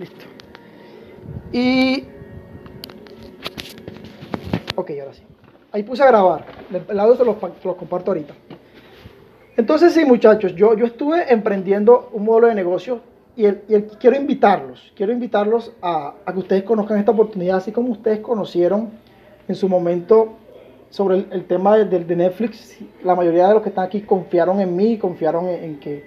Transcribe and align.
Listo. 0.00 0.24
Y... 1.52 2.04
Ok, 4.74 4.90
ahora 5.00 5.12
sí. 5.12 5.22
Ahí 5.72 5.82
puse 5.82 6.02
a 6.02 6.06
grabar. 6.06 6.46
El 6.88 6.98
audio 6.98 7.16
se 7.16 7.24
los, 7.24 7.36
los 7.64 7.76
comparto 7.76 8.10
ahorita. 8.12 8.34
Entonces, 9.58 9.92
sí, 9.92 10.06
muchachos, 10.06 10.54
yo, 10.54 10.74
yo 10.74 10.86
estuve 10.86 11.30
emprendiendo 11.30 12.08
un 12.14 12.24
modelo 12.24 12.46
de 12.46 12.54
negocio 12.54 13.00
y, 13.36 13.44
el- 13.44 13.60
y 13.68 13.78
quiero 13.98 14.16
invitarlos, 14.16 14.90
quiero 14.96 15.12
invitarlos 15.12 15.72
a, 15.82 16.14
a 16.24 16.32
que 16.32 16.38
ustedes 16.38 16.62
conozcan 16.62 16.98
esta 16.98 17.10
oportunidad, 17.10 17.58
así 17.58 17.70
como 17.70 17.90
ustedes 17.92 18.20
conocieron 18.20 18.88
en 19.46 19.54
su 19.54 19.68
momento 19.68 20.32
sobre 20.88 21.26
el, 21.30 21.44
tema 21.44 21.76
de, 21.76 21.84
de- 21.84 22.16
Netflix. 22.16 22.78
La 23.04 23.14
mayoría 23.14 23.48
de 23.48 23.54
los 23.54 23.62
que 23.62 23.68
están 23.68 23.84
aquí 23.84 24.00
confiaron 24.00 24.60
en 24.60 24.74
mí, 24.74 24.96
confiaron 24.96 25.46
en 25.48 25.78
que, 25.78 26.04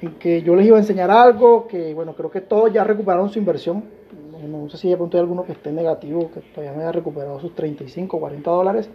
en 0.00 0.14
que 0.18 0.42
yo 0.42 0.54
les 0.54 0.66
iba 0.66 0.76
a 0.76 0.80
enseñar 0.80 1.10
algo, 1.10 1.66
que 1.66 1.94
bueno, 1.94 2.14
creo 2.14 2.30
que 2.30 2.40
todos 2.40 2.72
ya 2.72 2.84
recuperaron 2.84 3.30
su 3.30 3.38
inversión. 3.38 3.84
No, 4.48 4.68
sé 4.68 4.78
si 4.78 4.88
de 4.88 4.96
pronto 4.96 5.16
hay 5.16 5.22
alguno 5.22 5.44
que 5.44 5.52
esté 5.52 5.72
negativo, 5.72 6.30
que 6.32 6.40
todavía 6.40 6.72
no 6.72 6.80
haya 6.82 6.92
recuperado 6.92 7.40
sus 7.40 7.54
35, 7.54 8.20
40 8.20 8.50
dólares. 8.50 8.90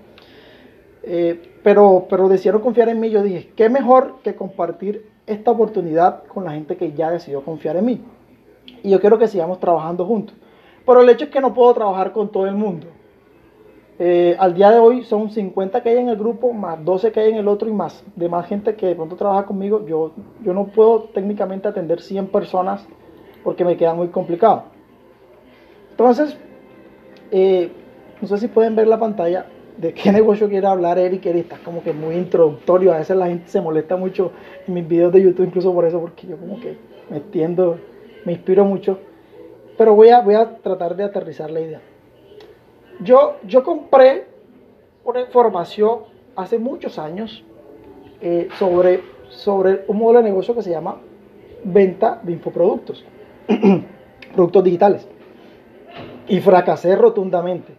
Eh, 1.04 1.58
pero, 1.62 2.08
pero 2.09 2.30
decidieron 2.30 2.62
confiar 2.62 2.90
en 2.90 3.00
mí. 3.00 3.09
Yo 3.09 3.22
dije, 3.22 3.52
qué 3.55 3.70
mejor 3.70 4.20
que 4.23 4.36
compartir 4.36 5.09
esta 5.28 5.52
oportunidad 5.52 6.23
con 6.26 6.45
la 6.45 6.54
gente 6.54 6.78
que 6.78 6.94
ya 6.94 7.12
decidió 7.12 7.44
confiar 7.44 7.76
en 7.76 7.86
mí. 7.86 8.02
Y 8.84 8.90
yo 8.90 9.02
quiero 9.02 9.20
que 9.20 9.28
sigamos 9.28 9.59
trabajando 9.59 10.06
juntos. 10.06 10.36
Pero 10.86 11.02
el 11.02 11.09
hecho 11.09 11.26
es 11.26 11.31
que 11.31 11.42
no 11.42 11.54
puedo 11.54 11.73
trabajar 11.73 12.14
con 12.14 12.31
todo 12.31 12.45
el 12.48 12.56
mundo. 12.56 12.88
Eh, 14.06 14.36
al 14.38 14.54
día 14.54 14.70
de 14.70 14.80
hoy 14.80 15.04
son 15.06 15.32
50 15.32 15.82
que 15.82 15.88
hay 15.88 15.96
en 15.96 16.10
el 16.10 16.18
grupo, 16.18 16.52
más 16.52 16.84
12 16.84 17.14
que 17.14 17.22
hay 17.22 17.32
en 17.32 17.38
el 17.38 17.48
otro 17.48 17.70
y 17.70 17.72
más 17.72 18.04
de 18.18 18.28
más 18.28 18.46
gente 18.48 18.76
que 18.76 18.88
de 18.88 18.96
pronto 18.96 19.16
trabaja 19.16 19.46
conmigo. 19.46 19.86
Yo, 19.88 20.12
yo 20.44 20.54
no 20.54 20.66
puedo 20.66 21.04
técnicamente 21.04 21.70
atender 21.70 22.02
100 22.02 22.28
personas 22.28 22.86
porque 23.46 23.64
me 23.64 23.78
queda 23.78 23.94
muy 23.94 24.10
complicado. 24.10 24.66
Entonces, 25.92 26.38
eh, 27.32 27.72
no 28.20 28.28
sé 28.28 28.40
si 28.40 28.50
pueden 28.50 28.76
ver 28.76 28.88
la 28.88 29.00
pantalla 29.00 29.45
de 29.78 29.94
qué 29.94 30.12
negocio 30.12 30.50
quiere 30.50 30.67
hablar 30.67 31.00
Eric. 31.00 31.26
Eric 31.26 31.44
está 31.44 31.64
como 31.64 31.82
que 31.82 31.94
muy 31.94 32.16
introductorio. 32.16 32.92
A 32.92 32.98
veces 32.98 33.16
la 33.16 33.28
gente 33.28 33.48
se 33.48 33.62
molesta 33.62 33.95
mucho 33.95 34.34
en 34.67 34.73
mis 34.73 34.86
videos 34.86 35.14
de 35.14 35.22
YouTube, 35.22 35.45
incluso 35.45 35.73
por 35.73 35.86
eso, 35.86 36.02
porque 36.02 36.28
yo 36.28 36.36
como 36.36 36.60
que 36.60 36.76
me 37.10 37.20
entiendo, 37.20 37.80
me 38.26 38.34
inspiro 38.34 38.66
mucho. 38.66 39.00
Pero 39.78 39.95
voy 39.95 40.10
a, 40.10 40.20
voy 40.20 40.36
a 40.36 40.58
tratar 40.58 40.94
de 40.94 41.06
aterrizar 41.06 41.50
la 41.50 41.62
idea. 41.62 41.92
Yo, 43.04 43.38
yo 43.46 43.64
compré 43.64 44.28
una 45.04 45.22
información 45.22 46.00
hace 46.36 46.58
muchos 46.58 46.98
años 46.98 47.44
eh, 48.22 48.48
sobre, 48.58 49.02
sobre 49.30 49.84
un 49.88 49.98
modelo 49.98 50.20
de 50.20 50.30
negocio 50.30 50.56
que 50.56 50.62
se 50.62 50.70
llama 50.70 50.98
venta 51.64 52.20
de 52.23 52.32
infoproductos, 52.34 53.04
productos 54.34 54.64
digitales. 54.64 55.08
Y 56.28 56.40
fracasé 56.40 56.95
rotundamente. 56.95 57.73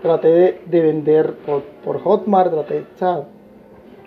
Traté 0.00 0.28
de, 0.28 0.60
de 0.66 0.80
vender 0.80 1.34
por, 1.84 2.02
Hotmart, 2.02 2.50
traté, 2.50 2.86
o 2.94 2.98
sea, 2.98 3.24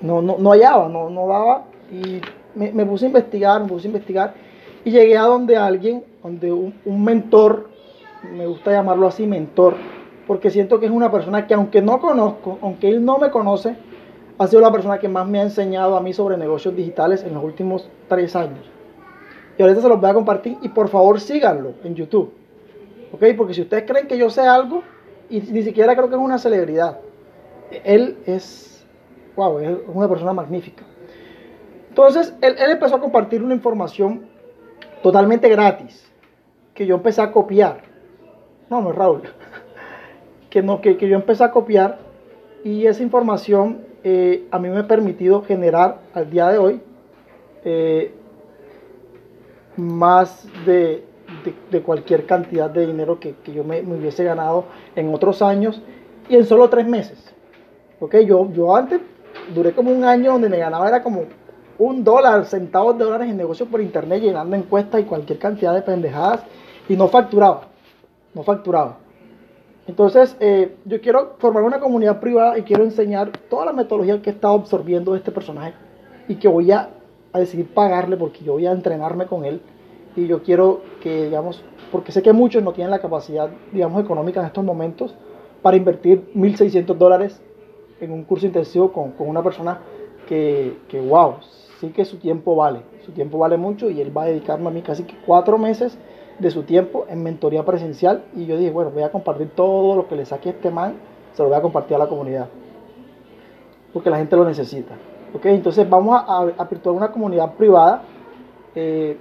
no, 0.02 0.22
no, 0.22 0.38
no 0.38 0.52
hallaba, 0.52 0.90
no, 0.90 1.10
no 1.10 1.28
daba. 1.28 1.66
Y 1.92 2.22
me, 2.56 2.72
me 2.72 2.86
puse 2.86 3.06
a 3.06 3.08
investigar, 3.08 3.62
me 3.62 3.68
puse 3.68 3.88
a 3.88 3.90
investigar. 3.90 4.34
Y 4.84 4.92
llegué 4.92 5.18
a 5.18 5.24
donde 5.24 5.58
alguien, 5.58 6.04
donde 6.24 6.52
un 6.52 7.04
mentor, 7.04 7.70
me 8.36 8.46
gusta 8.46 8.72
llamarlo 8.72 9.08
así, 9.08 9.26
mentor, 9.26 9.76
porque 10.28 10.52
siento 10.52 10.80
que 10.80 10.86
es 10.86 10.92
una 10.92 11.10
persona 11.10 11.48
que 11.48 11.54
aunque 11.54 11.82
no 11.82 12.00
conozco, 12.00 12.60
aunque 12.62 12.90
él 12.90 13.04
no 13.04 13.18
me 13.18 13.32
conoce, 13.32 13.76
ha 14.38 14.48
sido 14.48 14.62
la 14.62 14.72
persona 14.72 15.00
que 15.00 15.08
más 15.08 15.28
me 15.28 15.40
ha 15.40 15.44
enseñado 15.44 15.96
a 15.96 16.02
mí 16.02 16.14
sobre 16.14 16.38
negocios 16.38 16.76
digitales 16.76 17.24
en 17.24 17.34
los 17.34 17.44
últimos 17.44 17.90
tres 18.08 18.36
años. 18.36 18.70
Y 19.58 19.62
ahorita 19.62 19.82
se 19.82 19.90
los 19.90 20.00
voy 20.00 20.10
a 20.10 20.14
compartir 20.14 20.58
y 20.62 20.70
por 20.70 20.90
favor 20.90 21.20
síganlo 21.20 21.74
en 21.84 21.96
YouTube. 21.96 22.32
¿Ok? 23.14 23.24
Porque 23.36 23.54
si 23.54 23.62
ustedes 23.62 23.86
creen 23.90 24.08
que 24.08 24.18
yo 24.18 24.30
sé 24.30 24.42
algo, 24.42 24.84
y 25.30 25.40
ni 25.40 25.64
siquiera 25.64 25.96
creo 25.96 26.10
que 26.10 26.16
es 26.16 26.22
una 26.22 26.38
celebridad, 26.38 27.00
él 27.84 28.18
es, 28.26 28.86
wow, 29.36 29.60
es 29.60 29.78
una 29.88 30.08
persona 30.08 30.34
magnífica. 30.34 30.84
Entonces, 31.90 32.36
él, 32.42 32.56
empezó 32.60 32.98
a 32.98 33.00
compartir 33.00 33.42
una 33.42 33.56
información 33.56 34.28
totalmente 35.02 35.50
gratis, 35.50 36.08
que 36.74 36.86
yo 36.86 36.96
empecé 36.96 37.22
a 37.22 37.32
copiar. 37.32 37.82
No, 38.70 38.82
no 38.82 38.92
Raúl. 38.92 39.24
Que, 40.50 40.62
no, 40.62 40.82
que, 40.82 40.98
que 40.98 41.08
yo 41.10 41.16
empecé 41.16 41.44
a 41.44 41.52
copiar 41.52 42.00
y 42.64 42.86
esa 42.86 43.04
información 43.04 43.86
eh, 44.04 44.48
a 44.52 44.60
mí 44.60 44.70
me 44.70 44.80
ha 44.80 44.88
permitido 44.88 45.44
generar 45.44 46.00
al 46.14 46.30
día 46.30 46.48
de 46.50 46.58
hoy 46.58 46.82
eh, 47.66 48.14
más 49.76 50.48
de, 50.66 51.04
de, 51.72 51.82
cualquier 51.82 52.26
cantidad 52.26 52.70
de 52.70 52.88
dinero 52.88 53.20
que, 53.20 53.36
que 53.44 53.52
yo 53.52 53.64
me, 53.64 53.82
hubiese 53.82 54.24
ganado 54.24 54.66
en 54.96 55.14
otros 55.14 55.42
años 55.42 55.82
y 56.30 56.36
en 56.36 56.46
solo 56.46 56.70
tres 56.70 56.88
meses. 56.88 57.34
¿Ok? 58.00 58.16
Yo, 58.26 58.52
yo 58.54 58.76
antes 58.76 59.02
duré 59.54 59.74
como 59.74 59.92
un 59.92 60.04
año 60.04 60.34
donde 60.34 60.50
me 60.50 60.58
ganaba 60.58 60.88
era 60.88 61.04
como 61.04 61.24
un 61.80 62.04
dólar, 62.04 62.46
centavos 62.46 62.98
de 62.98 63.06
dólares 63.06 63.30
en 63.30 63.38
negocios 63.38 63.70
por 63.70 63.82
internet, 63.82 64.22
llenando 64.22 64.56
encuestas 64.56 65.02
y 65.02 65.04
cualquier 65.04 65.40
cantidad 65.40 65.74
de 65.74 65.82
pendejadas 65.82 66.42
y 66.88 66.96
no 66.96 67.08
facturaba. 67.08 67.68
No 68.34 68.44
facturaba. 68.44 68.98
Entonces, 69.88 70.36
eh, 70.42 70.76
yo 70.86 71.00
quiero 71.00 71.36
formar 71.40 71.64
una 71.64 71.80
comunidad 71.80 72.20
privada 72.20 72.58
y 72.58 72.64
quiero 72.64 72.84
enseñar 72.84 73.32
toda 73.50 73.66
la 73.66 73.74
metodología 73.74 74.22
que 74.22 74.30
estado 74.30 74.56
absorbiendo 74.56 75.16
este 75.16 75.32
personaje 75.32 75.74
y 76.28 76.36
que 76.36 76.50
voy 76.50 76.72
a, 76.72 76.90
a 77.32 77.40
decidir 77.40 77.74
pagarle 77.74 78.18
porque 78.18 78.44
yo 78.44 78.54
voy 78.54 78.68
a 78.68 78.72
entrenarme 78.72 79.26
con 79.28 79.46
él. 79.46 79.62
Y 80.18 80.28
yo 80.28 80.44
quiero 80.44 80.82
que, 81.02 81.26
digamos, 81.26 81.64
porque 81.92 82.12
sé 82.12 82.22
que 82.22 82.34
muchos 82.34 82.64
no 82.64 82.74
tienen 82.74 82.92
la 82.92 83.00
capacidad, 83.00 83.50
digamos, 83.72 84.04
económica 84.04 84.42
en 84.42 84.48
estos 84.48 84.64
momentos 84.64 85.16
para 85.62 85.78
invertir 85.78 86.32
1.600 86.36 86.96
dólares 86.96 87.42
en 88.02 88.12
un 88.12 88.24
curso 88.24 88.46
intensivo 88.46 88.92
con, 88.92 89.12
con 89.12 89.30
una 89.30 89.42
persona 89.42 89.80
que, 90.28 90.78
que, 90.90 91.00
wow, 91.00 91.36
sí 91.80 91.90
que 91.90 92.04
su 92.04 92.18
tiempo 92.18 92.56
vale, 92.56 92.82
su 93.06 93.12
tiempo 93.14 93.38
vale 93.38 93.56
mucho 93.56 93.90
y 93.90 94.02
él 94.02 94.16
va 94.16 94.24
a 94.24 94.26
dedicarme 94.26 94.68
a 94.68 94.72
mí 94.72 94.82
casi 94.82 95.04
que 95.04 95.16
cuatro 95.26 95.58
meses 95.58 95.98
de 96.40 96.52
su 96.52 96.64
tiempo 96.64 97.06
en 97.10 97.24
mentoría 97.24 97.66
presencial 97.66 98.24
y 98.36 98.46
yo 98.46 98.58
dije, 98.58 98.72
bueno, 98.72 98.92
voy 98.92 99.04
a 99.04 99.12
compartir 99.12 99.50
todo 99.56 99.96
lo 99.96 100.08
que 100.08 100.16
le 100.16 100.26
saque 100.26 100.50
este 100.50 100.70
man, 100.70 100.96
se 101.34 101.42
lo 101.42 101.50
voy 101.50 101.58
a 101.58 101.62
compartir 101.62 101.96
a 101.96 102.00
la 102.00 102.08
comunidad, 102.08 102.48
porque 103.94 104.10
la 104.10 104.18
gente 104.18 104.36
lo 104.36 104.46
necesita. 104.46 104.96
¿ok? 105.34 105.46
Entonces 105.48 105.90
vamos 105.90 106.16
a, 106.16 106.38
a 106.38 106.54
aperturar 106.58 106.96
una 106.96 107.12
comunidad 107.12 107.54
privada 107.56 108.04
eh, 108.76 109.18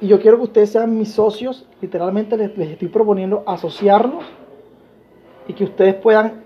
y 0.00 0.08
yo 0.08 0.20
quiero 0.20 0.36
que 0.38 0.44
ustedes 0.44 0.70
sean 0.70 0.96
mis 0.96 1.12
socios, 1.12 1.66
literalmente 1.80 2.36
les, 2.36 2.56
les 2.56 2.70
estoy 2.70 2.88
proponiendo 2.88 3.42
asociarnos 3.46 4.24
y 5.46 5.54
que 5.54 5.64
ustedes 5.64 5.94
puedan 5.94 6.42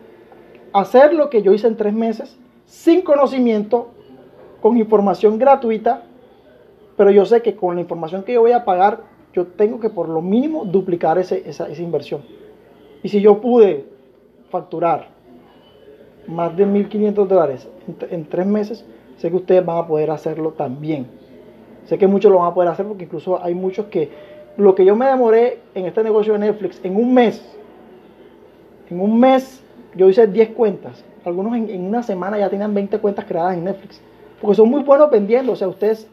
hacer 0.73 1.13
lo 1.13 1.29
que 1.29 1.43
yo 1.43 1.53
hice 1.53 1.67
en 1.67 1.77
tres 1.77 1.93
meses, 1.93 2.39
sin 2.67 3.03
conocimiento, 3.03 3.91
con 4.61 4.77
información 4.77 5.39
gratuita, 5.39 6.05
pero 6.97 7.11
yo 7.11 7.25
sé 7.25 7.43
que 7.43 7.57
con 7.57 7.75
la 7.75 7.81
información 7.81 8.23
que 8.23 8.35
yo 8.35 8.41
voy 8.41 8.53
a 8.53 8.65
pagar, 8.65 9.01
yo 9.33 9.47
tengo 9.47 9.81
que 9.81 9.89
por 9.89 10.09
lo 10.09 10.21
mínimo 10.21 10.65
duplicar 10.65 11.19
ese, 11.19 11.43
esa, 11.49 11.69
esa 11.69 11.83
inversión. 11.83 12.23
Y 13.03 13.09
si 13.09 13.21
yo 13.21 13.41
pude 13.41 13.87
facturar 14.51 15.09
más 16.27 16.57
de 16.57 16.67
1.500 16.67 17.27
dólares 17.27 17.69
en, 18.11 18.25
tres 18.27 18.47
meses, 18.47 18.85
sé 19.17 19.31
que 19.31 19.37
ustedes 19.37 19.65
van 19.65 19.79
a 19.79 19.87
poder 19.87 20.11
hacerlo 20.11 20.53
también. 20.53 21.07
Sé 21.87 21.99
que 21.99 22.07
muchos 22.07 22.31
lo 22.31 22.39
van 22.39 22.49
a 22.49 22.55
poder 22.55 22.71
hacer 22.71 22.87
porque 22.87 23.05
incluso 23.05 23.43
hay 23.43 23.55
muchos 23.55 23.87
que 23.87 24.11
lo 24.57 24.75
que 24.75 24.85
yo 24.85 24.95
me 24.95 25.07
demoré 25.07 25.59
en 25.75 25.87
este 25.87 26.03
negocio 26.05 26.35
de 26.35 26.39
Netflix 26.41 26.81
en 26.85 26.97
un 26.97 27.13
mes, 27.13 27.43
en 28.91 29.01
un 29.01 29.19
mes 29.19 29.63
yo 29.97 30.09
hice 30.09 30.27
10 30.27 30.51
cuentas. 30.51 31.05
Algunos 31.25 31.57
en, 31.57 31.71
en 31.71 31.85
una 31.85 32.03
semana 32.03 32.39
ya 32.39 32.51
tenían 32.51 32.75
20 32.75 32.99
cuentas 32.99 33.25
creadas 33.25 33.57
en 33.57 33.65
Netflix. 33.65 34.01
Porque 34.41 34.57
son 34.57 34.69
muy 34.69 34.83
buenos 34.83 35.11
vendiendo. 35.11 35.53
O 35.53 35.57
sea, 35.57 35.69
ustedes, 35.69 36.09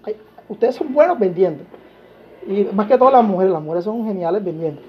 ustedes 0.47 0.75
son 0.75 0.94
buenos 0.94 1.18
vendiendo. 1.18 1.63
Y 2.48 2.68
más 2.74 2.88
que 2.88 2.98
todo 2.98 3.12
las 3.12 3.24
mujeres, 3.24 3.54
las 3.54 3.62
mujeres 3.62 3.84
son 3.84 4.06
geniales 4.06 4.44
vendiendo. 4.44 4.82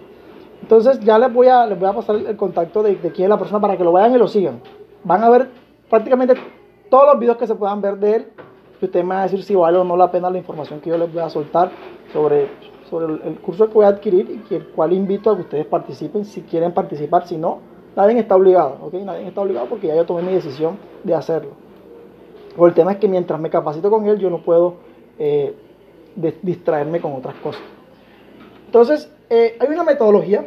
Entonces 0.62 1.00
ya 1.00 1.18
les 1.18 1.32
voy 1.32 1.48
a, 1.48 1.66
les 1.66 1.78
voy 1.78 1.88
a 1.88 1.92
pasar 1.92 2.16
el 2.16 2.36
contacto 2.36 2.82
de, 2.82 2.96
de 2.96 3.10
quién 3.10 3.26
es 3.26 3.30
la 3.30 3.38
persona 3.38 3.60
para 3.60 3.76
que 3.76 3.84
lo 3.84 3.92
vayan 3.92 4.14
y 4.14 4.18
lo 4.18 4.28
sigan. 4.28 4.60
Van 5.04 5.22
a 5.22 5.30
ver 5.30 5.48
prácticamente 5.88 6.34
todos 6.90 7.06
los 7.06 7.18
videos 7.18 7.36
que 7.36 7.46
se 7.46 7.54
puedan 7.54 7.80
ver 7.80 7.98
de 7.98 8.16
él. 8.16 8.26
Y 8.80 8.84
ustedes 8.84 9.04
me 9.04 9.10
van 9.10 9.18
a 9.18 9.22
decir 9.24 9.42
si 9.42 9.54
vale 9.54 9.78
o 9.78 9.84
no 9.84 9.96
la 9.96 10.10
pena 10.10 10.30
la 10.30 10.38
información 10.38 10.80
que 10.80 10.90
yo 10.90 10.98
les 10.98 11.12
voy 11.12 11.22
a 11.22 11.28
soltar 11.28 11.70
sobre, 12.12 12.48
sobre 12.88 13.14
el, 13.14 13.38
curso 13.40 13.68
que 13.68 13.74
voy 13.74 13.84
a 13.84 13.88
adquirir 13.88 14.42
y 14.48 14.54
el 14.54 14.68
cual 14.68 14.92
invito 14.92 15.30
a 15.30 15.36
que 15.36 15.42
ustedes 15.42 15.66
participen 15.66 16.24
si 16.24 16.42
quieren 16.42 16.72
participar. 16.72 17.26
Si 17.26 17.36
no, 17.36 17.58
nadie 17.94 18.18
está 18.18 18.36
obligado. 18.36 18.78
¿ok? 18.82 18.94
Nadie 18.94 19.28
está 19.28 19.40
obligado 19.40 19.66
porque 19.66 19.88
ya 19.88 19.96
yo 19.96 20.06
tomé 20.06 20.22
mi 20.22 20.32
decisión 20.32 20.78
de 21.04 21.14
hacerlo. 21.14 21.50
El 22.58 22.74
tema 22.74 22.92
es 22.92 22.98
que 22.98 23.08
mientras 23.08 23.40
me 23.40 23.48
capacito 23.48 23.90
con 23.90 24.06
él, 24.06 24.18
yo 24.18 24.28
no 24.28 24.42
puedo 24.42 24.74
eh, 25.18 25.54
de, 26.14 26.36
distraerme 26.42 27.00
con 27.00 27.14
otras 27.14 27.34
cosas. 27.36 27.62
Entonces, 28.66 29.10
eh, 29.28 29.56
hay 29.58 29.68
una 29.68 29.84
metodología. 29.84 30.44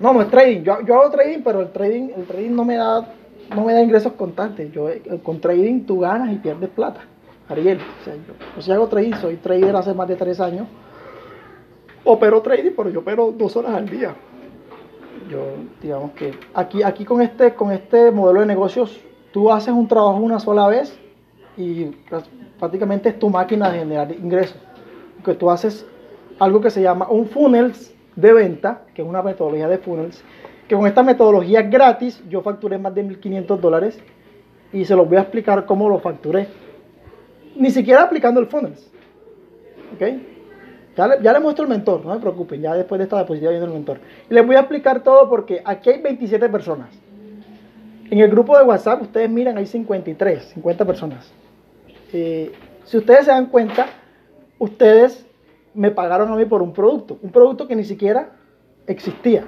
No, 0.00 0.12
no 0.12 0.22
es 0.22 0.28
trading. 0.28 0.62
Yo, 0.62 0.80
yo, 0.82 1.00
hago 1.00 1.10
trading, 1.10 1.42
pero 1.42 1.60
el 1.60 1.72
trading, 1.72 2.10
el 2.16 2.24
trading 2.24 2.50
no 2.50 2.64
me 2.64 2.76
da, 2.76 3.12
no 3.54 3.64
me 3.64 3.72
da 3.72 3.82
ingresos 3.82 4.12
constantes. 4.12 4.70
Yo 4.72 4.88
eh, 4.88 5.02
con 5.22 5.40
trading 5.40 5.84
tú 5.84 6.00
ganas 6.00 6.32
y 6.32 6.36
pierdes 6.36 6.70
plata. 6.70 7.00
Ariel, 7.48 7.78
o 7.78 8.04
sea, 8.04 8.14
yo, 8.14 8.34
yo 8.56 8.62
sí 8.62 8.70
hago 8.70 8.88
trading, 8.88 9.14
soy 9.14 9.36
trader 9.36 9.74
hace 9.74 9.94
más 9.94 10.06
de 10.06 10.16
tres 10.16 10.38
años. 10.38 10.66
opero 12.04 12.42
trading, 12.42 12.72
pero 12.76 12.90
yo 12.90 13.00
opero 13.00 13.32
dos 13.32 13.56
horas 13.56 13.74
al 13.74 13.88
día. 13.88 14.14
Yo, 15.30 15.40
digamos 15.82 16.12
que 16.12 16.32
aquí, 16.54 16.82
aquí 16.82 17.04
con, 17.04 17.20
este, 17.20 17.54
con 17.54 17.72
este 17.72 18.10
modelo 18.10 18.40
de 18.40 18.46
negocios, 18.46 19.00
tú 19.32 19.50
haces 19.50 19.74
un 19.74 19.88
trabajo 19.88 20.16
una 20.18 20.40
sola 20.40 20.66
vez 20.68 20.98
y 21.56 21.90
prácticamente 22.58 23.08
es 23.10 23.18
tu 23.18 23.30
máquina 23.30 23.70
de 23.70 23.78
generar 23.78 24.12
ingresos. 24.12 24.56
Que 25.24 25.34
tú 25.34 25.50
haces 25.50 25.86
algo 26.38 26.60
que 26.60 26.70
se 26.70 26.82
llama 26.82 27.08
un 27.08 27.26
funnels 27.26 27.94
de 28.16 28.32
venta, 28.32 28.82
que 28.94 29.02
es 29.02 29.08
una 29.08 29.22
metodología 29.22 29.68
de 29.68 29.78
funnels, 29.78 30.22
que 30.66 30.74
con 30.74 30.86
esta 30.86 31.02
metodología 31.02 31.62
gratis 31.62 32.22
yo 32.28 32.42
facturé 32.42 32.78
más 32.78 32.94
de 32.94 33.04
1.500 33.04 33.58
dólares 33.58 33.98
y 34.72 34.84
se 34.84 34.94
los 34.94 35.08
voy 35.08 35.16
a 35.16 35.22
explicar 35.22 35.64
cómo 35.66 35.88
lo 35.88 35.98
facturé. 35.98 36.48
Ni 37.56 37.70
siquiera 37.70 38.02
aplicando 38.02 38.40
el 38.40 38.46
funnels. 38.46 38.90
¿Ok? 39.94 40.02
Ya 40.96 41.32
le, 41.32 41.40
muestro 41.40 41.62
el 41.62 41.70
mentor, 41.70 42.04
no 42.04 42.12
me 42.12 42.18
preocupen, 42.20 42.60
ya 42.60 42.74
después 42.74 42.98
de 42.98 43.04
esta 43.04 43.16
diapositiva 43.16 43.52
viene 43.52 43.66
el 43.66 43.72
mentor. 43.72 44.00
Y 44.28 44.34
les 44.34 44.44
voy 44.44 44.56
a 44.56 44.60
explicar 44.60 45.04
todo 45.04 45.28
porque 45.30 45.62
aquí 45.64 45.90
hay 45.90 46.02
27 46.02 46.48
personas. 46.48 46.88
En 48.10 48.18
el 48.18 48.28
grupo 48.28 48.58
de 48.58 48.64
WhatsApp, 48.64 49.02
ustedes 49.02 49.30
miran, 49.30 49.56
hay 49.58 49.66
53, 49.66 50.54
50 50.54 50.84
personas. 50.84 51.32
Eh, 52.12 52.52
si 52.84 52.96
ustedes 52.96 53.26
se 53.26 53.30
dan 53.30 53.46
cuenta, 53.46 53.86
ustedes 54.58 55.26
me 55.74 55.90
pagaron 55.90 56.32
a 56.32 56.36
mí 56.36 56.44
por 56.44 56.62
un 56.62 56.72
producto, 56.72 57.18
un 57.22 57.30
producto 57.30 57.68
que 57.68 57.76
ni 57.76 57.84
siquiera 57.84 58.30
existía. 58.86 59.44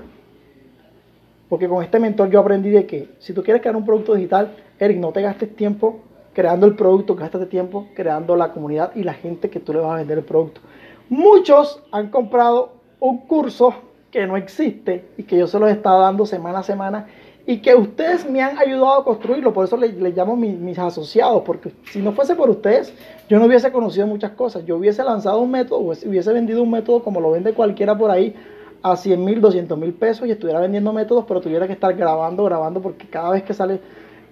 Porque 1.49 1.69
con 1.69 1.83
este 1.83 1.99
mentor 1.99 2.31
yo 2.31 2.41
aprendí 2.41 2.71
de 2.71 2.87
que 2.87 3.09
si 3.19 3.33
tú 3.33 3.43
quieres 3.43 3.61
crear 3.61 3.77
un 3.77 3.85
producto 3.85 4.15
digital, 4.15 4.55
Eric, 4.79 4.99
no 4.99 5.11
te 5.11 5.23
gastes 5.23 5.55
tiempo 5.57 6.01
creando 6.33 6.67
el 6.67 6.77
producto, 6.77 7.17
gástate 7.17 7.47
tiempo 7.47 7.89
creando 7.95 8.37
la 8.37 8.53
comunidad 8.53 8.93
y 8.95 9.03
la 9.03 9.15
gente 9.15 9.51
que 9.51 9.59
tú 9.59 9.73
le 9.73 9.81
vas 9.81 9.93
a 9.93 9.97
vender 9.97 10.19
el 10.19 10.25
producto. 10.25 10.61
Muchos 11.09 11.83
han 11.91 12.11
comprado 12.11 12.75
un 13.01 13.19
curso 13.27 13.75
que 14.11 14.27
no 14.27 14.37
existe 14.37 15.07
y 15.17 15.25
que 15.25 15.37
yo 15.37 15.47
se 15.47 15.59
los 15.59 15.69
he 15.69 15.73
estado 15.73 16.03
dando 16.03 16.27
semana 16.27 16.61
a 16.61 16.63
semana 16.63 17.07
y 17.51 17.59
que 17.59 17.75
ustedes 17.75 18.31
me 18.31 18.41
han 18.41 18.57
ayudado 18.59 19.01
a 19.01 19.05
construirlo, 19.05 19.53
por 19.53 19.65
eso 19.65 19.77
les, 19.77 19.93
llamo 20.15 20.37
mis 20.37 20.79
asociados, 20.79 21.43
porque 21.43 21.73
si 21.91 21.99
no 21.99 22.13
fuese 22.13 22.37
por 22.37 22.49
ustedes, 22.49 22.95
yo 23.29 23.41
no 23.41 23.47
hubiese 23.47 23.73
conocido 23.73 24.07
muchas 24.07 24.31
cosas, 24.31 24.65
yo 24.65 24.77
hubiese 24.77 25.03
lanzado 25.03 25.41
un 25.41 25.51
método, 25.51 25.81
hubiese 25.81 26.33
vendido 26.33 26.63
un 26.63 26.71
método 26.71 27.03
como 27.03 27.21
lo 27.21 27.33
vende 27.33 27.53
cualquiera 27.53 27.99
por 27.99 28.13
ahí 28.13 28.37
a 28.85 28.95
100 28.95 29.25
mil, 29.25 29.41
200 29.41 29.77
mil 29.77 29.93
pesos 29.95 30.29
y 30.29 30.31
estuviera 30.31 30.61
vendiendo 30.61 30.93
métodos, 30.93 31.25
pero 31.27 31.41
tuviera 31.41 31.67
que 31.67 31.73
estar 31.73 31.93
grabando, 31.97 32.45
grabando, 32.45 32.81
porque 32.81 33.09
cada 33.09 33.31
vez 33.31 33.43
que 33.43 33.53
sale 33.53 33.81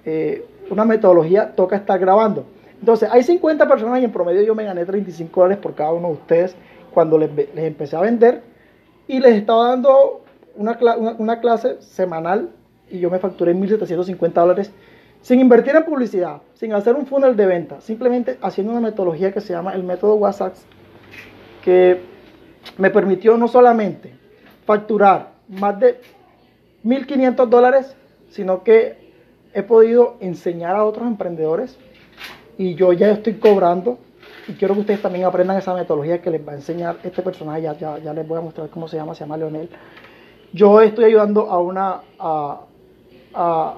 eh, 0.05 0.47
una 0.71 0.85
metodología 0.85 1.56
toca 1.56 1.75
estar 1.75 1.99
grabando. 1.99 2.44
Entonces, 2.79 3.09
hay 3.11 3.25
50 3.25 3.67
personas 3.67 4.00
y 4.00 4.05
en 4.05 4.12
promedio 4.12 4.43
yo 4.43 4.55
me 4.55 4.62
gané 4.62 4.85
35 4.85 5.41
dólares 5.41 5.61
por 5.61 5.75
cada 5.75 5.91
uno 5.91 6.06
de 6.06 6.14
ustedes 6.14 6.55
cuando 6.94 7.19
les, 7.19 7.31
empecé 7.56 7.97
a 7.97 8.00
vender 8.00 8.43
y 9.09 9.19
les 9.19 9.35
estaba 9.35 9.71
dando 9.71 10.21
una, 10.55 10.79
una, 11.19 11.41
clase 11.41 11.81
semanal 11.81 12.50
y 12.90 12.99
yo 12.99 13.11
me 13.11 13.19
facturé 13.19 13.55
1.750 13.55 14.32
dólares 14.32 14.73
sin 15.20 15.40
invertir 15.40 15.75
en 15.75 15.85
publicidad, 15.85 16.43
sin 16.55 16.73
hacer 16.73 16.94
un 16.94 17.06
funnel 17.06 17.37
de 17.37 17.46
venta, 17.46 17.81
simplemente 17.81 18.38
haciendo 18.40 18.73
una 18.73 18.81
metodología 18.81 19.32
que 19.32 19.40
se 19.40 19.52
llama 19.52 19.75
el 19.75 19.82
método 19.82 20.14
WhatsApp, 20.14 20.55
que 21.64 22.00
me 22.76 22.90
permitió 22.90 23.37
no 23.37 23.49
solamente 23.49 24.14
facturar 24.64 25.32
más 25.49 25.79
de 25.81 26.00
1.500 26.85 27.46
dólares, 27.49 27.96
sino 28.31 28.62
que 28.62 29.12
he 29.52 29.62
podido 29.62 30.17
enseñar 30.20 30.76
a 30.76 30.85
otros 30.85 31.06
emprendedores 31.06 31.79
y 32.56 32.75
yo 32.75 32.93
ya 32.93 33.11
estoy 33.11 33.35
cobrando 33.35 33.99
y 34.46 34.52
quiero 34.55 34.75
que 34.75 34.81
ustedes 34.81 35.02
también 35.02 35.25
aprendan 35.25 35.58
esa 35.58 35.75
metodología 35.75 36.20
que 36.23 36.31
les 36.31 36.46
va 36.46 36.52
a 36.52 36.56
enseñar 36.56 36.96
este 37.02 37.23
personaje, 37.23 37.62
ya, 37.62 37.75
ya, 37.75 38.12
les 38.14 38.26
voy 38.26 38.38
a 38.38 38.40
mostrar 38.40 38.69
cómo 38.70 38.88
se 38.88 38.96
llama, 38.96 39.14
se 39.14 39.20
llama 39.20 39.37
Leonel. 39.37 39.69
Yo 40.52 40.81
estoy 40.81 41.05
ayudando 41.05 41.50
a 41.50 41.58
una, 41.61 42.00
a, 43.35 43.77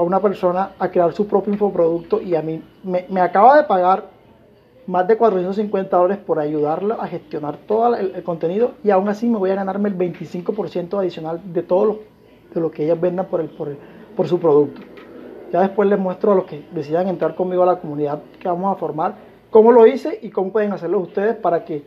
una 0.00 0.20
persona 0.20 0.72
a 0.78 0.90
crear 0.90 1.12
su 1.12 1.26
propio 1.26 1.52
infoproducto 1.52 2.20
y 2.20 2.34
a 2.34 2.42
mí 2.42 2.62
me, 2.82 3.06
me, 3.08 3.20
acaba 3.20 3.56
de 3.56 3.64
pagar 3.64 4.10
más 4.86 5.06
de 5.06 5.16
450 5.16 5.96
dólares 5.96 6.22
por 6.24 6.38
ayudarla 6.38 6.96
a 6.96 7.06
gestionar 7.06 7.56
todo 7.66 7.94
el, 7.94 8.22
contenido 8.22 8.72
y 8.82 8.90
aún 8.90 9.08
así 9.08 9.28
me 9.28 9.38
voy 9.38 9.50
a 9.50 9.54
ganarme 9.54 9.88
el 9.88 9.96
25% 9.96 10.98
adicional 10.98 11.40
de 11.44 11.62
todo 11.62 11.84
lo, 11.84 12.00
de 12.52 12.60
lo 12.60 12.70
que 12.70 12.84
ellas 12.84 13.00
vendan 13.00 13.26
por, 13.26 13.40
el, 13.40 13.48
por, 13.50 13.68
el, 13.68 13.78
por 14.16 14.28
su 14.28 14.38
producto. 14.38 14.80
Ya 15.52 15.60
después 15.60 15.88
les 15.88 15.98
muestro 15.98 16.32
a 16.32 16.34
los 16.34 16.44
que 16.44 16.66
decidan 16.72 17.08
entrar 17.08 17.34
conmigo 17.34 17.62
a 17.62 17.66
la 17.66 17.76
comunidad 17.76 18.22
que 18.40 18.48
vamos 18.48 18.74
a 18.74 18.78
formar, 18.78 19.14
cómo 19.50 19.70
lo 19.70 19.86
hice 19.86 20.18
y 20.22 20.30
cómo 20.30 20.50
pueden 20.50 20.72
hacerlo 20.72 20.98
ustedes 20.98 21.36
para 21.36 21.64
que, 21.64 21.84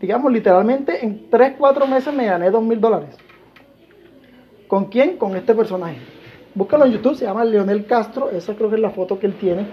digamos, 0.00 0.32
literalmente 0.32 1.04
en 1.04 1.28
3, 1.28 1.54
4 1.58 1.86
meses 1.86 2.14
me 2.14 2.26
gané 2.26 2.50
2 2.50 2.62
mil 2.62 2.80
dólares. 2.80 3.16
¿Con 4.68 4.86
quién? 4.86 5.16
Con 5.16 5.36
este 5.36 5.54
personaje. 5.54 6.15
Búscalo 6.56 6.86
en 6.86 6.92
YouTube, 6.92 7.14
se 7.14 7.26
llama 7.26 7.44
Leonel 7.44 7.84
Castro, 7.84 8.30
esa 8.30 8.54
creo 8.54 8.70
que 8.70 8.76
es 8.76 8.80
la 8.80 8.88
foto 8.88 9.18
que 9.18 9.26
él 9.26 9.34
tiene. 9.34 9.66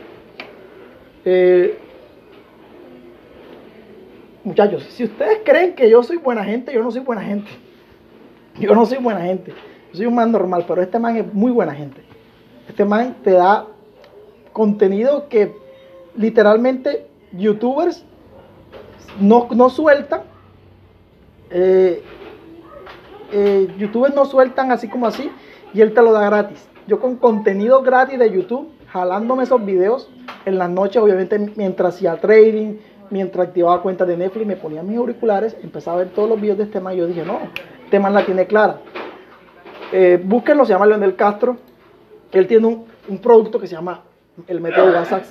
Eh, 1.24 1.78
muchachos, 4.44 4.84
si 4.90 5.06
ustedes 5.06 5.40
creen 5.46 5.76
que 5.76 5.90
yo 5.90 6.04
soy 6.04 6.18
buena 6.18 6.44
gente, 6.44 6.74
yo 6.74 6.84
no 6.84 6.92
soy 6.92 7.00
buena 7.00 7.22
gente. 7.22 7.50
Yo 8.60 8.76
no 8.76 8.86
soy 8.86 9.00
buena 9.00 9.22
gente. 9.22 9.52
Yo 9.92 9.98
soy 9.98 10.06
un 10.06 10.14
man 10.14 10.32
normal, 10.32 10.66
pero 10.68 10.80
este 10.84 11.00
man 11.00 11.18
es 11.18 11.34
muy 11.34 11.52
buena 11.52 11.74
gente. 11.74 12.04
Este 12.68 12.86
man 12.86 13.16
te 13.24 13.32
da 13.32 13.66
contenido 14.52 15.28
que 15.28 15.56
literalmente 16.16 17.08
youtubers 17.32 18.06
no, 19.20 19.48
no 19.56 19.72
sueltan. 19.72 20.22
Eh, 21.50 22.04
eh, 23.32 23.74
youtubers 23.80 24.14
no 24.14 24.26
sueltan 24.26 24.72
así 24.72 24.88
como 24.88 25.08
así 25.08 25.32
y 25.74 25.82
él 25.82 25.96
te 25.96 26.02
lo 26.04 26.12
da 26.12 26.26
gratis. 26.26 26.70
Yo 26.88 27.00
con 27.00 27.16
contenido 27.18 27.82
gratis 27.82 28.20
de 28.20 28.32
YouTube, 28.32 28.70
jalándome 28.88 29.44
esos 29.44 29.66
videos 29.66 30.10
en 30.46 30.58
las 30.58 30.70
noches, 30.70 31.02
obviamente 31.02 31.40
mientras 31.56 31.96
hacía 31.96 32.16
trading, 32.18 32.78
mientras 33.10 33.48
activaba 33.48 33.82
cuentas 33.82 34.08
de 34.08 34.18
Netflix, 34.18 34.46
me 34.46 34.56
ponía 34.56 34.84
mis 34.84 34.98
auriculares, 34.98 35.56
empezaba 35.64 35.98
a 35.98 36.00
ver 36.04 36.10
todos 36.10 36.30
los 36.30 36.40
videos 36.40 36.58
de 36.58 36.66
este 36.66 36.80
man 36.80 36.96
y 36.96 36.98
yo 36.98 37.08
dije, 37.08 37.24
no, 37.24 37.40
este 37.86 38.00
man 38.00 38.14
la 38.14 38.26
tiene 38.26 38.46
clara. 38.48 38.78
Eh, 39.92 40.22
búsquenlo, 40.24 40.66
se 40.66 40.74
llama 40.74 40.88
Leonel 40.88 41.16
Castro 41.16 41.58
él 42.34 42.48
tiene 42.48 42.68
un, 42.68 43.18
producto 43.20 43.60
que 43.60 43.68
se 43.68 43.76
llama 43.76 44.04
el 44.48 44.60
método 44.60 44.92
WhatsApp. 44.92 45.24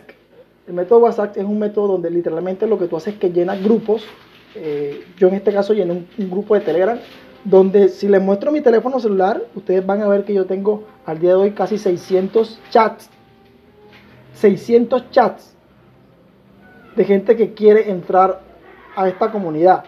El 0.67 0.75
método 0.75 1.01
WhatsApp 1.01 1.37
es 1.37 1.45
un 1.45 1.59
método 1.59 1.89
donde 1.89 2.11
literalmente 2.11 2.67
lo 2.67 2.79
que 2.79 2.87
tú 2.87 2.97
haces 2.97 3.15
es 3.15 3.21
que 3.21 3.31
llenas 3.31 3.63
grupos. 3.63 4.05
Eh, 4.55 5.05
yo 5.19 5.29
en 5.29 5.35
este 5.35 5.53
caso 5.53 5.73
llené 5.75 5.93
un, 5.93 6.31
grupo 6.31 6.55
de 6.55 6.61
Telegram 6.61 6.99
donde 7.45 7.89
si 7.89 8.07
les 8.07 8.23
muestro 8.23 8.53
mi 8.53 8.61
teléfono 8.61 9.01
celular, 9.01 9.43
ustedes 9.57 9.85
van 9.85 10.03
a 10.03 10.09
ver 10.09 10.25
que 10.25 10.33
yo 10.33 10.45
tengo 10.47 10.85
al 11.07 11.19
día 11.19 11.31
de 11.31 11.37
hoy 11.37 11.51
casi 11.53 11.79
600 11.79 12.61
chats. 12.71 13.11
600 14.35 15.11
chats 15.11 15.55
de 16.97 17.05
gente 17.05 17.37
que 17.37 17.55
quiere 17.55 17.91
entrar 17.91 18.41
a 18.95 19.09
esta 19.09 19.31
comunidad. 19.31 19.85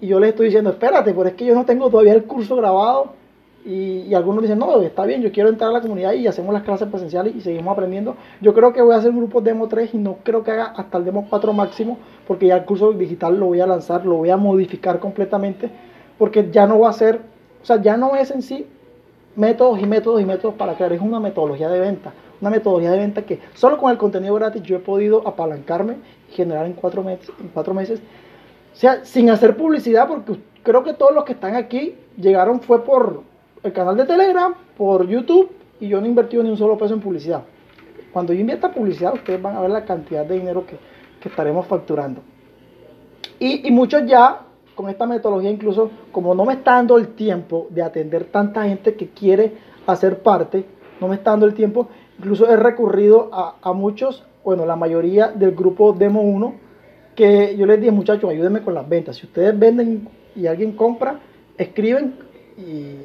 Y 0.00 0.08
yo 0.08 0.20
les 0.20 0.30
estoy 0.30 0.46
diciendo, 0.46 0.70
espérate, 0.70 1.12
pero 1.12 1.28
es 1.28 1.34
que 1.34 1.44
yo 1.44 1.54
no 1.54 1.64
tengo 1.64 1.90
todavía 1.90 2.14
el 2.14 2.24
curso 2.24 2.56
grabado 2.56 3.12
y, 3.64 4.12
algunos 4.12 4.42
dicen, 4.42 4.58
no, 4.58 4.82
está 4.82 5.06
bien, 5.06 5.22
yo 5.22 5.32
quiero 5.32 5.48
entrar 5.48 5.70
a 5.70 5.72
la 5.72 5.80
comunidad 5.80 6.12
y 6.12 6.26
hacemos 6.26 6.52
las 6.52 6.64
clases 6.64 6.88
presenciales 6.88 7.34
y 7.34 7.40
seguimos 7.40 7.72
aprendiendo. 7.72 8.16
Yo 8.42 8.52
creo 8.52 8.72
que 8.72 8.82
voy 8.82 8.94
a 8.94 8.98
hacer 8.98 9.10
un 9.10 9.18
grupo 9.18 9.40
demo 9.40 9.68
3 9.68 9.94
y 9.94 9.98
no 9.98 10.18
creo 10.22 10.44
que 10.44 10.50
haga 10.50 10.74
hasta 10.76 10.98
el 10.98 11.04
demo 11.06 11.26
4 11.30 11.52
máximo, 11.54 11.98
porque 12.26 12.48
ya 12.48 12.56
el 12.56 12.64
curso 12.64 12.92
digital 12.92 13.38
lo 13.38 13.46
voy 13.46 13.60
a 13.60 13.66
lanzar, 13.66 14.04
lo 14.04 14.16
voy 14.16 14.30
a 14.30 14.36
modificar 14.36 14.98
completamente, 14.98 15.70
porque 16.18 16.50
ya 16.50 16.66
no 16.66 16.80
va 16.80 16.90
a 16.90 16.92
ser, 16.92 17.20
o 17.62 17.64
sea, 17.64 17.80
ya 17.80 17.96
no 17.96 18.14
es 18.16 18.30
en 18.30 18.42
sí 18.42 18.66
métodos 19.36 19.80
y 19.80 19.86
métodos 19.86 20.20
y 20.20 20.24
métodos 20.24 20.54
para 20.54 20.74
crear, 20.74 20.92
es 20.92 21.00
una 21.00 21.20
metodología 21.20 21.68
de 21.68 21.80
venta, 21.80 22.12
una 22.40 22.50
metodología 22.50 22.90
de 22.90 22.98
venta 22.98 23.22
que 23.22 23.40
solo 23.54 23.78
con 23.78 23.90
el 23.90 23.98
contenido 23.98 24.34
gratis 24.34 24.62
yo 24.62 24.76
he 24.76 24.80
podido 24.80 25.26
apalancarme 25.26 25.96
y 26.30 26.34
generar 26.34 26.66
en 26.66 26.74
cuatro 26.74 27.02
meses, 27.02 27.30
en 27.40 27.48
cuatro 27.48 27.74
meses 27.74 28.00
o 28.74 28.76
sea, 28.76 29.04
sin 29.04 29.30
hacer 29.30 29.56
publicidad, 29.56 30.08
porque 30.08 30.40
creo 30.64 30.82
que 30.82 30.94
todos 30.94 31.14
los 31.14 31.24
que 31.24 31.32
están 31.32 31.54
aquí 31.54 31.94
llegaron 32.16 32.60
fue 32.60 32.84
por, 32.84 33.22
el 33.62 33.72
canal 33.72 33.96
de 33.96 34.04
Telegram, 34.04 34.52
por 34.76 35.06
YouTube, 35.06 35.50
y 35.80 35.88
yo 35.88 36.00
no 36.00 36.06
he 36.06 36.08
invertido 36.08 36.42
ni 36.42 36.50
un 36.50 36.56
solo 36.56 36.76
peso 36.76 36.92
en 36.92 37.00
publicidad. 37.00 37.44
Cuando 38.12 38.32
yo 38.32 38.40
invierta 38.40 38.72
publicidad, 38.72 39.14
ustedes 39.14 39.40
van 39.40 39.56
a 39.56 39.60
ver 39.60 39.70
la 39.70 39.84
cantidad 39.84 40.26
de 40.26 40.38
dinero 40.38 40.64
que, 40.66 40.76
estaremos 41.24 41.66
facturando. 41.66 42.20
Y, 43.38 43.70
muchos 43.70 44.04
ya, 44.04 44.42
con 44.74 44.88
esta 44.88 45.06
metodología, 45.06 45.50
incluso 45.50 45.90
como 46.12 46.34
no 46.34 46.44
me 46.44 46.54
está 46.54 46.72
dando 46.72 46.96
el 46.98 47.08
tiempo 47.08 47.66
de 47.70 47.82
atender 47.82 48.24
tanta 48.24 48.64
gente 48.64 48.94
que 48.94 49.08
quiere 49.08 49.52
hacer 49.86 50.20
parte, 50.20 50.64
no 51.00 51.08
me 51.08 51.16
está 51.16 51.30
dando 51.30 51.46
el 51.46 51.54
tiempo, 51.54 51.88
incluso 52.18 52.48
he 52.48 52.56
recurrido 52.56 53.30
a, 53.32 53.56
a 53.62 53.72
muchos, 53.72 54.24
bueno, 54.44 54.66
la 54.66 54.76
mayoría 54.76 55.28
del 55.28 55.52
grupo 55.52 55.92
Demo 55.92 56.22
1, 56.22 56.54
que 57.14 57.56
yo 57.56 57.66
les 57.66 57.80
dije, 57.80 57.92
muchachos, 57.92 58.28
ayúdenme 58.30 58.62
con 58.62 58.74
las 58.74 58.88
ventas. 58.88 59.16
Si 59.16 59.26
ustedes 59.26 59.56
venden 59.58 60.08
y 60.34 60.46
alguien 60.46 60.72
compra, 60.72 61.20
escriben 61.56 62.16
y 62.58 62.96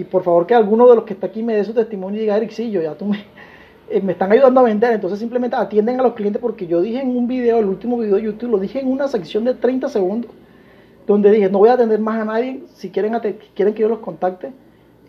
y 0.00 0.04
por 0.04 0.22
favor 0.22 0.46
que 0.46 0.54
alguno 0.54 0.88
de 0.88 0.96
los 0.96 1.04
que 1.04 1.14
está 1.14 1.26
aquí 1.26 1.42
me 1.42 1.54
dé 1.54 1.64
su 1.64 1.74
testimonio 1.74 2.18
y 2.18 2.22
diga, 2.22 2.36
Eric, 2.36 2.50
sí, 2.50 2.70
yo 2.70 2.80
ya 2.80 2.94
tú 2.94 3.04
me, 3.04 3.18
eh, 3.90 4.00
me 4.00 4.12
están 4.12 4.32
ayudando 4.32 4.60
a 4.60 4.64
vender, 4.64 4.92
entonces 4.92 5.18
simplemente 5.18 5.56
atienden 5.56 6.00
a 6.00 6.02
los 6.02 6.14
clientes 6.14 6.40
porque 6.40 6.66
yo 6.66 6.80
dije 6.80 7.00
en 7.00 7.16
un 7.16 7.28
video, 7.28 7.58
el 7.58 7.66
último 7.66 7.98
video 7.98 8.16
de 8.16 8.22
YouTube, 8.22 8.50
lo 8.50 8.58
dije 8.58 8.80
en 8.80 8.88
una 8.88 9.08
sección 9.08 9.44
de 9.44 9.54
30 9.54 9.88
segundos, 9.88 10.30
donde 11.12 11.32
dije, 11.32 11.50
no 11.50 11.58
voy 11.58 11.68
a 11.68 11.72
atender 11.72 11.98
más 11.98 12.20
a 12.20 12.24
nadie, 12.24 12.62
si 12.74 12.90
quieren, 12.90 13.18
quieren 13.54 13.74
que 13.74 13.82
yo 13.82 13.88
los 13.88 13.98
contacte, 13.98 14.52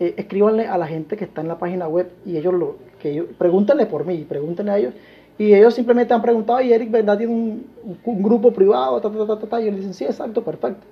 eh, 0.00 0.14
escríbanle 0.16 0.66
a 0.66 0.76
la 0.76 0.86
gente 0.86 1.16
que 1.16 1.24
está 1.24 1.42
en 1.42 1.48
la 1.48 1.58
página 1.58 1.86
web 1.86 2.10
y 2.26 2.36
ellos 2.36 2.52
lo, 2.54 2.76
que 3.00 3.10
ellos, 3.10 3.26
pregúntenle 3.38 3.86
por 3.86 4.04
mí, 4.04 4.26
pregúntenle 4.28 4.72
a 4.72 4.78
ellos. 4.78 4.94
Y 5.38 5.54
ellos 5.54 5.74
simplemente 5.74 6.12
han 6.12 6.20
preguntado, 6.20 6.60
y 6.60 6.72
Eric, 6.72 6.90
¿verdad? 6.90 7.18
Tiene 7.18 7.32
un, 7.32 7.66
grupo 8.04 8.52
privado, 8.52 9.00
ta, 9.00 9.10
ta, 9.10 9.38
ta, 9.38 9.46
ta, 9.46 9.60
y 9.60 9.68
ellos 9.68 9.76
dicen, 9.76 9.94
sí, 9.94 10.04
exacto, 10.04 10.42
perfecto. 10.42 10.84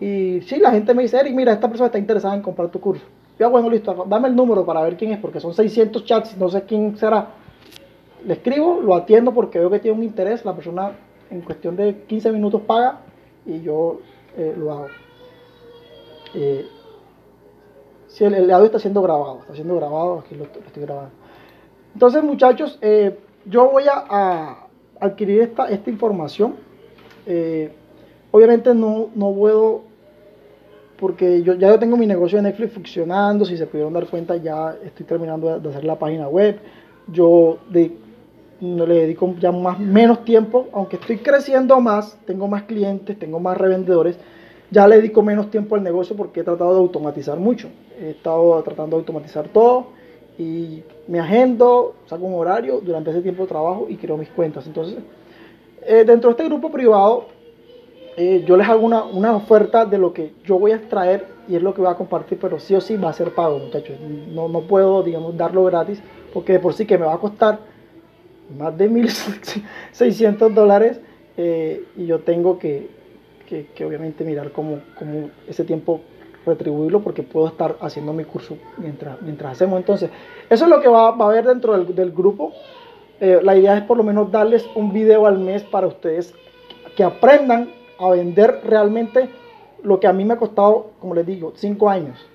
Y 0.00 0.40
sí, 0.42 0.58
la 0.58 0.72
gente 0.72 0.92
me 0.92 1.02
dice, 1.02 1.20
Eric, 1.20 1.34
mira, 1.34 1.52
esta 1.52 1.68
persona 1.68 1.86
está 1.86 1.98
interesada 1.98 2.34
en 2.34 2.42
comprar 2.42 2.68
tu 2.68 2.80
curso. 2.80 3.04
Yo, 3.38 3.46
ah, 3.46 3.48
bueno, 3.48 3.70
listo, 3.70 4.04
dame 4.08 4.28
el 4.28 4.34
número 4.34 4.66
para 4.66 4.82
ver 4.82 4.96
quién 4.96 5.12
es, 5.12 5.18
porque 5.18 5.40
son 5.40 5.54
600 5.54 6.04
chats, 6.04 6.36
no 6.36 6.48
sé 6.48 6.62
quién 6.62 6.96
será. 6.96 7.28
Le 8.26 8.34
escribo, 8.34 8.80
lo 8.80 8.94
atiendo 8.94 9.32
porque 9.32 9.60
veo 9.60 9.70
que 9.70 9.78
tiene 9.78 9.96
un 9.96 10.04
interés, 10.04 10.44
la 10.44 10.54
persona 10.54 10.92
en 11.30 11.40
cuestión 11.42 11.76
de 11.76 12.02
15 12.08 12.32
minutos 12.32 12.60
paga 12.62 12.98
y 13.46 13.62
yo 13.62 14.00
eh, 14.36 14.54
lo 14.56 14.72
hago. 14.72 14.88
Eh, 16.34 16.66
si 18.08 18.24
el, 18.24 18.50
audio 18.50 18.66
está 18.66 18.78
siendo 18.78 19.02
grabado, 19.02 19.40
está 19.40 19.54
siendo 19.54 19.76
grabado, 19.76 20.20
aquí 20.20 20.34
lo, 20.34 20.44
estoy 20.44 20.82
grabando. 20.82 21.10
Entonces, 21.94 22.22
muchachos, 22.22 22.78
eh, 22.80 23.18
yo 23.46 23.70
voy 23.70 23.84
a, 23.90 24.66
adquirir 25.00 25.42
esta, 25.42 25.68
esta 25.68 25.90
información. 25.90 26.54
obviamente 28.30 28.74
no, 28.74 29.10
no 29.14 29.32
puedo, 29.32 29.82
porque 30.98 31.42
yo 31.42 31.54
ya 31.54 31.68
yo 31.70 31.78
tengo 31.78 31.96
mi 31.96 32.06
negocio 32.06 32.38
de 32.38 32.42
Netflix 32.42 32.72
funcionando, 32.72 33.44
si 33.44 33.56
se 33.56 33.66
pudieron 33.66 33.92
dar 33.92 34.06
cuenta, 34.06 34.36
ya 34.36 34.76
estoy 34.84 35.04
terminando 35.04 35.58
de, 35.58 35.68
hacer 35.68 35.84
la 35.84 35.98
página 35.98 36.28
web. 36.28 36.58
Yo 37.08 37.58
de, 37.68 37.90
no 38.62 38.86
le 38.86 38.94
dedico 38.94 39.34
ya 39.40 39.50
más 39.50 39.80
menos 39.80 40.24
tiempo, 40.24 40.68
aunque 40.72 40.94
estoy 40.94 41.18
creciendo 41.18 41.80
más, 41.80 42.16
tengo 42.26 42.46
más 42.46 42.62
clientes, 42.62 43.18
tengo 43.18 43.40
más 43.40 43.58
revendedores, 43.58 44.16
ya 44.70 44.86
le 44.86 44.96
dedico 44.96 45.20
menos 45.20 45.50
tiempo 45.50 45.74
al 45.74 45.82
negocio 45.82 46.14
porque 46.14 46.40
he 46.40 46.44
tratado 46.44 46.72
de 46.74 46.78
automatizar 46.78 47.38
mucho. 47.38 47.68
He 48.00 48.10
estado 48.10 48.62
tratando 48.62 48.96
de 48.96 49.00
automatizar 49.00 49.48
todo 49.48 49.88
y 50.38 50.84
me 51.08 51.18
agendo, 51.18 51.96
saco 52.06 52.24
un 52.24 52.34
horario, 52.34 52.80
durante 52.80 53.10
ese 53.10 53.20
tiempo 53.20 53.46
trabajo 53.46 53.86
y 53.88 53.96
creo 53.96 54.16
mis 54.16 54.28
cuentas. 54.28 54.64
Entonces, 54.66 54.96
eh, 55.84 56.04
dentro 56.06 56.30
de 56.30 56.34
este 56.34 56.44
grupo 56.44 56.70
privado, 56.70 57.26
eh, 58.16 58.44
yo 58.46 58.56
les 58.56 58.68
hago 58.68 58.86
una, 58.86 59.02
una, 59.02 59.34
oferta 59.34 59.84
de 59.84 59.98
lo 59.98 60.12
que 60.12 60.34
yo 60.44 60.58
voy 60.58 60.70
a 60.70 60.76
extraer 60.76 61.26
y 61.48 61.56
es 61.56 61.62
lo 61.62 61.74
que 61.74 61.80
voy 61.80 61.90
a 61.90 61.96
compartir, 61.96 62.38
pero 62.40 62.60
sí 62.60 62.76
o 62.76 62.80
sí 62.80 62.96
va 62.96 63.10
a 63.10 63.12
ser 63.12 63.34
pago, 63.34 63.58
muchachos. 63.58 63.96
No, 64.32 64.48
no 64.48 64.60
puedo, 64.60 65.02
digamos, 65.02 65.36
darlo 65.36 65.64
gratis 65.64 66.00
porque 66.32 66.52
de 66.52 66.60
por 66.60 66.74
sí 66.74 66.86
que 66.86 66.96
me 66.96 67.06
va 67.06 67.14
a 67.14 67.18
costar 67.18 67.71
más 68.56 68.76
de 68.76 68.90
1.600 68.90 70.50
dólares 70.54 71.00
eh, 71.36 71.84
y 71.96 72.06
yo 72.06 72.20
tengo 72.20 72.58
que, 72.58 72.88
que, 73.46 73.84
obviamente 73.84 74.24
mirar 74.24 74.52
cómo, 74.52 74.80
cómo, 74.98 75.30
ese 75.46 75.64
tiempo 75.64 76.00
retribuirlo 76.46 77.00
porque 77.00 77.22
puedo 77.22 77.48
estar 77.48 77.76
haciendo 77.80 78.12
mi 78.12 78.24
curso 78.24 78.56
mientras, 78.78 79.20
mientras 79.22 79.52
hacemos. 79.52 79.78
Entonces, 79.78 80.10
eso 80.48 80.64
es 80.64 80.70
lo 80.70 80.80
que 80.80 80.88
va, 80.88 81.12
va 81.12 81.26
a 81.26 81.28
haber 81.28 81.46
dentro 81.46 81.76
del, 81.76 81.94
del 81.94 82.12
grupo. 82.12 82.52
Eh, 83.20 83.40
la 83.42 83.56
idea 83.56 83.76
es 83.76 83.84
por 83.84 83.96
lo 83.96 84.02
menos 84.02 84.30
darles 84.32 84.68
un 84.74 84.92
video 84.92 85.26
al 85.26 85.38
mes 85.38 85.62
para 85.62 85.86
ustedes 85.86 86.34
que 86.96 87.04
aprendan 87.04 87.70
a 87.98 88.10
vender 88.10 88.60
realmente 88.64 89.28
lo 89.82 90.00
que 90.00 90.06
a 90.06 90.12
mí 90.12 90.24
me 90.24 90.34
ha 90.34 90.36
costado, 90.36 90.90
como 91.00 91.14
les 91.14 91.26
digo, 91.26 91.52
5 91.54 91.88
años. 91.88 92.26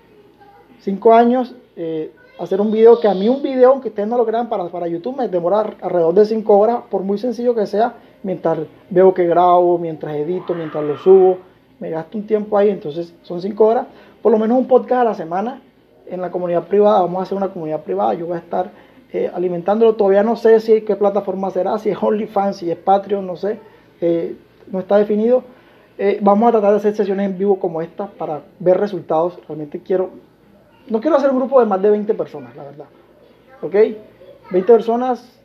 5 0.80 1.14
años 1.14 1.56
eh, 1.76 2.12
hacer 2.40 2.62
un 2.62 2.72
video 2.72 3.00
que 3.00 3.08
a 3.08 3.14
mí 3.14 3.28
un 3.30 3.42
video, 3.42 3.72
aunque 3.72 3.90
ustedes 3.90 4.08
no 4.08 4.18
lo 4.18 4.26
crean, 4.26 4.50
para, 4.50 4.66
para 4.70 4.88
YouTube 4.88 5.18
me 5.18 5.28
demora 5.28 5.76
alrededor 5.82 6.14
de 6.14 6.26
5 6.26 6.58
horas, 6.58 6.80
por 6.90 7.04
muy 7.04 7.18
sencillo 7.18 7.56
que 7.56 7.66
sea, 7.66 7.96
mientras 8.24 8.60
veo 8.90 9.14
que 9.14 9.26
grabo, 9.26 9.78
mientras 9.78 10.16
edito, 10.16 10.54
mientras 10.54 10.84
lo 10.84 10.98
subo, 10.98 11.38
me 11.80 11.90
gasto 11.90 12.18
un 12.18 12.28
tiempo 12.28 12.58
ahí, 12.58 12.70
entonces 12.70 13.14
son 13.24 13.42
5 13.42 13.66
horas, 13.66 13.88
por 14.22 14.32
lo 14.32 14.38
menos 14.38 14.58
un 14.58 14.68
podcast 14.68 15.02
a 15.02 15.04
la 15.06 15.14
semana 15.14 15.62
en 16.06 16.22
la 16.22 16.32
comunidad 16.32 16.68
privada, 16.68 17.02
vamos 17.02 17.20
a 17.20 17.24
hacer 17.24 17.38
una 17.38 17.50
comunidad 17.50 17.82
privada, 17.82 18.14
yo 18.14 18.28
voy 18.28 18.36
a 18.36 18.40
estar 18.40 18.72
eh, 19.14 19.32
alimentándolo, 19.34 19.96
todavía 19.96 20.24
no 20.24 20.36
sé 20.36 20.60
si 20.60 20.82
qué 20.82 20.96
plataforma 20.96 21.50
será, 21.50 21.78
si 21.80 21.90
es 21.90 21.98
OnlyFans, 22.02 22.58
si 22.58 22.70
es 22.70 22.78
Patreon, 22.78 23.26
no 23.26 23.36
sé, 23.36 23.60
eh, 24.02 24.36
no 24.72 24.80
está 24.80 24.98
definido. 24.98 25.44
Eh, 25.98 26.20
vamos 26.22 26.50
a 26.50 26.52
tratar 26.52 26.72
de 26.72 26.78
hacer 26.78 26.96
sesiones 26.96 27.26
en 27.30 27.38
vivo 27.38 27.58
como 27.58 27.82
esta 27.82 28.08
para 28.08 28.42
ver 28.60 28.78
resultados. 28.78 29.40
Realmente 29.48 29.80
quiero 29.80 30.12
no 30.90 31.02
quiero 31.02 31.18
hacer 31.18 31.30
un 31.30 31.38
grupo 31.38 31.60
de 31.60 31.66
más 31.66 31.82
de 31.82 31.90
20 31.90 32.14
personas, 32.14 32.56
la 32.56 32.64
verdad. 32.64 32.86
¿Ok? 33.62 33.76
20 34.52 34.74
personas 34.74 35.40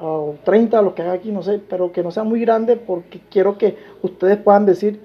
o 0.00 0.34
30, 0.44 0.80
los 0.82 0.94
que 0.94 1.02
haga 1.02 1.12
aquí, 1.12 1.30
no 1.30 1.42
sé, 1.42 1.60
pero 1.68 1.92
que 1.92 2.02
no 2.02 2.10
sea 2.10 2.24
muy 2.24 2.40
grande 2.40 2.76
porque 2.76 3.20
quiero 3.30 3.58
que 3.58 3.76
ustedes 4.02 4.36
puedan 4.38 4.66
decir, 4.66 5.00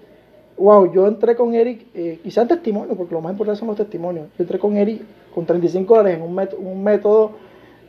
wow, 0.58 0.92
yo 0.92 1.08
entré 1.08 1.36
con 1.36 1.54
Eric, 1.56 1.88
eh, 1.94 2.20
y 2.24 2.32
sean 2.32 2.48
testimonios, 2.48 2.98
porque 2.98 3.14
lo 3.14 3.22
más 3.22 3.32
importante 3.32 3.60
son 3.60 3.70
los 3.70 3.78
testimonios. 3.78 4.28
Yo 4.38 4.44
entré 4.44 4.60
con 4.60 4.78
Eric 4.78 5.02
con 5.34 5.46
35 5.46 5.96
dólares 5.96 6.20
en 6.20 6.24
un, 6.24 6.50
un 6.60 6.84
método 6.84 7.32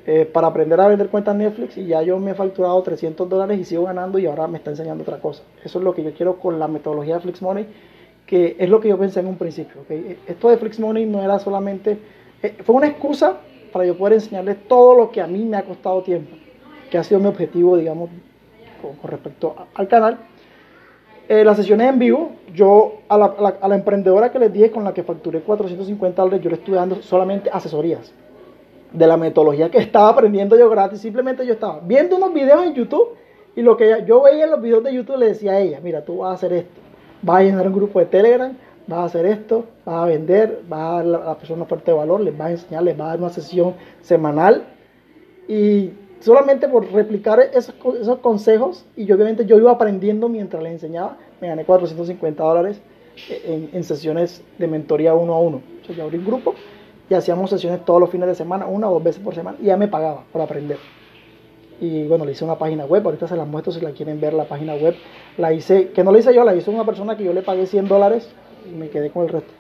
eh, 0.07 0.29
para 0.31 0.49
aprender 0.49 0.79
a 0.81 0.89
vender 0.89 1.09
cuentas 1.09 1.35
Netflix 1.35 1.79
y 1.79 1.87
ya 1.87 2.03
yo 2.03 2.19
me 2.19 2.33
he 2.33 2.35
facturado 2.35 2.83
300 2.83 3.27
dólares 3.27 3.59
y 3.59 3.65
sigo 3.65 3.85
ganando 3.85 4.19
y 4.19 4.27
ahora 4.27 4.47
me 4.47 4.59
está 4.59 4.71
enseñando 4.71 5.03
otra 5.03 5.19
cosa. 5.19 5.43
Eso 5.65 5.79
es 5.79 5.85
lo 5.85 5.95
que 5.95 6.03
yo 6.03 6.13
quiero 6.13 6.39
con 6.39 6.59
la 6.59 6.69
metodología 6.69 7.15
de 7.15 7.21
Flix 7.21 7.41
Money 7.41 7.67
es 8.35 8.69
lo 8.69 8.81
que 8.81 8.89
yo 8.89 8.99
pensé 8.99 9.21
en 9.21 9.27
un 9.27 9.37
principio. 9.37 9.83
Esto 10.27 10.49
de 10.49 10.57
Flix 10.57 10.81
Money 10.81 11.07
no 11.07 11.23
era 11.23 11.39
solamente, 11.39 11.99
eh, 12.43 12.57
fue 12.65 12.75
una 12.75 12.89
excusa 12.89 13.39
para 13.73 13.85
yo 13.87 13.97
poder 13.97 14.15
enseñarles 14.15 14.69
todo 14.69 14.95
lo 14.95 15.11
que 15.11 15.21
a 15.21 15.27
mí 15.27 15.45
me 15.45 15.57
ha 15.57 15.63
costado 15.63 16.03
tiempo, 16.03 16.37
que 16.91 16.99
ha 16.99 17.05
sido 17.05 17.21
mi 17.21 17.27
objetivo, 17.27 17.77
digamos, 17.77 18.11
con, 18.81 19.11
respecto 19.11 19.55
al 19.75 19.89
canal. 19.89 20.19
Eh, 21.29 21.45
las 21.45 21.57
sesiones 21.57 21.89
en 21.89 21.99
vivo, 21.99 22.33
yo 22.55 23.01
a 23.09 23.17
la, 23.17 23.27
a, 23.61 23.69
la, 23.69 23.75
emprendedora 23.75 24.31
que 24.31 24.39
les 24.39 24.53
dije 24.53 24.71
con 24.71 24.85
la 24.85 24.93
que 24.93 25.03
facturé 25.03 25.41
450 25.41 26.21
dólares, 26.21 26.43
yo 26.45 26.51
le 26.51 26.57
estuve 26.57 26.77
dando 26.77 27.01
solamente 27.03 27.51
asesorías 27.51 28.13
de 28.93 29.07
la 29.07 29.17
metodología 29.17 29.71
que 29.71 29.79
estaba 29.79 30.11
aprendiendo 30.11 30.57
yo 30.57 30.69
gratis. 30.69 31.01
Simplemente 31.01 31.47
yo 31.47 31.55
estaba 31.55 31.81
viendo 31.83 32.17
unos 32.17 32.33
videos 32.33 32.65
en 32.67 32.75
YouTube 32.75 33.17
y 33.57 33.63
lo 33.63 33.77
que 33.77 34.05
yo 34.07 34.23
veía 34.23 34.45
en 34.45 34.51
los 34.51 34.61
videos 34.61 34.85
de 34.85 34.93
YouTube 34.93 35.17
le 35.19 35.29
decía 35.29 35.53
a 35.53 35.61
ella, 35.61 35.81
mira, 35.83 36.05
tú 36.05 36.19
vas 36.19 36.31
a 36.31 36.35
hacer 36.35 36.53
esto 36.53 36.85
vas 37.25 37.39
a 37.39 37.43
llenar 37.43 37.67
un 37.67 37.75
grupo 37.75 37.99
de 37.99 38.07
Telegram, 38.07 38.53
vas 38.87 38.99
a 38.99 39.05
hacer 39.05 39.27
esto, 39.27 39.65
vas 39.85 40.03
a 40.03 40.07
vender, 40.07 40.63
vas 40.69 40.81
a 40.81 40.93
dar 40.93 41.23
a 41.23 41.27
la 41.27 41.39
persona 41.39 41.65
fuerte 41.65 41.91
de 41.91 41.97
valor, 41.97 42.21
les 42.21 42.37
vas 42.37 42.49
a 42.49 42.51
enseñar, 42.53 42.83
les 42.83 42.97
vas 42.97 43.07
a 43.07 43.11
dar 43.11 43.19
una 43.19 43.31
sesión 43.31 43.75
semanal 44.03 44.65
y 45.49 45.91
solamente 46.21 46.69
por 46.69 46.91
replicar 46.93 47.41
esos, 47.41 47.75
consejos 48.21 48.85
y 48.97 49.11
obviamente 49.11 49.47
yo 49.47 49.57
iba 49.57 49.71
aprendiendo 49.71 50.29
mientras 50.29 50.63
les 50.63 50.73
enseñaba, 50.73 51.17
me 51.41 51.49
gané 51.49 51.65
450 51.65 52.43
dólares 52.43 52.81
en, 53.29 53.71
en, 53.73 53.85
sesiones 53.85 54.43
de 54.59 54.67
mentoría 54.67 55.15
uno 55.15 55.35
a 55.35 55.41
uno. 55.41 55.63
Entonces 55.69 55.97
yo 55.97 56.05
abrí 56.05 56.19
un 56.19 56.25
grupo 56.25 56.55
y 57.09 57.15
hacíamos 57.15 57.51
sesiones 57.51 57.85
todos 57.85 58.01
los 58.01 58.11
fines 58.11 58.29
de 58.29 58.35
semana, 58.35 58.67
una 58.67 58.89
o 58.89 58.95
dos 58.95 59.05
veces 59.05 59.23
por 59.23 59.35
semana 59.35 59.57
y 59.61 59.67
ya 59.67 59.77
me 59.77 59.89
pagaba 59.89 60.25
por 60.33 60.43
aprender. 60.43 60.79
Y 61.85 62.07
bueno, 62.09 62.25
le 62.25 62.33
hice 62.33 62.45
una 62.45 62.57
página 62.57 62.87
web, 62.87 63.05
ahorita 63.05 63.29
se 63.29 63.37
las 63.37 63.47
muestro 63.47 63.71
si 63.71 63.81
la 63.81 63.91
quieren 63.91 64.19
ver 64.19 64.33
la 64.33 64.45
página 64.45 64.75
web. 64.75 64.95
La 65.37 65.53
hice, 65.53 65.91
que 65.91 66.03
no 66.03 66.13
la 66.13 66.19
hice 66.19 66.35
yo, 66.35 66.43
la 66.43 66.55
hizo 66.55 66.71
una 66.71 66.87
persona 66.87 67.15
que 67.15 67.25
yo 67.25 67.35
le 67.35 67.43
pagué 67.43 67.67
100 67.67 67.89
dólares 67.89 68.31
y 68.67 68.75
me 68.75 68.89
quedé 68.89 69.11
con 69.11 69.25
el 69.25 69.29
resto. 69.29 69.53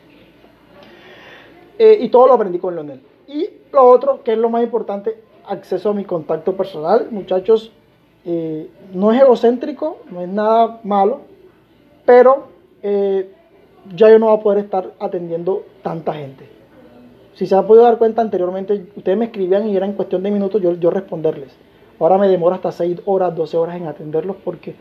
Eh, 1.78 1.98
y 2.00 2.08
todo 2.08 2.26
lo 2.28 2.32
aprendí 2.32 2.58
con 2.58 2.74
Leonel. 2.74 3.02
Y 3.28 3.46
lo 3.72 3.86
otro, 3.86 4.22
que 4.22 4.32
es 4.32 4.38
lo 4.38 4.48
más 4.48 4.62
importante, 4.62 5.20
acceso 5.46 5.90
a 5.90 5.92
mi 5.94 6.04
contacto 6.04 6.56
personal. 6.56 7.08
Muchachos, 7.10 7.72
eh, 8.24 8.70
no 8.94 9.12
es 9.12 9.20
egocéntrico, 9.20 9.98
no 10.10 10.22
es 10.22 10.28
nada 10.28 10.80
malo, 10.82 11.20
pero 12.06 12.48
eh, 12.82 13.30
ya 13.94 14.08
yo 14.08 14.18
no 14.18 14.26
voy 14.28 14.38
a 14.38 14.42
poder 14.42 14.64
estar 14.64 14.92
atendiendo 14.98 15.62
tanta 15.82 16.14
gente. 16.14 16.48
Si 17.34 17.46
se 17.46 17.54
ha 17.54 17.66
podido 17.66 17.84
dar 17.84 17.98
cuenta 17.98 18.22
anteriormente, 18.22 18.86
ustedes 18.96 19.18
me 19.18 19.26
escribían 19.26 19.68
y 19.68 19.76
era 19.76 19.84
en 19.84 19.92
cuestión 19.92 20.22
de 20.22 20.30
minutos 20.30 20.62
yo, 20.62 20.72
yo 20.74 20.90
responderles. 20.90 21.54
Ahora 21.98 22.18
me 22.18 22.28
demora 22.28 22.56
hasta 22.56 22.72
6 22.72 23.02
horas, 23.04 23.34
12 23.34 23.56
horas 23.56 23.76
en 23.76 23.86
atenderlos 23.86 24.36
porque 24.44 24.74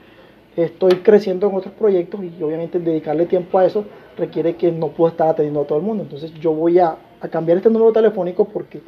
estoy 0.55 0.91
creciendo 0.98 1.48
en 1.50 1.55
otros 1.55 1.74
proyectos 1.74 2.22
y 2.24 2.41
obviamente 2.41 2.79
dedicarle 2.79 3.25
tiempo 3.25 3.58
a 3.58 3.65
eso 3.65 3.86
requiere 4.17 4.55
que 4.55 4.72
no 4.72 4.89
puedo 4.89 5.12
estar 5.12 5.27
atendiendo 5.27 5.62
a 5.62 5.65
todo 5.65 5.79
el 5.79 5.84
mundo. 5.84 6.03
Entonces 6.03 6.34
yo 6.36 6.51
voy 6.53 6.79
a, 6.79 6.98
cambiar 7.32 7.58
este 7.58 7.70
número 7.70 7.93
telefónico 7.93 8.46
porque 8.46 8.82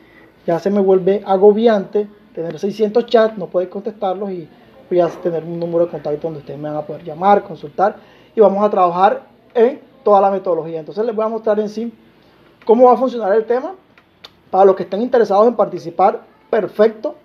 ya 0.46 0.60
se 0.60 0.70
me 0.70 0.82
vuelve 0.82 1.24
agobiante 1.26 2.08
tener 2.34 2.60
600 2.60 3.06
chats, 3.06 3.38
no 3.38 3.48
poder 3.48 3.70
contestarlos 3.70 4.30
y 4.30 4.48
voy 4.90 5.00
a 5.00 5.08
tener 5.08 5.44
un 5.44 5.58
número 5.58 5.86
de 5.86 5.92
contacto 5.92 6.28
donde 6.28 6.40
ustedes 6.40 6.60
me 6.60 6.68
van 6.68 6.78
a 6.78 6.82
poder 6.82 7.04
llamar, 7.04 7.44
consultar 7.44 7.96
y 8.36 8.42
vamos 8.42 8.64
a 8.64 8.70
trabajar 8.70 9.24
en 9.54 9.80
toda 10.04 10.20
la 10.20 10.30
metodología. 10.30 10.80
Entonces 10.80 11.06
les 11.06 11.16
voy 11.16 11.26
a 11.26 11.30
mostrar 11.30 11.60
en 11.60 11.70
sí 11.70 11.94
cómo 12.66 12.88
va 12.88 12.94
a 12.94 12.98
funcionar 12.98 13.34
el 13.34 13.46
tema. 13.46 13.76
Para 14.52 14.66
los 14.66 14.76
que 14.76 14.84
estén 14.84 15.02
interesados 15.02 15.48
en 15.48 15.56
participar, 15.56 16.22
perfecto. 16.50 17.16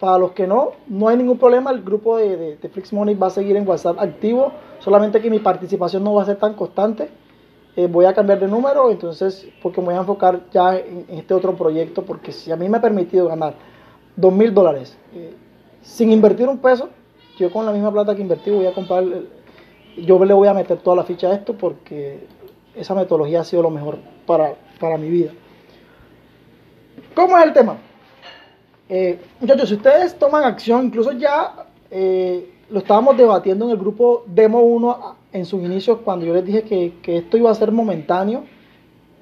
Para 0.00 0.18
los 0.18 0.32
que 0.32 0.46
no, 0.46 0.72
no 0.86 1.08
hay 1.08 1.16
ningún 1.16 1.38
problema. 1.38 1.70
El 1.70 1.82
grupo 1.82 2.16
de, 2.16 2.56
de, 2.56 2.68
Flix 2.68 2.92
Money 2.92 3.14
va 3.14 3.28
a 3.28 3.30
seguir 3.30 3.56
en 3.56 3.66
WhatsApp 3.68 3.98
activo. 3.98 4.52
Solamente 4.78 5.20
que 5.20 5.30
mi 5.30 5.40
participación 5.40 6.04
no 6.04 6.14
va 6.14 6.22
a 6.22 6.26
ser 6.26 6.36
tan 6.36 6.54
constante. 6.54 7.10
Eh, 7.76 7.86
voy 7.86 8.06
a 8.06 8.14
cambiar 8.14 8.40
de 8.40 8.48
número, 8.48 8.90
entonces, 8.90 9.48
porque 9.62 9.80
me 9.80 9.88
voy 9.88 9.96
a 9.96 9.98
enfocar 9.98 10.40
ya 10.50 10.76
en, 10.76 11.04
este 11.08 11.34
otro 11.34 11.54
proyecto. 11.54 12.02
Porque 12.02 12.32
si 12.32 12.52
a 12.52 12.56
mí 12.56 12.68
me 12.68 12.78
ha 12.78 12.80
permitido 12.80 13.28
ganar 13.28 13.54
dos 14.16 14.32
mil 14.32 14.52
dólares 14.52 14.96
eh, 15.14 15.34
sin 15.82 16.10
invertir 16.12 16.48
un 16.48 16.58
peso, 16.58 16.88
yo 17.38 17.50
con 17.52 17.66
la 17.66 17.72
misma 17.72 17.92
plata 17.92 18.14
que 18.14 18.22
invertí 18.22 18.50
voy 18.50 18.66
a 18.66 18.72
comprar 18.72 19.04
yo 20.04 20.24
le 20.24 20.34
voy 20.34 20.48
a 20.48 20.54
meter 20.54 20.78
toda 20.78 20.96
la 20.96 21.04
ficha 21.04 21.28
a 21.28 21.34
esto 21.34 21.54
porque 21.56 22.26
esa 22.74 22.94
metodología 22.94 23.40
ha 23.40 23.44
sido 23.44 23.62
lo 23.62 23.70
mejor 23.70 23.98
para, 24.26 24.54
para 24.78 24.96
mi 24.96 25.08
vida. 25.08 25.32
¿Cómo 27.14 27.36
es 27.38 27.44
el 27.44 27.52
tema? 27.52 27.78
Eh, 28.88 29.18
muchachos, 29.40 29.68
si 29.68 29.74
ustedes 29.74 30.18
toman 30.18 30.44
acción, 30.44 30.86
incluso 30.86 31.12
ya 31.12 31.66
eh, 31.90 32.50
lo 32.70 32.78
estábamos 32.78 33.16
debatiendo 33.16 33.66
en 33.66 33.72
el 33.72 33.76
grupo 33.76 34.24
Demo 34.26 34.60
1 34.60 35.16
en 35.32 35.44
sus 35.44 35.62
inicios 35.62 35.98
cuando 36.04 36.24
yo 36.24 36.34
les 36.34 36.44
dije 36.44 36.62
que, 36.62 36.94
que 37.02 37.18
esto 37.18 37.36
iba 37.36 37.50
a 37.50 37.54
ser 37.54 37.70
momentáneo. 37.70 38.44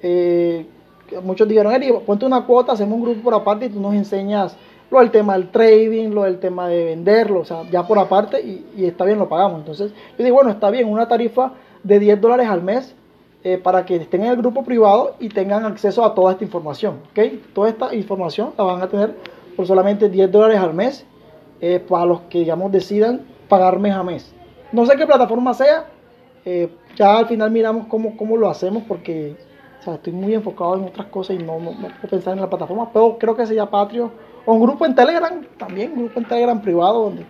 Eh, 0.01 0.65
muchos 1.23 1.47
dijeron, 1.47 1.73
Eri, 1.73 1.91
ponte 2.05 2.25
una 2.25 2.45
cuota, 2.45 2.73
hacemos 2.73 2.97
un 2.97 3.03
grupo 3.03 3.21
por 3.21 3.33
aparte 3.33 3.65
y 3.65 3.69
tú 3.69 3.79
nos 3.79 3.93
enseñas 3.93 4.55
lo 4.89 4.99
del 4.99 5.11
tema 5.11 5.33
del 5.33 5.49
trading, 5.49 6.09
lo 6.09 6.23
del 6.23 6.39
tema 6.39 6.69
de 6.69 6.85
venderlo, 6.85 7.41
o 7.41 7.45
sea, 7.45 7.63
ya 7.69 7.85
por 7.85 7.99
aparte 7.99 8.39
y, 8.41 8.65
y 8.77 8.85
está 8.85 9.03
bien, 9.03 9.19
lo 9.19 9.27
pagamos. 9.27 9.59
Entonces, 9.59 9.91
yo 10.17 10.23
digo, 10.23 10.35
bueno, 10.37 10.51
está 10.51 10.69
bien, 10.69 10.87
una 10.87 11.07
tarifa 11.09 11.53
de 11.83 11.99
10 11.99 12.21
dólares 12.21 12.47
al 12.47 12.63
mes 12.63 12.95
eh, 13.43 13.57
para 13.57 13.85
que 13.85 13.95
estén 13.95 14.23
en 14.23 14.31
el 14.31 14.37
grupo 14.37 14.63
privado 14.63 15.15
y 15.19 15.29
tengan 15.29 15.63
acceso 15.63 16.03
a 16.03 16.15
toda 16.15 16.31
esta 16.33 16.43
información, 16.43 16.95
¿ok? 17.11 17.53
Toda 17.53 17.69
esta 17.69 17.95
información 17.95 18.53
la 18.57 18.63
van 18.63 18.81
a 18.81 18.87
tener 18.87 19.15
por 19.57 19.67
solamente 19.67 20.07
10 20.07 20.31
dólares 20.31 20.59
al 20.59 20.73
mes 20.73 21.05
eh, 21.59 21.83
para 21.85 22.05
los 22.05 22.21
que, 22.29 22.39
digamos, 22.39 22.71
decidan 22.71 23.23
pagar 23.49 23.79
mes 23.79 23.93
a 23.93 24.03
mes. 24.03 24.33
No 24.71 24.85
sé 24.85 24.95
qué 24.95 25.05
plataforma 25.05 25.53
sea, 25.53 25.87
eh, 26.45 26.69
ya 26.95 27.17
al 27.17 27.25
final 27.25 27.51
miramos 27.51 27.87
cómo, 27.87 28.15
cómo 28.15 28.37
lo 28.37 28.49
hacemos 28.49 28.83
porque 28.87 29.35
o 29.79 29.83
sea, 29.83 29.95
estoy 29.95 30.13
muy 30.13 30.33
enfocado 30.33 30.75
en 30.75 30.85
otras 30.85 31.07
cosas 31.07 31.37
y 31.37 31.39
no, 31.39 31.59
no, 31.59 31.71
no 31.71 31.87
puedo 31.87 32.09
pensar 32.09 32.33
en 32.33 32.41
la 32.41 32.49
plataforma, 32.49 32.91
pero 32.93 33.17
creo 33.17 33.35
que 33.35 33.45
sería 33.45 33.65
Patreon 33.65 34.11
o 34.45 34.53
un 34.53 34.61
grupo 34.61 34.85
en 34.85 34.95
Telegram, 34.95 35.41
también 35.57 35.91
un 35.93 36.05
grupo 36.05 36.19
en 36.19 36.25
Telegram 36.27 36.61
privado 36.61 37.03
donde 37.03 37.25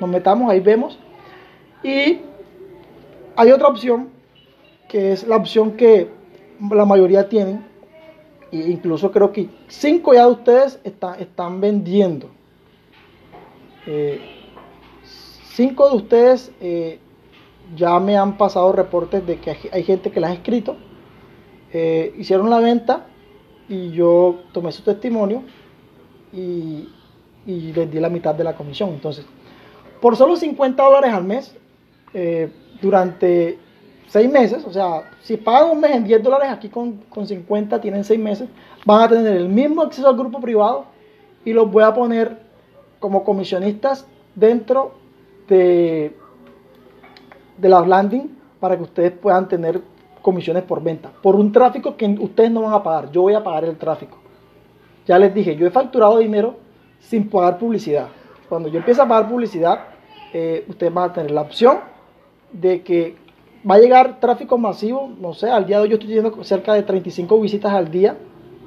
nos 0.00 0.08
metamos, 0.08 0.50
ahí 0.50 0.60
vemos. 0.60 0.98
Y 1.82 2.20
hay 3.36 3.50
otra 3.50 3.68
opción, 3.68 4.08
que 4.88 5.12
es 5.12 5.26
la 5.26 5.36
opción 5.36 5.72
que 5.72 6.08
la 6.70 6.84
mayoría 6.84 7.28
tienen, 7.28 7.64
incluso 8.52 9.10
creo 9.10 9.32
que 9.32 9.48
cinco 9.68 10.14
ya 10.14 10.26
de 10.26 10.32
ustedes 10.32 10.78
está, 10.84 11.14
están 11.16 11.60
vendiendo. 11.60 12.28
Eh, 13.86 14.20
cinco 15.54 15.88
de 15.88 15.96
ustedes 15.96 16.52
eh, 16.60 16.98
ya 17.74 17.98
me 17.98 18.16
han 18.16 18.36
pasado 18.36 18.70
reportes 18.72 19.26
de 19.26 19.40
que 19.40 19.56
hay, 19.72 19.82
gente 19.82 20.10
que 20.10 20.20
las 20.20 20.30
ha 20.30 20.34
escrito, 20.34 20.76
eh, 21.72 22.14
hicieron 22.18 22.50
la 22.50 22.60
venta 22.60 23.06
y 23.68 23.90
yo 23.90 24.42
tomé 24.52 24.70
su 24.70 24.82
testimonio 24.82 25.42
y, 26.32 26.88
y 27.46 27.72
les 27.72 27.94
la 27.94 28.10
mitad 28.10 28.34
de 28.34 28.44
la 28.44 28.54
comisión. 28.54 28.90
Entonces, 28.90 29.24
por 30.00 30.16
solo 30.16 30.36
50 30.36 30.82
dólares 30.82 31.12
al 31.14 31.24
mes, 31.24 31.56
durante 32.82 33.58
6 34.12 34.30
meses, 34.30 34.62
o 34.66 34.70
sea, 34.70 35.10
si 35.22 35.38
pagan 35.38 35.70
un 35.70 35.80
mes 35.80 35.92
en 35.92 36.04
10 36.04 36.22
dólares, 36.22 36.50
aquí 36.50 36.68
con, 36.68 36.98
con 37.08 37.26
50 37.26 37.80
tienen 37.80 38.04
6 38.04 38.20
meses, 38.20 38.46
van 38.84 39.04
a 39.04 39.08
tener 39.08 39.34
el 39.34 39.48
mismo 39.48 39.80
acceso 39.80 40.06
al 40.06 40.18
grupo 40.18 40.38
privado 40.38 40.84
y 41.46 41.54
los 41.54 41.70
voy 41.70 41.82
a 41.82 41.94
poner 41.94 42.36
como 43.00 43.24
comisionistas 43.24 44.06
dentro 44.34 44.92
de, 45.48 46.14
de 47.56 47.68
las 47.70 47.88
landing 47.88 48.36
para 48.60 48.76
que 48.76 48.82
ustedes 48.82 49.12
puedan 49.12 49.48
tener 49.48 49.80
comisiones 50.20 50.64
por 50.64 50.82
venta, 50.82 51.10
por 51.22 51.34
un 51.34 51.50
tráfico 51.50 51.96
que 51.96 52.04
ustedes 52.20 52.50
no 52.50 52.60
van 52.60 52.74
a 52.74 52.82
pagar, 52.82 53.10
yo 53.12 53.22
voy 53.22 53.32
a 53.32 53.42
pagar 53.42 53.64
el 53.64 53.78
tráfico. 53.78 54.18
Ya 55.06 55.18
les 55.18 55.32
dije, 55.32 55.56
yo 55.56 55.66
he 55.66 55.70
facturado 55.70 56.18
dinero 56.18 56.56
sin 57.00 57.30
pagar 57.30 57.56
publicidad. 57.56 58.08
Cuando 58.46 58.68
yo 58.68 58.76
empiezo 58.76 59.02
a 59.04 59.08
pagar 59.08 59.30
publicidad, 59.30 59.86
eh, 60.34 60.66
ustedes 60.68 60.92
van 60.92 61.08
a 61.08 61.12
tener 61.14 61.30
la 61.30 61.40
opción 61.40 61.78
de 62.52 62.82
que 62.82 63.21
va 63.68 63.76
a 63.76 63.78
llegar 63.78 64.20
tráfico 64.20 64.58
masivo, 64.58 65.10
no 65.20 65.34
sé, 65.34 65.50
al 65.50 65.66
día 65.66 65.76
de 65.76 65.84
hoy 65.84 65.88
yo 65.90 65.94
estoy 65.94 66.08
teniendo 66.08 66.44
cerca 66.44 66.74
de 66.74 66.82
35 66.82 67.40
visitas 67.40 67.72
al 67.72 67.90
día 67.90 68.16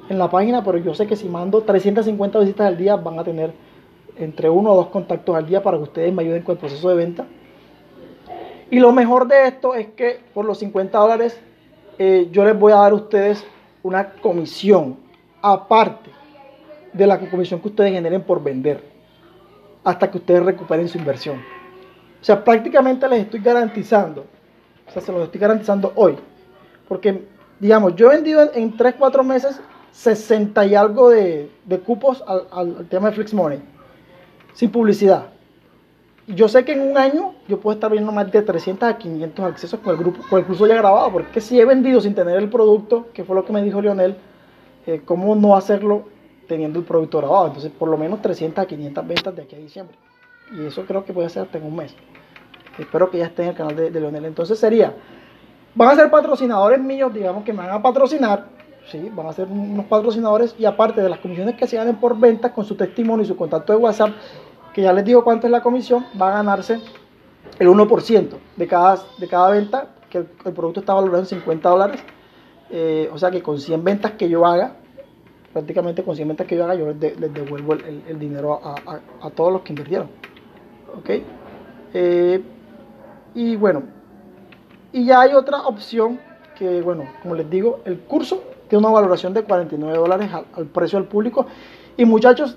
en 0.08 0.18
la 0.18 0.30
página, 0.30 0.64
pero 0.64 0.78
yo 0.78 0.94
sé 0.94 1.06
que 1.06 1.16
si 1.16 1.28
mando 1.28 1.62
350 1.62 2.38
visitas 2.38 2.66
al 2.66 2.76
día 2.76 2.96
van 2.96 3.18
a 3.18 3.24
tener 3.24 3.52
entre 4.18 4.48
uno 4.48 4.72
o 4.72 4.76
dos 4.76 4.86
contactos 4.88 5.36
al 5.36 5.46
día 5.46 5.62
para 5.62 5.76
que 5.76 5.82
ustedes 5.84 6.12
me 6.12 6.22
ayuden 6.22 6.42
con 6.42 6.54
el 6.54 6.58
proceso 6.58 6.88
de 6.88 6.94
venta. 6.94 7.26
Y 8.70 8.78
lo 8.80 8.92
mejor 8.92 9.28
de 9.28 9.48
esto 9.48 9.74
es 9.74 9.88
que 9.88 10.20
por 10.32 10.44
los 10.44 10.58
50 10.58 10.98
dólares 10.98 11.38
eh, 11.98 12.28
yo 12.32 12.44
les 12.44 12.58
voy 12.58 12.72
a 12.72 12.76
dar 12.76 12.92
a 12.92 12.96
ustedes 12.96 13.44
una 13.82 14.12
comisión 14.14 14.96
aparte 15.42 16.10
de 16.92 17.06
la 17.06 17.18
comisión 17.18 17.60
que 17.60 17.68
ustedes 17.68 17.92
generen 17.92 18.22
por 18.22 18.42
vender 18.42 18.82
hasta 19.84 20.10
que 20.10 20.18
ustedes 20.18 20.42
recuperen 20.42 20.88
su 20.88 20.98
inversión. 20.98 21.36
O 22.20 22.24
sea, 22.24 22.42
prácticamente 22.42 23.06
les 23.08 23.20
estoy 23.20 23.40
garantizando, 23.40 24.24
sea, 25.00 25.06
se 25.06 25.12
los 25.12 25.24
estoy 25.24 25.40
garantizando 25.40 25.92
hoy, 25.94 26.16
porque, 26.88 27.26
digamos, 27.58 27.94
yo 27.96 28.10
he 28.10 28.16
vendido 28.16 28.50
en, 28.54 28.76
3, 28.76 28.94
4 28.98 29.24
meses 29.24 29.60
60 29.92 30.66
y 30.66 30.74
algo 30.74 31.10
de, 31.10 31.50
cupos 31.84 32.22
al, 32.26 32.46
al, 32.50 32.86
tema 32.88 33.08
de 33.10 33.16
Flix 33.16 33.32
Money, 33.32 33.60
sin 34.54 34.70
publicidad. 34.70 35.26
Yo 36.28 36.48
sé 36.48 36.64
que 36.64 36.72
en 36.72 36.80
un 36.80 36.98
año 36.98 37.34
yo 37.46 37.60
puedo 37.60 37.74
estar 37.74 37.88
vendiendo 37.88 38.12
más 38.12 38.30
de 38.32 38.42
300 38.42 38.88
a 38.88 38.98
500 38.98 39.44
accesos 39.44 39.78
con 39.80 39.92
el 39.92 39.98
grupo, 39.98 40.22
con 40.28 40.40
el 40.40 40.44
curso 40.44 40.66
ya 40.66 40.74
grabado, 40.76 41.12
porque 41.12 41.40
si 41.40 41.60
he 41.60 41.64
vendido 41.64 42.00
sin 42.00 42.14
tener 42.14 42.36
el 42.36 42.48
producto, 42.48 43.06
que 43.12 43.22
fue 43.22 43.36
lo 43.36 43.44
que 43.44 43.52
me 43.52 43.62
dijo 43.62 43.80
Lionel, 43.80 44.16
eh, 44.86 45.02
¿cómo 45.04 45.36
no 45.36 45.56
hacerlo 45.56 46.04
teniendo 46.46 46.78
el 46.78 46.84
producto 46.84 47.18
grabado. 47.18 47.48
Entonces, 47.48 47.72
por 47.76 47.88
lo 47.88 47.96
menos 47.96 48.22
300 48.22 48.64
a 48.64 48.66
500 48.66 49.06
ventas 49.06 49.36
de 49.36 49.42
aquí 49.42 49.56
a 49.56 49.58
diciembre. 49.58 49.96
Y 50.52 50.66
eso 50.66 50.84
creo 50.86 51.04
que 51.04 51.12
puede 51.12 51.28
ser 51.28 51.42
hasta 51.42 51.58
en 51.58 51.64
un 51.64 51.76
mes. 51.76 51.94
Espero 52.78 53.10
que 53.10 53.18
ya 53.18 53.26
esté 53.26 53.42
en 53.42 53.48
el 53.50 53.54
canal 53.54 53.76
de, 53.76 53.90
de 53.90 54.00
Leonel. 54.00 54.24
Entonces 54.24 54.58
sería, 54.58 54.94
van 55.74 55.90
a 55.90 55.94
ser 55.94 56.10
patrocinadores 56.10 56.80
míos, 56.80 57.12
digamos 57.12 57.44
que 57.44 57.52
me 57.52 57.58
van 57.58 57.70
a 57.70 57.82
patrocinar. 57.82 58.56
Sí, 58.90 59.10
van 59.12 59.26
a 59.26 59.32
ser 59.32 59.48
unos 59.48 59.86
patrocinadores 59.86 60.54
y 60.58 60.64
aparte 60.64 61.02
de 61.02 61.08
las 61.08 61.18
comisiones 61.18 61.56
que 61.56 61.66
se 61.66 61.76
ganen 61.76 61.96
por 61.96 62.16
ventas 62.18 62.52
con 62.52 62.64
su 62.64 62.76
testimonio 62.76 63.24
y 63.24 63.26
su 63.26 63.36
contacto 63.36 63.72
de 63.72 63.78
WhatsApp, 63.80 64.10
que 64.72 64.82
ya 64.82 64.92
les 64.92 65.04
digo 65.04 65.24
cuánto 65.24 65.48
es 65.48 65.50
la 65.50 65.60
comisión, 65.60 66.06
va 66.20 66.28
a 66.28 66.36
ganarse 66.36 66.80
el 67.58 67.68
1% 67.68 68.28
de 68.56 68.66
cada, 68.68 68.98
de 69.18 69.26
cada 69.26 69.50
venta, 69.50 69.88
que 70.08 70.18
el, 70.18 70.52
producto 70.52 70.80
está 70.80 70.94
valorado 70.94 71.20
en 71.20 71.26
50 71.26 71.68
dólares. 71.68 72.00
Eh, 72.70 73.08
o 73.12 73.18
sea 73.18 73.30
que 73.30 73.42
con 73.42 73.58
100 73.58 73.82
ventas 73.82 74.12
que 74.12 74.28
yo 74.28 74.46
haga, 74.46 74.76
prácticamente 75.52 76.04
con 76.04 76.14
100 76.14 76.28
ventas 76.28 76.46
que 76.46 76.56
yo 76.56 76.64
haga, 76.64 76.76
yo 76.76 76.86
les, 76.86 77.00
de, 77.00 77.16
les 77.16 77.34
devuelvo 77.34 77.72
el, 77.72 78.18
dinero 78.18 78.60
a, 78.62 79.30
todos 79.30 79.52
los 79.52 79.62
que 79.62 79.72
invirtieron. 79.72 80.08
¿Ok? 80.96 81.10
Eh, 81.94 82.42
y 83.36 83.54
bueno, 83.54 83.84
y 84.92 85.04
ya 85.04 85.20
hay 85.20 85.34
otra 85.34 85.66
opción 85.66 86.18
que, 86.58 86.82
bueno, 86.82 87.04
como 87.22 87.36
les 87.36 87.48
digo, 87.48 87.80
el 87.84 88.00
curso 88.00 88.42
tiene 88.68 88.84
una 88.84 88.92
valoración 88.92 89.32
de 89.32 89.44
49 89.44 89.96
dólares 89.96 90.32
al, 90.32 90.46
al 90.54 90.64
precio 90.64 90.98
del 90.98 91.06
público. 91.06 91.46
Y 91.96 92.04
muchachos, 92.04 92.56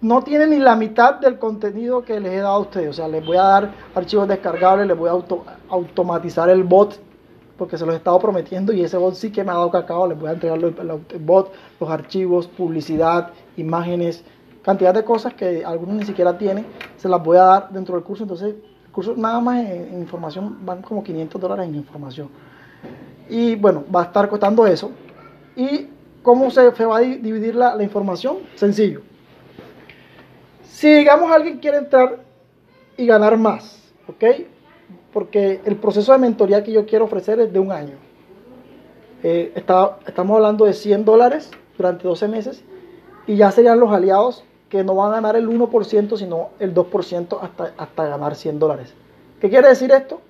no 0.00 0.22
tienen 0.22 0.50
ni 0.50 0.58
la 0.58 0.76
mitad 0.76 1.14
del 1.14 1.38
contenido 1.38 2.02
que 2.04 2.20
les 2.20 2.32
he 2.32 2.36
dado 2.36 2.54
a 2.54 2.58
ustedes. 2.60 2.90
O 2.90 2.92
sea, 2.92 3.08
les 3.08 3.24
voy 3.24 3.36
a 3.36 3.42
dar 3.42 3.70
archivos 3.94 4.28
descargables, 4.28 4.86
les 4.86 4.96
voy 4.96 5.08
a 5.08 5.12
auto, 5.12 5.44
automatizar 5.68 6.48
el 6.48 6.62
bot 6.62 7.00
porque 7.60 7.76
se 7.76 7.84
los 7.84 7.94
he 7.94 7.98
estado 7.98 8.18
prometiendo 8.18 8.72
y 8.72 8.82
ese 8.82 8.96
bot 8.96 9.14
sí 9.14 9.30
que 9.30 9.44
me 9.44 9.50
ha 9.50 9.54
dado 9.54 9.70
cacao, 9.70 10.06
les 10.06 10.18
voy 10.18 10.30
a 10.30 10.32
entregar 10.32 10.58
el 10.58 11.18
bot, 11.18 11.52
los 11.78 11.90
archivos, 11.90 12.46
publicidad, 12.46 13.32
imágenes, 13.58 14.24
cantidad 14.62 14.94
de 14.94 15.04
cosas 15.04 15.34
que 15.34 15.62
algunos 15.62 15.96
ni 15.96 16.04
siquiera 16.04 16.38
tienen, 16.38 16.64
se 16.96 17.06
las 17.06 17.22
voy 17.22 17.36
a 17.36 17.42
dar 17.42 17.70
dentro 17.70 17.96
del 17.96 18.02
curso, 18.02 18.24
entonces 18.24 18.54
el 18.90 18.94
curso 18.94 19.14
nada 19.16 19.40
más 19.40 19.64
en, 19.64 20.00
información 20.00 20.58
van 20.66 20.82
como 20.82 21.02
500 21.02 21.40
dólares 21.40 21.68
en 21.68 21.76
información. 21.76 22.28
Y 23.28 23.54
bueno, 23.54 23.84
va 23.94 24.02
a 24.02 24.04
estar 24.06 24.28
costando 24.28 24.66
eso. 24.66 24.90
¿Y 25.54 25.86
cómo 26.22 26.50
se, 26.50 26.68
va 26.68 26.96
a 26.96 27.00
dividir 27.00 27.54
la, 27.54 27.74
la 27.76 27.82
información? 27.82 28.38
Sencillo. 28.56 29.02
Si 30.64 30.92
digamos 30.92 31.30
alguien 31.30 31.58
quiere 31.58 31.78
entrar 31.78 32.18
y 32.96 33.06
ganar 33.06 33.36
más, 33.36 33.92
¿ok? 34.08 34.24
porque 35.12 35.60
el 35.64 35.76
proceso 35.76 36.12
de 36.12 36.18
mentoría 36.18 36.62
que 36.62 36.72
yo 36.72 36.86
quiero 36.86 37.04
ofrecer 37.04 37.40
es 37.40 37.52
de 37.52 37.58
un 37.58 37.72
año. 37.72 37.96
Eh, 39.22 39.52
está, 39.54 39.98
estamos 40.06 40.36
hablando 40.36 40.64
de 40.64 40.72
100 40.72 41.04
dólares 41.04 41.50
durante 41.76 42.04
12 42.04 42.28
meses 42.28 42.64
y 43.26 43.36
ya 43.36 43.50
serían 43.50 43.78
los 43.80 43.92
aliados 43.92 44.44
que 44.70 44.84
no 44.84 44.94
van 44.94 45.10
a 45.10 45.14
ganar 45.16 45.36
el 45.36 45.48
1%, 45.48 46.16
sino 46.16 46.50
el 46.60 46.72
2% 46.72 47.38
hasta, 47.42 47.72
hasta 47.76 48.06
ganar 48.06 48.36
100 48.36 48.58
dólares. 48.60 48.94
¿Qué 49.40 49.50
quiere 49.50 49.68
decir 49.68 49.90
esto? 49.90 50.20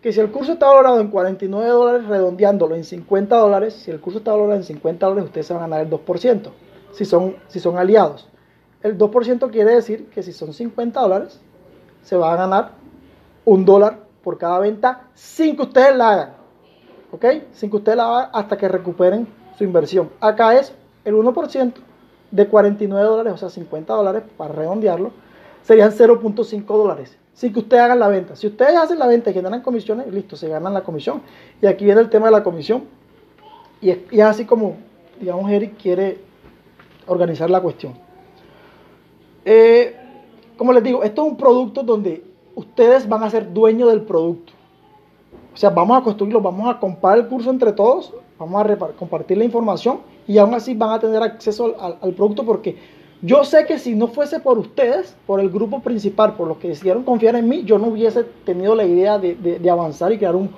Que 0.00 0.10
si 0.10 0.20
el 0.20 0.30
curso 0.30 0.54
está 0.54 0.66
valorado 0.66 1.00
en 1.00 1.08
49 1.08 1.68
dólares, 1.68 2.06
redondeándolo 2.08 2.74
en 2.74 2.84
50 2.84 3.36
dólares, 3.36 3.74
si 3.74 3.90
el 3.90 4.00
curso 4.00 4.18
está 4.18 4.32
valorado 4.32 4.56
en 4.56 4.64
50 4.64 5.06
dólares, 5.06 5.26
ustedes 5.26 5.46
se 5.46 5.52
van 5.52 5.62
a 5.62 5.66
ganar 5.68 5.86
el 5.86 5.90
2%, 5.90 6.50
si 6.92 7.04
son, 7.04 7.36
si 7.48 7.60
son 7.60 7.76
aliados. 7.76 8.28
El 8.82 8.96
2% 8.96 9.50
quiere 9.50 9.74
decir 9.74 10.08
que 10.08 10.22
si 10.22 10.32
son 10.32 10.54
50 10.54 11.00
dólares, 11.00 11.40
se 12.02 12.16
va 12.16 12.32
a 12.32 12.36
ganar 12.36 12.72
un 13.44 13.66
dólar 13.66 13.98
por 14.22 14.38
cada 14.38 14.58
venta 14.60 15.08
sin 15.14 15.56
que 15.56 15.62
ustedes 15.62 15.94
la 15.94 16.10
hagan. 16.10 16.32
¿Ok? 17.10 17.24
Sin 17.52 17.70
que 17.70 17.76
ustedes 17.76 17.96
la 17.98 18.04
hagan 18.04 18.30
hasta 18.32 18.56
que 18.56 18.66
recuperen 18.66 19.28
su 19.58 19.64
inversión. 19.64 20.10
Acá 20.20 20.58
es 20.58 20.72
el 21.04 21.14
1% 21.14 21.72
de 22.34 22.48
49 22.48 23.06
dólares, 23.06 23.32
o 23.32 23.36
sea, 23.36 23.48
50 23.48 23.94
dólares 23.94 24.24
para 24.36 24.52
redondearlo, 24.52 25.12
serían 25.62 25.92
0.5 25.92 26.64
dólares. 26.66 27.16
sin 27.32 27.52
que 27.52 27.60
ustedes 27.60 27.82
hagan 27.82 27.98
la 27.98 28.08
venta. 28.08 28.36
Si 28.36 28.46
ustedes 28.46 28.76
hacen 28.76 28.98
la 28.98 29.08
venta 29.08 29.30
y 29.30 29.34
generan 29.34 29.60
comisiones, 29.60 30.06
listo, 30.12 30.36
se 30.36 30.48
ganan 30.48 30.72
la 30.72 30.82
comisión. 30.82 31.22
Y 31.60 31.66
aquí 31.66 31.84
viene 31.84 32.00
el 32.00 32.08
tema 32.08 32.26
de 32.26 32.32
la 32.32 32.44
comisión. 32.44 32.84
Y 33.80 33.90
es, 33.90 33.98
así 34.20 34.44
como, 34.44 34.76
digamos, 35.18 35.50
Eric 35.50 35.76
quiere 35.80 36.18
organizar 37.06 37.50
la 37.50 37.60
cuestión. 37.60 37.94
Eh, 39.44 39.96
como 40.56 40.72
les 40.72 40.82
digo, 40.82 41.02
esto 41.02 41.24
es 41.24 41.30
un 41.32 41.36
producto 41.36 41.82
donde 41.82 42.24
ustedes 42.54 43.08
van 43.08 43.24
a 43.24 43.30
ser 43.30 43.52
dueños 43.52 43.90
del 43.90 44.02
producto. 44.02 44.52
O 45.52 45.56
sea, 45.56 45.70
vamos 45.70 46.00
a 46.00 46.02
construirlo, 46.02 46.40
vamos 46.40 46.72
a 46.72 46.78
comprar 46.78 47.18
el 47.18 47.26
curso 47.26 47.50
entre 47.50 47.72
todos, 47.72 48.12
vamos 48.38 48.64
a 48.64 48.76
compartir 48.96 49.38
la 49.38 49.44
información 49.44 50.13
y 50.26 50.38
aún 50.38 50.54
así 50.54 50.74
van 50.74 50.90
a 50.90 51.00
tener 51.00 51.22
acceso 51.22 51.74
al, 51.78 52.12
producto 52.14 52.44
porque 52.44 52.76
yo 53.22 53.44
sé 53.44 53.66
que 53.66 53.78
si 53.78 53.94
no 53.94 54.08
fuese 54.08 54.40
por 54.40 54.58
ustedes, 54.58 55.16
por 55.26 55.40
el 55.40 55.50
grupo 55.50 55.80
principal, 55.80 56.34
por 56.34 56.48
los 56.48 56.58
que 56.58 56.68
decidieron 56.68 57.04
confiar 57.04 57.36
en 57.36 57.48
mí, 57.48 57.64
yo 57.64 57.78
no 57.78 57.88
hubiese 57.88 58.24
tenido 58.44 58.74
la 58.74 58.84
idea 58.84 59.18
de, 59.18 59.70
avanzar 59.70 60.12
y 60.12 60.18
crear 60.18 60.36
un, 60.36 60.50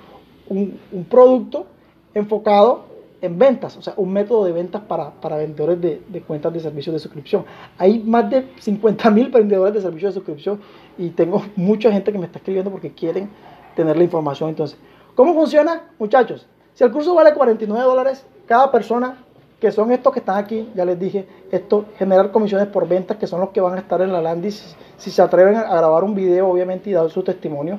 un 0.48 1.04
producto 1.08 1.66
enfocado 2.14 2.96
en 3.20 3.38
ventas, 3.38 3.76
o 3.76 3.82
sea, 3.82 3.94
un 3.96 4.12
método 4.12 4.44
de 4.44 4.52
ventas 4.52 4.82
para, 4.82 5.36
vendedores 5.36 5.80
de, 5.80 6.22
cuentas 6.26 6.52
de 6.52 6.60
servicios 6.60 6.94
de 6.94 6.98
suscripción. 6.98 7.44
Hay 7.78 7.98
más 8.00 8.30
de 8.30 8.48
50 8.58 9.10
mil 9.10 9.28
vendedores 9.28 9.74
de 9.74 9.80
servicios 9.80 10.14
de 10.14 10.20
suscripción 10.20 10.60
y 10.98 11.10
tengo 11.10 11.42
mucha 11.56 11.90
gente 11.90 12.12
que 12.12 12.18
me 12.18 12.26
está 12.26 12.38
escribiendo 12.38 12.70
porque 12.70 12.92
quieren 12.92 13.28
tener 13.74 13.96
la 13.96 14.04
información. 14.04 14.50
Entonces, 14.50 14.78
¿cómo 15.14 15.34
funciona, 15.34 15.90
muchachos? 15.98 16.46
Si 16.74 16.84
el 16.84 16.92
curso 16.92 17.14
vale 17.14 17.32
49 17.32 17.84
dólares, 17.84 18.26
cada 18.46 18.70
persona, 18.70 19.24
que 19.60 19.72
son 19.72 19.90
estos 19.92 20.12
que 20.12 20.18
están 20.18 20.36
aquí, 20.36 20.70
ya 20.74 20.84
les 20.84 20.98
dije, 20.98 21.26
esto, 21.50 21.86
generar 21.98 22.30
comisiones 22.30 22.68
por 22.68 22.86
ventas, 22.86 23.16
que 23.16 23.26
son 23.26 23.40
los 23.40 23.50
que 23.50 23.60
van 23.60 23.74
a 23.74 23.78
estar 23.78 24.00
en 24.02 24.12
la 24.12 24.20
landing, 24.20 24.52
si, 24.96 25.10
se 25.10 25.22
atreven 25.22 25.56
a 25.56 25.76
grabar 25.76 26.04
un 26.04 26.14
video, 26.14 26.48
obviamente, 26.48 26.90
y 26.90 26.92
dar 26.92 27.08
su 27.10 27.22
testimonio, 27.22 27.78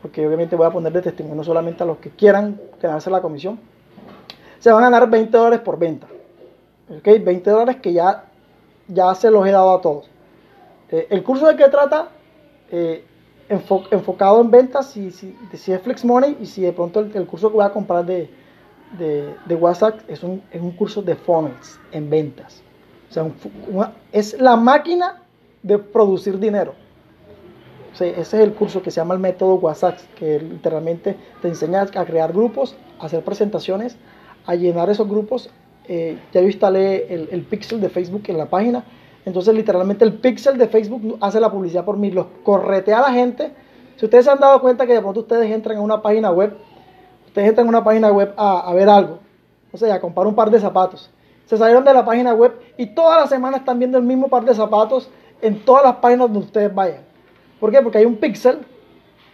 porque 0.00 0.26
obviamente 0.26 0.54
voy 0.54 0.66
a 0.66 0.70
poner 0.70 0.92
de 0.92 1.02
testimonio 1.02 1.42
solamente 1.42 1.82
a 1.82 1.86
los 1.86 1.98
que 1.98 2.10
quieran 2.10 2.60
quedarse 2.80 3.10
la 3.10 3.20
comisión 3.20 3.58
se 4.58 4.72
van 4.72 4.84
a 4.84 4.90
ganar 4.90 5.08
20 5.08 5.36
dólares 5.36 5.60
por 5.60 5.78
venta. 5.78 6.06
¿Ok? 6.88 7.04
20 7.04 7.50
dólares 7.50 7.76
que 7.76 7.92
ya, 7.92 8.24
ya 8.88 9.14
se 9.14 9.30
los 9.30 9.46
he 9.46 9.50
dado 9.50 9.72
a 9.72 9.80
todos. 9.80 10.10
Eh, 10.90 11.06
el 11.10 11.22
curso 11.22 11.46
de 11.46 11.56
qué 11.56 11.68
trata, 11.68 12.08
eh, 12.70 13.04
enfocado 13.48 14.40
en 14.40 14.50
ventas, 14.50 14.90
si, 14.90 15.10
si, 15.10 15.36
si, 15.54 15.72
es 15.72 15.80
Flex 15.80 16.04
Money 16.04 16.38
y 16.40 16.46
si 16.46 16.62
de 16.62 16.72
pronto 16.72 17.00
el, 17.00 17.26
curso 17.26 17.48
que 17.48 17.56
voy 17.56 17.64
a 17.64 17.70
comprar 17.70 18.04
de, 18.04 18.30
de, 18.96 19.54
WhatsApp 19.54 20.00
es 20.08 20.22
un, 20.22 20.42
es 20.50 20.60
un, 20.60 20.72
curso 20.72 21.02
de 21.02 21.14
funnels 21.14 21.78
en 21.92 22.08
ventas. 22.08 22.62
O 23.10 23.12
sea, 23.12 23.30
es 24.12 24.38
la 24.40 24.56
máquina 24.56 25.22
de 25.62 25.78
producir 25.78 26.38
dinero. 26.38 26.74
ese 27.94 28.20
es 28.20 28.34
el 28.34 28.52
curso 28.52 28.82
que 28.82 28.90
se 28.90 29.00
llama 29.00 29.14
el 29.14 29.20
método 29.20 29.54
WhatsApp, 29.54 29.98
que 30.16 30.38
literalmente 30.40 31.16
te 31.42 31.48
enseña 31.48 31.82
a 31.82 32.04
crear 32.04 32.32
grupos, 32.32 32.76
a 32.98 33.06
hacer 33.06 33.22
presentaciones, 33.24 33.96
a 34.46 34.54
llenar 34.54 34.88
esos 34.90 35.08
grupos. 35.08 35.50
Eh, 35.86 36.18
ya 36.32 36.40
yo 36.40 36.46
instalé 36.46 37.12
el, 37.12 37.28
el, 37.30 37.42
pixel 37.42 37.80
de 37.80 37.88
Facebook 37.88 38.22
en 38.28 38.38
la 38.38 38.46
página. 38.46 38.84
Entonces, 39.24 39.54
literalmente, 39.54 40.04
el 40.04 40.14
pixel 40.14 40.58
de 40.58 40.68
Facebook 40.68 41.18
hace 41.20 41.40
la 41.40 41.50
publicidad 41.50 41.84
por 41.84 41.96
mí, 41.96 42.10
los 42.10 42.26
corretea 42.42 42.98
a 42.98 43.02
la 43.02 43.12
gente. 43.12 43.52
Si 43.96 44.04
ustedes 44.04 44.26
se 44.26 44.30
han 44.30 44.38
dado 44.38 44.60
cuenta 44.60 44.86
que 44.86 44.92
de 44.92 45.00
pronto 45.00 45.20
ustedes 45.20 45.50
entran 45.50 45.78
a 45.78 45.80
una 45.80 46.00
página 46.00 46.30
web, 46.30 46.56
ustedes 47.28 47.48
entran 47.48 47.66
a 47.66 47.70
una 47.70 47.84
página 47.84 48.10
web 48.10 48.34
a, 48.36 48.72
ver 48.74 48.88
algo, 48.88 49.18
o 49.72 49.76
sea, 49.76 49.94
a 49.94 50.00
comprar 50.00 50.26
un 50.26 50.34
par 50.34 50.50
de 50.50 50.58
zapatos. 50.58 51.10
Se 51.46 51.56
salieron 51.56 51.84
de 51.84 51.94
la 51.94 52.04
página 52.04 52.34
web 52.34 52.52
y 52.76 52.86
toda 52.86 53.20
la 53.20 53.26
semana 53.26 53.58
están 53.58 53.78
viendo 53.78 53.96
el 53.96 54.04
mismo 54.04 54.28
par 54.28 54.44
de 54.44 54.54
zapatos 54.54 55.08
en 55.40 55.64
todas 55.64 55.84
las 55.84 55.96
páginas 55.96 56.26
donde 56.26 56.40
ustedes 56.40 56.74
vayan. 56.74 57.00
¿Por 57.60 57.70
qué? 57.70 57.80
Porque 57.80 57.98
hay 57.98 58.04
un 58.04 58.16
pixel 58.16 58.58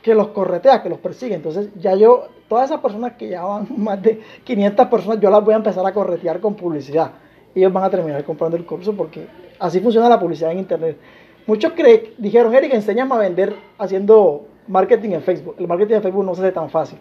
que 0.03 0.15
los 0.15 0.29
corretea, 0.29 0.83
que 0.83 0.89
los 0.89 0.99
persigue. 0.99 1.35
Entonces, 1.35 1.71
ya 1.81 1.95
yo 1.95 2.29
todas 2.49 2.67
esas 2.71 2.81
personas 2.81 3.15
que 3.15 3.29
ya 3.29 3.43
van 3.43 3.67
más 3.77 4.01
de 4.03 4.21
500 4.45 4.87
personas, 4.87 5.21
yo 5.21 5.31
las 5.31 5.45
voy 5.45 5.55
a 5.55 5.57
empezar 5.57 5.85
a 5.85 5.93
corretear 5.93 6.41
con 6.41 6.55
publicidad. 6.55 7.13
Ellos 7.55 7.73
van 7.73 7.85
a 7.85 7.91
terminar 7.91 8.23
comprando 8.25 8.57
el 8.57 8.67
curso 8.67 8.95
porque 8.95 9.27
así 9.59 9.81
funciona 9.81 10.09
la 10.09 10.21
publicidad 10.21 10.53
en 10.53 10.59
Internet. 10.59 10.99
Muchos 11.47 11.73
creen, 11.73 12.15
dijeron, 12.19 12.55
Eric, 12.55 12.73
enséñame 12.75 13.15
a 13.15 13.19
vender 13.19 13.55
haciendo 13.79 14.47
marketing 14.67 15.11
en 15.11 15.23
Facebook. 15.23 15.57
El 15.59 15.69
marketing 15.69 15.95
en 15.95 16.03
Facebook 16.03 16.25
no 16.25 16.35
se 16.35 16.43
hace 16.43 16.53
tan 16.53 16.71
fácil. 16.71 16.99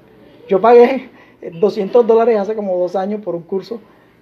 Yo 0.47 0.59
pagué 0.61 1.09
200 1.59 2.05
dólares 2.05 2.39
hace 2.39 2.55
como 2.55 2.77
dos 2.77 2.95
años 2.95 3.21
por 3.21 3.35
un 3.35 3.43
curso. 3.43 3.79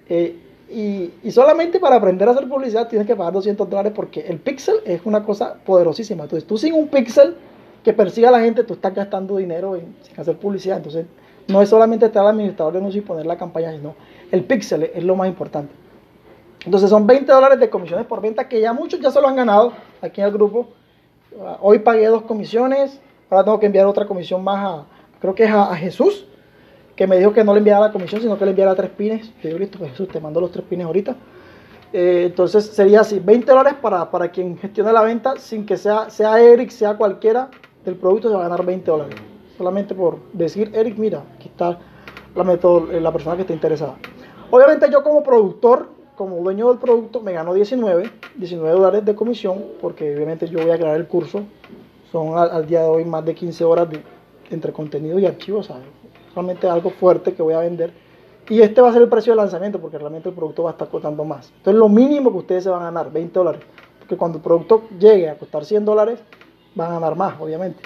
Eh, 0.08 0.36
y, 0.70 1.32
solamente 1.32 1.80
para 1.80 1.98
aprender 1.98 2.28
a 2.28 2.32
hacer 2.32 2.48
publicidad 2.48 2.88
tienes 2.88 3.06
que 3.06 3.16
pagar 3.16 3.34
200 3.34 3.70
dólares 3.70 3.92
porque 3.94 4.22
el 4.22 4.40
pixel 4.40 4.78
es 4.86 5.02
una 5.06 5.24
cosa 5.24 5.56
poderosísima. 5.66 6.24
Entonces 6.24 6.48
tú 6.48 6.58
sin 6.58 6.74
un 6.74 6.88
pixel 6.88 7.36
que 7.84 7.94
persiga 7.94 8.30
a 8.30 8.32
la 8.32 8.40
gente, 8.40 8.64
tú 8.64 8.74
estás 8.74 8.94
gastando 8.94 9.38
dinero 9.38 9.76
en, 9.76 9.96
sin 10.02 10.20
hacer 10.20 10.38
publicidad. 10.38 10.78
Entonces, 10.78 11.06
no 11.48 11.62
es 11.62 11.70
solamente 11.70 12.06
estar 12.06 12.22
al 12.24 12.30
administrador 12.30 12.74
de 12.74 12.80
anuncios 12.80 13.04
y 13.04 13.08
poner 13.08 13.26
la 13.26 13.38
campaña, 13.38 13.72
sino 13.72 13.96
el 14.32 14.44
pixel 14.44 14.84
es 14.84 15.04
lo 15.04 15.16
más 15.16 15.28
importante. 15.28 15.74
Entonces, 16.66 16.90
son 16.90 17.08
20 17.08 17.32
dólares 17.32 17.60
de 17.60 17.70
comisiones 17.70 18.06
por 18.06 18.22
venta 18.22 18.48
que 18.48 18.62
ya 18.62 18.72
muchos 18.72 19.00
ya 19.00 19.10
se 19.12 19.20
lo 19.20 19.28
han 19.28 19.36
ganado 19.36 19.74
aquí 20.02 20.22
en 20.22 20.28
el 20.28 20.34
grupo. 20.34 20.68
Ah, 21.42 21.58
hoy 21.62 21.80
pagué 21.80 22.06
dos 22.06 22.22
comisiones, 22.24 23.00
ahora 23.30 23.44
tengo 23.44 23.60
que 23.60 23.66
enviar 23.66 23.88
otra 23.88 24.06
comisión 24.06 24.44
más 24.44 24.64
a, 24.64 24.86
creo 25.22 25.36
que 25.36 25.44
es 25.44 25.52
a, 25.52 25.76
Jesús, 25.76 26.26
que 26.96 27.08
me 27.08 27.18
dijo 27.18 27.32
que 27.32 27.44
no 27.44 27.54
le 27.54 27.60
enviara 27.60 27.80
la 27.88 27.92
comisión, 27.92 28.22
sino 28.22 28.38
que 28.38 28.46
le 28.46 28.52
enviara 28.52 28.76
tres 28.76 28.90
pines. 28.90 29.32
Yo 29.42 29.50
digo, 29.50 29.60
listo, 29.60 29.80
Jesús, 29.80 30.08
te 30.10 30.20
mando 30.20 30.42
los 30.42 30.52
tres 30.52 30.66
pines 30.66 30.86
ahorita. 30.86 31.16
Eh, 31.94 32.24
entonces 32.28 32.66
sería 32.66 33.02
así, 33.02 33.20
20 33.20 33.50
dólares 33.50 33.76
para, 33.82 34.10
para 34.10 34.30
quien 34.30 34.58
gestione 34.58 34.92
la 34.92 35.02
venta, 35.04 35.38
sin 35.38 35.66
que 35.66 35.78
sea, 35.78 36.10
sea 36.10 36.42
Eric, 36.42 36.70
sea 36.70 36.96
cualquiera, 36.96 37.50
del 37.86 37.96
producto 37.96 38.30
se 38.30 38.36
va 38.36 38.46
a 38.46 38.50
ganar 38.50 38.66
20 38.66 38.90
dólares. 38.90 39.16
Solamente 39.58 39.94
por 39.94 40.20
decir, 40.34 40.72
Eric, 40.74 40.98
mira, 40.98 41.24
aquí 41.36 41.50
está 41.50 41.78
eh, 42.34 43.00
la 43.02 43.12
persona 43.12 43.36
que 43.36 43.42
está 43.42 43.54
interesada. 43.54 43.96
Obviamente 44.50 44.90
yo 44.92 45.04
como 45.04 45.22
productor, 45.22 45.90
como 46.16 46.38
dueño 46.38 46.70
del 46.70 46.78
producto, 46.78 47.22
me 47.22 47.34
gano 47.34 47.54
19, 47.54 48.10
19 48.36 48.74
dólares 48.74 49.06
de 49.06 49.16
comisión, 49.16 49.64
porque 49.82 50.16
obviamente 50.16 50.48
yo 50.48 50.60
voy 50.60 50.72
a 50.72 50.78
crear 50.78 50.96
el 50.96 51.08
curso. 51.08 51.44
Son 52.12 52.38
al, 52.38 52.66
día 52.68 52.82
de 52.82 52.88
hoy 52.88 53.06
más 53.06 53.26
de 53.26 53.36
15 53.36 53.64
horas 53.64 53.90
de, 53.90 54.02
entre 54.52 54.72
contenido 54.72 55.18
y 55.20 55.26
archivos, 55.26 55.68
¿sabes? 55.68 55.84
Solamente 56.34 56.68
algo 56.68 56.92
fuerte 56.92 57.34
que 57.34 57.42
voy 57.42 57.54
a 57.54 57.60
vender. 57.60 57.92
Y 58.50 58.62
este 58.62 58.82
va 58.82 58.90
a 58.90 58.94
ser 58.94 59.02
el 59.02 59.10
precio 59.10 59.34
de 59.34 59.38
lanzamiento, 59.38 59.80
porque 59.80 59.98
realmente 59.98 60.30
el 60.30 60.36
producto 60.36 60.64
va 60.64 60.72
a 60.72 60.74
estar 60.74 60.90
costando 60.90 61.24
más. 61.24 61.52
Entonces 61.58 61.80
lo 61.80 61.90
mínimo 61.90 62.32
que 62.32 62.38
ustedes 62.40 62.64
se 62.64 62.70
van 62.70 62.82
a 62.82 62.86
ganar, 62.86 63.12
20 63.12 63.40
dólares. 63.40 63.62
Porque 64.00 64.18
cuando 64.18 64.38
el 64.38 64.44
producto 64.44 64.84
llegue 65.00 65.30
a 65.30 65.38
costar 65.38 65.64
100 65.64 65.86
dólares, 65.86 66.20
van 66.76 66.92
a 66.92 66.94
ganar 66.96 67.16
más, 67.16 67.40
obviamente. 67.40 67.82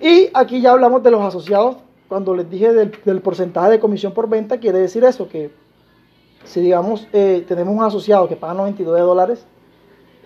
Y 0.00 0.30
aquí 0.34 0.60
ya 0.60 0.72
hablamos 0.72 1.02
de 1.02 1.10
los 1.10 1.22
asociados. 1.22 1.76
Cuando 2.08 2.34
les 2.34 2.48
dije 2.50 2.72
del, 2.72 3.20
porcentaje 3.20 3.70
de 3.70 3.80
comisión 3.80 4.12
por 4.12 4.28
venta, 4.28 4.58
quiere 4.58 4.78
decir 4.78 5.04
eso, 5.04 5.28
que 5.28 5.50
si 6.44 6.60
digamos 6.60 7.06
eh, 7.12 7.44
tenemos 7.46 7.74
un 7.74 7.82
asociado 7.82 8.28
que 8.28 8.36
paga 8.36 8.54
92 8.54 9.00
dólares, 9.00 9.46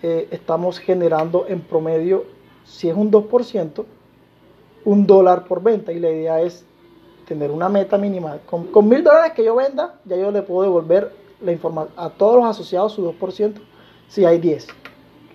eh, 0.03 0.27
estamos 0.31 0.79
generando 0.79 1.45
en 1.47 1.61
promedio, 1.61 2.25
si 2.65 2.89
es 2.89 2.95
un 2.95 3.09
2%, 3.11 3.85
un 4.87 5.05
dólar 5.05 5.43
por 5.43 5.61
venta. 5.61 5.91
Y 5.91 5.99
la 5.99 6.09
idea 6.09 6.41
es 6.41 6.65
tener 7.27 7.51
una 7.51 7.67
meta 7.67 7.97
mínima. 7.97 8.37
Con 8.45 8.87
mil 8.87 9.03
dólares 9.03 9.33
que 9.33 9.43
yo 9.43 9.55
venda, 9.55 9.95
ya 10.05 10.15
yo 10.15 10.31
le 10.31 10.41
puedo 10.41 10.63
devolver 10.63 11.11
la 11.41 11.51
información 11.51 11.93
a 11.97 12.09
todos 12.09 12.37
los 12.37 12.45
asociados 12.45 12.93
su 12.93 13.03
2% 13.03 13.53
si 14.07 14.23
hay 14.23 14.39
10. 14.39 14.67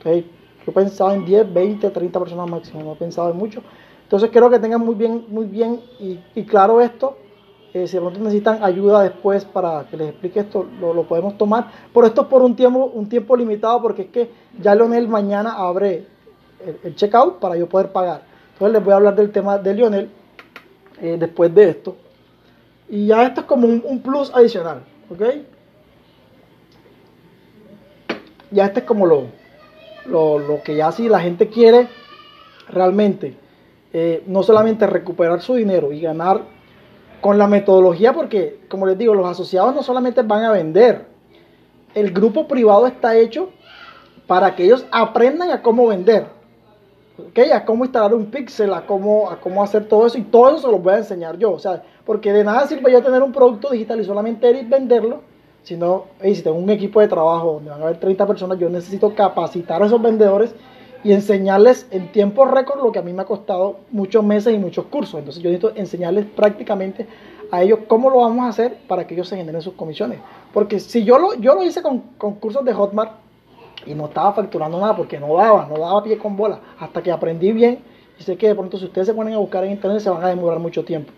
¿okay? 0.00 0.30
Yo 0.66 0.72
pensaba 0.72 1.14
en 1.14 1.26
10, 1.26 1.52
20, 1.52 1.90
30 1.90 2.18
personas 2.18 2.48
máximo, 2.48 2.82
no 2.82 2.92
he 2.92 2.96
pensado 2.96 3.30
en 3.30 3.36
mucho. 3.36 3.62
Entonces 4.04 4.30
quiero 4.30 4.48
que 4.48 4.58
tengan 4.58 4.80
muy 4.80 4.94
bien, 4.94 5.26
muy 5.28 5.44
bien 5.44 5.80
y, 5.98 6.42
claro 6.44 6.80
esto. 6.80 7.18
Eh, 7.74 7.86
si 7.86 7.94
de 7.94 8.00
pronto 8.00 8.20
necesitan 8.20 8.62
ayuda 8.62 9.02
después 9.02 9.46
para 9.46 9.86
que 9.86 9.96
les 9.96 10.10
explique 10.10 10.40
esto, 10.40 10.66
lo, 10.80 11.02
podemos 11.04 11.36
tomar. 11.36 11.70
Pero 11.92 12.06
esto 12.06 12.22
es 12.22 12.28
por 12.28 12.42
un 12.42 12.56
tiempo, 12.56 12.90
un 12.94 13.08
tiempo 13.08 13.36
limitado 13.36 13.82
porque 13.82 14.02
es 14.02 14.08
que 14.08 14.30
ya 14.60 14.74
Leonel 14.74 15.08
mañana 15.08 15.54
abre 15.56 16.06
el, 16.84 16.94
checkout 16.94 17.38
para 17.38 17.56
yo 17.56 17.68
poder 17.68 17.92
pagar. 17.92 18.31
Entonces 18.52 18.72
les 18.74 18.84
voy 18.84 18.92
a 18.92 18.96
hablar 18.96 19.14
del 19.14 19.30
tema 19.30 19.58
de 19.58 19.74
Lionel 19.74 20.10
eh, 21.00 21.16
después 21.18 21.54
de 21.54 21.70
esto. 21.70 21.96
Y 22.88 23.06
ya 23.06 23.24
esto 23.24 23.40
es 23.40 23.46
como 23.46 23.66
un, 23.66 24.02
plus 24.02 24.30
adicional, 24.34 24.82
¿ok? 25.10 25.22
Ya 28.50 28.66
este 28.66 28.80
es 28.80 28.86
como 28.86 29.06
lo, 29.06 29.28
lo, 30.06 30.62
que 30.62 30.76
ya 30.76 30.92
si 30.92 31.08
la 31.08 31.20
gente 31.20 31.48
quiere 31.48 31.88
realmente 32.68 33.34
eh, 33.92 34.22
no 34.26 34.42
solamente 34.42 34.86
recuperar 34.86 35.40
su 35.40 35.54
dinero 35.54 35.92
y 35.92 36.00
ganar 36.00 36.42
con 37.22 37.38
la 37.38 37.46
metodología, 37.46 38.12
porque 38.12 38.60
como 38.68 38.86
les 38.86 38.98
digo, 38.98 39.14
los 39.14 39.26
asociados 39.26 39.74
no 39.74 39.82
solamente 39.82 40.22
van 40.22 40.44
a 40.44 40.52
vender, 40.52 41.06
el 41.94 42.12
grupo 42.12 42.46
privado 42.46 42.86
está 42.86 43.16
hecho 43.16 43.50
para 44.26 44.54
que 44.54 44.64
ellos 44.64 44.86
aprendan 44.90 45.50
a 45.50 45.62
cómo 45.62 45.86
vender, 45.86 46.26
¿okay? 47.18 47.50
a 47.50 47.64
cómo 47.64 47.84
instalar 47.84 48.14
un 48.14 48.26
pixel, 48.26 48.72
a 48.72 48.86
cómo, 48.86 49.28
cómo 49.40 49.62
hacer 49.62 49.86
todo 49.86 50.06
eso, 50.06 50.18
y 50.18 50.22
todo 50.22 50.50
eso 50.50 50.58
se 50.58 50.68
lo 50.68 50.78
voy 50.78 50.94
a 50.94 50.98
enseñar 50.98 51.38
yo, 51.38 51.52
o 51.52 51.58
sea, 51.58 51.82
porque 52.04 52.32
de 52.32 52.44
nada 52.44 52.66
sirve 52.66 52.92
yo 52.92 53.02
tener 53.02 53.22
un 53.22 53.32
producto 53.32 53.70
digital 53.70 54.00
y 54.00 54.04
solamente 54.04 54.50
ir 54.50 54.66
venderlo, 54.66 55.20
sino, 55.62 56.06
si 56.20 56.42
tengo 56.42 56.56
un 56.56 56.70
equipo 56.70 57.00
de 57.00 57.08
trabajo 57.08 57.54
donde 57.54 57.70
van 57.70 57.80
a 57.80 57.84
haber 57.84 58.00
30 58.00 58.26
personas, 58.26 58.58
yo 58.58 58.68
necesito 58.68 59.14
capacitar 59.14 59.82
a 59.82 59.86
esos 59.86 60.02
vendedores 60.02 60.54
y 61.04 61.12
enseñarles 61.12 61.86
en 61.90 62.10
tiempo 62.12 62.44
récord 62.44 62.82
lo 62.82 62.92
que 62.92 62.98
a 62.98 63.02
mí 63.02 63.12
me 63.12 63.22
ha 63.22 63.26
costado 63.26 63.76
muchos 63.90 64.24
meses 64.24 64.54
y 64.54 64.58
muchos 64.58 64.86
cursos. 64.86 65.18
Entonces 65.18 65.42
yo 65.42 65.50
necesito 65.50 65.72
enseñarles 65.76 66.26
prácticamente 66.26 67.06
a 67.50 67.62
ellos 67.62 67.80
cómo 67.86 68.08
lo 68.08 68.18
vamos 68.18 68.44
a 68.44 68.48
hacer 68.48 68.78
para 68.86 69.06
que 69.06 69.14
ellos 69.14 69.28
se 69.28 69.36
generen 69.36 69.62
sus 69.62 69.74
comisiones. 69.74 70.18
Porque 70.52 70.80
si 70.80 71.04
yo 71.04 71.18
lo, 71.18 71.34
yo 71.34 71.54
lo 71.54 71.62
hice 71.62 71.82
con, 71.82 72.00
con 72.18 72.36
cursos 72.36 72.64
de 72.64 72.72
Hotmart 72.72 73.21
y 73.86 73.94
no 73.94 74.06
estaba 74.06 74.32
facturando 74.32 74.78
nada 74.80 74.96
porque 74.96 75.18
no 75.18 75.36
daba, 75.36 75.66
no 75.66 75.78
daba 75.78 76.02
pie 76.02 76.18
con 76.18 76.36
bola, 76.36 76.60
hasta 76.78 77.02
que 77.02 77.10
aprendí 77.10 77.52
bien 77.52 77.78
y 78.18 78.22
sé 78.22 78.36
que 78.36 78.48
de 78.48 78.54
pronto 78.54 78.78
si 78.78 78.84
ustedes 78.84 79.08
se 79.08 79.14
ponen 79.14 79.34
a 79.34 79.38
buscar 79.38 79.64
en 79.64 79.72
internet 79.72 80.00
se 80.00 80.10
van 80.10 80.24
a 80.24 80.28
demorar 80.28 80.58
mucho 80.58 80.84
tiempo. 80.84 81.12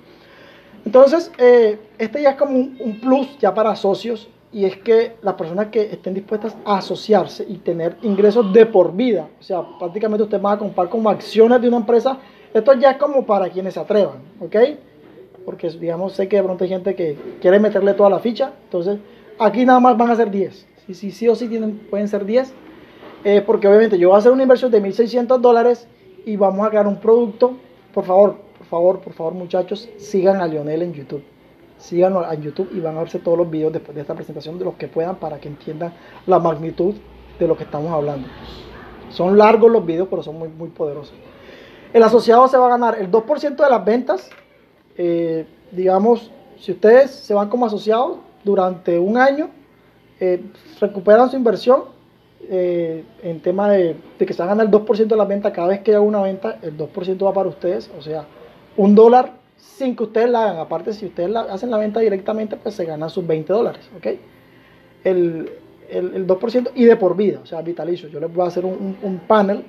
Entonces, 0.84 1.32
eh, 1.38 1.78
este 1.98 2.22
ya 2.22 2.30
es 2.30 2.36
como 2.36 2.56
un, 2.56 3.00
plus 3.00 3.38
ya 3.38 3.54
para 3.54 3.74
socios 3.74 4.28
y 4.52 4.66
es 4.66 4.76
que 4.76 5.16
las 5.22 5.34
personas 5.34 5.68
que 5.68 5.82
estén 5.82 6.14
dispuestas 6.14 6.54
a 6.64 6.78
asociarse 6.78 7.44
y 7.48 7.56
tener 7.56 7.96
ingresos 8.02 8.52
de 8.52 8.66
por 8.66 8.94
vida, 8.94 9.28
o 9.40 9.42
sea, 9.42 9.62
prácticamente 9.78 10.24
usted 10.24 10.40
va 10.40 10.52
a 10.52 10.58
comprar 10.58 10.88
como 10.88 11.08
acciones 11.08 11.60
de 11.60 11.68
una 11.68 11.78
empresa, 11.78 12.18
esto 12.52 12.72
ya 12.74 12.92
es 12.92 12.96
como 12.98 13.24
para 13.24 13.48
quienes 13.48 13.74
se 13.74 13.80
atrevan, 13.80 14.18
¿ok? 14.40 14.56
Porque 15.44 15.68
digamos, 15.70 16.12
sé 16.12 16.28
que 16.28 16.36
de 16.36 16.42
pronto 16.42 16.64
hay 16.64 16.70
gente 16.70 16.94
que 16.94 17.16
quiere 17.40 17.58
meterle 17.58 17.94
toda 17.94 18.10
la 18.10 18.20
ficha, 18.20 18.52
entonces 18.64 18.98
aquí 19.38 19.64
nada 19.64 19.80
más 19.80 19.96
van 19.96 20.10
a 20.10 20.16
ser 20.16 20.30
10, 20.30 20.66
si 20.86 20.94
sí, 20.94 21.10
sí, 21.10 21.28
o 21.28 21.34
sí 21.34 21.48
tienen, 21.48 21.78
pueden 21.90 22.08
ser 22.08 22.24
10, 22.24 22.52
eh, 23.24 23.42
porque 23.44 23.68
obviamente 23.68 23.98
yo 23.98 24.08
voy 24.08 24.16
a 24.16 24.18
hacer 24.18 24.32
una 24.32 24.42
inversión 24.42 24.70
de 24.70 24.82
1.600 24.82 25.38
dólares 25.38 25.88
y 26.26 26.36
vamos 26.36 26.66
a 26.66 26.70
crear 26.70 26.86
un 26.86 27.00
producto, 27.00 27.56
por 27.92 28.04
favor, 28.04 28.36
por 28.58 28.66
favor, 28.66 29.00
por 29.00 29.12
favor 29.12 29.34
muchachos, 29.34 29.88
sigan 29.96 30.40
a 30.40 30.46
Lionel 30.46 30.82
en 30.82 30.92
YouTube 30.92 31.22
síganos 31.84 32.24
en 32.32 32.42
YouTube 32.42 32.70
y 32.74 32.80
van 32.80 32.96
a 32.96 33.00
verse 33.00 33.18
todos 33.18 33.36
los 33.36 33.50
videos 33.50 33.72
después 33.72 33.94
de 33.94 34.00
esta 34.00 34.14
presentación 34.14 34.58
de 34.58 34.64
los 34.64 34.74
que 34.74 34.88
puedan 34.88 35.16
para 35.16 35.38
que 35.38 35.48
entiendan 35.48 35.92
la 36.26 36.38
magnitud 36.38 36.94
de 37.38 37.46
lo 37.46 37.56
que 37.56 37.64
estamos 37.64 37.92
hablando. 37.92 38.26
Son 39.10 39.36
largos 39.36 39.70
los 39.70 39.84
videos, 39.84 40.08
pero 40.08 40.22
son 40.22 40.38
muy, 40.38 40.48
muy 40.48 40.70
poderosos. 40.70 41.14
El 41.92 42.02
asociado 42.02 42.48
se 42.48 42.56
va 42.56 42.66
a 42.66 42.70
ganar 42.70 42.98
el 42.98 43.10
2% 43.10 43.56
de 43.56 43.70
las 43.70 43.84
ventas. 43.84 44.30
Eh, 44.96 45.46
digamos, 45.70 46.30
si 46.58 46.72
ustedes 46.72 47.10
se 47.10 47.34
van 47.34 47.48
como 47.48 47.66
asociados 47.66 48.18
durante 48.44 48.98
un 48.98 49.18
año, 49.18 49.50
eh, 50.20 50.42
recuperan 50.80 51.30
su 51.30 51.36
inversión 51.36 51.84
eh, 52.48 53.04
en 53.22 53.40
tema 53.40 53.70
de, 53.70 53.96
que 54.18 54.32
se 54.32 54.42
van 54.42 54.50
a 54.50 54.54
ganar 54.54 54.66
el 54.66 54.72
2% 54.72 55.06
de 55.06 55.16
las 55.16 55.28
ventas 55.28 55.52
cada 55.52 55.68
vez 55.68 55.80
que 55.80 55.92
haga 55.92 56.00
una 56.00 56.20
venta, 56.20 56.58
el 56.62 56.76
2% 56.76 57.24
va 57.24 57.32
para 57.32 57.48
ustedes, 57.48 57.90
o 57.98 58.02
sea, 58.02 58.26
un 58.76 58.94
dólar 58.94 59.32
sin 59.56 59.96
que 59.96 60.02
ustedes 60.02 60.28
la 60.28 60.42
hagan. 60.44 60.58
Aparte, 60.58 60.92
si 60.92 61.06
ustedes 61.06 61.30
la, 61.30 61.40
hacen 61.42 61.70
la 61.70 61.78
venta 61.78 62.00
directamente, 62.00 62.56
pues 62.56 62.74
se 62.74 62.84
ganan 62.84 63.08
sus 63.08 63.26
20 63.26 63.52
dólares, 63.52 63.88
¿ok? 63.96 64.06
El, 65.04 65.50
el, 65.88 66.14
el, 66.14 66.26
2% 66.26 66.70
y 66.74 66.84
de 66.84 66.96
por 66.96 67.16
vida, 67.16 67.40
o 67.42 67.46
sea, 67.46 67.62
vitalicio. 67.62 68.08
Yo 68.08 68.20
les 68.20 68.32
voy 68.32 68.44
a 68.44 68.48
hacer 68.48 68.64
un, 68.64 68.96
un, 69.02 69.18
panel 69.20 69.64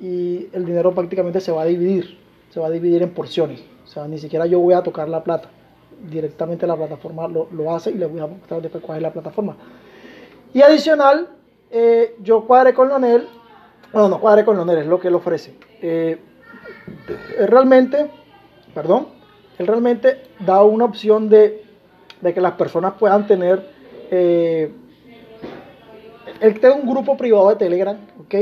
y 0.00 0.48
el 0.52 0.64
dinero 0.64 0.94
prácticamente 0.94 1.40
se 1.40 1.52
va 1.52 1.62
a 1.62 1.66
dividir, 1.66 2.18
se 2.50 2.60
va 2.60 2.66
a 2.66 2.70
dividir 2.70 3.02
en 3.02 3.10
porciones. 3.10 3.62
O 3.84 3.86
sea, 3.86 4.08
ni 4.08 4.18
siquiera 4.18 4.46
yo 4.46 4.58
voy 4.58 4.74
a 4.74 4.82
tocar 4.82 5.08
la 5.08 5.22
plata. 5.22 5.48
Directamente 6.10 6.66
la 6.66 6.76
plataforma 6.76 7.26
lo, 7.26 7.48
lo 7.52 7.74
hace 7.74 7.90
y 7.90 7.94
les 7.94 8.10
voy 8.10 8.20
a 8.20 8.26
mostrar 8.26 8.60
después 8.60 8.82
cuál 8.84 8.98
es 8.98 9.02
la 9.02 9.12
plataforma. 9.12 9.56
Y 10.52 10.62
adicional, 10.62 11.28
eh, 11.70 12.16
yo 12.22 12.46
cuadré 12.46 12.72
con 12.72 12.88
Lonel, 12.88 13.26
bueno, 13.92 14.08
no 14.08 14.20
cuadré 14.20 14.44
con 14.44 14.56
Lonel, 14.56 14.78
es 14.78 14.86
lo 14.86 15.00
que 15.00 15.08
él 15.08 15.14
ofrece. 15.14 15.54
Eh, 15.82 16.18
realmente, 17.46 18.10
perdón, 18.74 19.08
él 19.58 19.66
realmente 19.66 20.22
da 20.40 20.62
una 20.62 20.84
opción 20.84 21.28
de, 21.28 21.64
de 22.20 22.34
que 22.34 22.40
las 22.40 22.52
personas 22.52 22.94
puedan 22.94 23.26
tener, 23.26 23.68
eh, 24.10 24.72
él 26.40 26.60
tiene 26.60 26.74
un 26.74 26.88
grupo 26.88 27.16
privado 27.16 27.48
de 27.48 27.56
Telegram, 27.56 27.96
¿ok? 28.20 28.34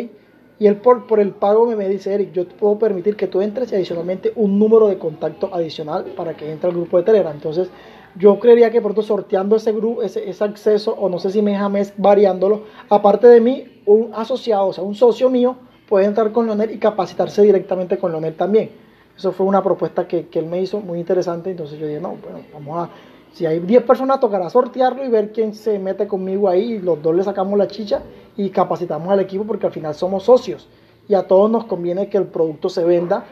Y 0.58 0.66
él 0.66 0.76
por, 0.76 1.06
por 1.06 1.20
el 1.20 1.30
pago 1.30 1.66
me, 1.66 1.74
me 1.74 1.88
dice, 1.88 2.14
Eric, 2.14 2.32
yo 2.32 2.46
te 2.46 2.54
puedo 2.54 2.78
permitir 2.78 3.16
que 3.16 3.26
tú 3.26 3.40
entres 3.40 3.72
y 3.72 3.74
adicionalmente 3.74 4.32
un 4.36 4.58
número 4.58 4.86
de 4.86 4.98
contacto 4.98 5.50
adicional 5.52 6.04
para 6.16 6.34
que 6.34 6.50
entre 6.50 6.70
al 6.70 6.76
grupo 6.76 6.96
de 6.98 7.02
Telegram. 7.02 7.34
Entonces, 7.34 7.68
yo 8.16 8.38
creería 8.38 8.70
que 8.70 8.80
pronto 8.80 9.02
sorteando 9.02 9.56
ese 9.56 9.72
grupo, 9.72 10.02
ese, 10.02 10.28
ese, 10.28 10.44
acceso, 10.44 10.92
o 10.92 11.08
no 11.08 11.18
sé 11.18 11.30
si 11.30 11.42
mes 11.42 11.60
a 11.60 11.68
mes 11.68 11.92
variándolo, 11.96 12.62
aparte 12.88 13.26
de 13.26 13.40
mí, 13.40 13.82
un 13.86 14.12
asociado, 14.14 14.68
o 14.68 14.72
sea, 14.72 14.84
un 14.84 14.94
socio 14.94 15.28
mío, 15.28 15.56
puede 15.88 16.06
entrar 16.06 16.30
con 16.32 16.46
Leonel 16.46 16.70
y 16.70 16.78
capacitarse 16.78 17.42
directamente 17.42 17.98
con 17.98 18.12
Leonel 18.12 18.34
también. 18.36 18.70
Eso 19.16 19.32
fue 19.32 19.46
una 19.46 19.62
propuesta 19.62 20.06
que, 20.08 20.26
que, 20.28 20.38
él 20.38 20.46
me 20.46 20.60
hizo 20.60 20.80
muy 20.80 20.98
interesante. 20.98 21.50
Entonces 21.50 21.78
yo 21.78 21.86
dije, 21.86 22.00
no, 22.00 22.16
bueno, 22.22 22.40
vamos 22.52 22.88
a. 22.88 22.90
Si 23.34 23.46
hay 23.46 23.58
10 23.58 23.82
personas, 23.82 24.20
tocará 24.20 24.48
sortearlo 24.48 25.04
y 25.04 25.08
ver 25.08 25.32
quién 25.32 25.54
se 25.54 25.80
mete 25.80 26.06
conmigo 26.06 26.48
ahí. 26.48 26.74
Y 26.74 26.78
los 26.78 27.02
dos 27.02 27.16
le 27.16 27.24
sacamos 27.24 27.58
la 27.58 27.66
chicha 27.66 28.00
y 28.36 28.48
capacitamos 28.50 29.08
al 29.10 29.18
equipo 29.18 29.44
porque 29.44 29.66
al 29.66 29.72
final 29.72 29.92
somos 29.92 30.22
socios. 30.22 30.68
Y 31.08 31.14
a 31.14 31.26
todos 31.26 31.50
nos 31.50 31.64
conviene 31.64 32.08
que 32.08 32.16
el 32.16 32.26
producto 32.26 32.68
se 32.68 32.84
venda. 32.84 33.24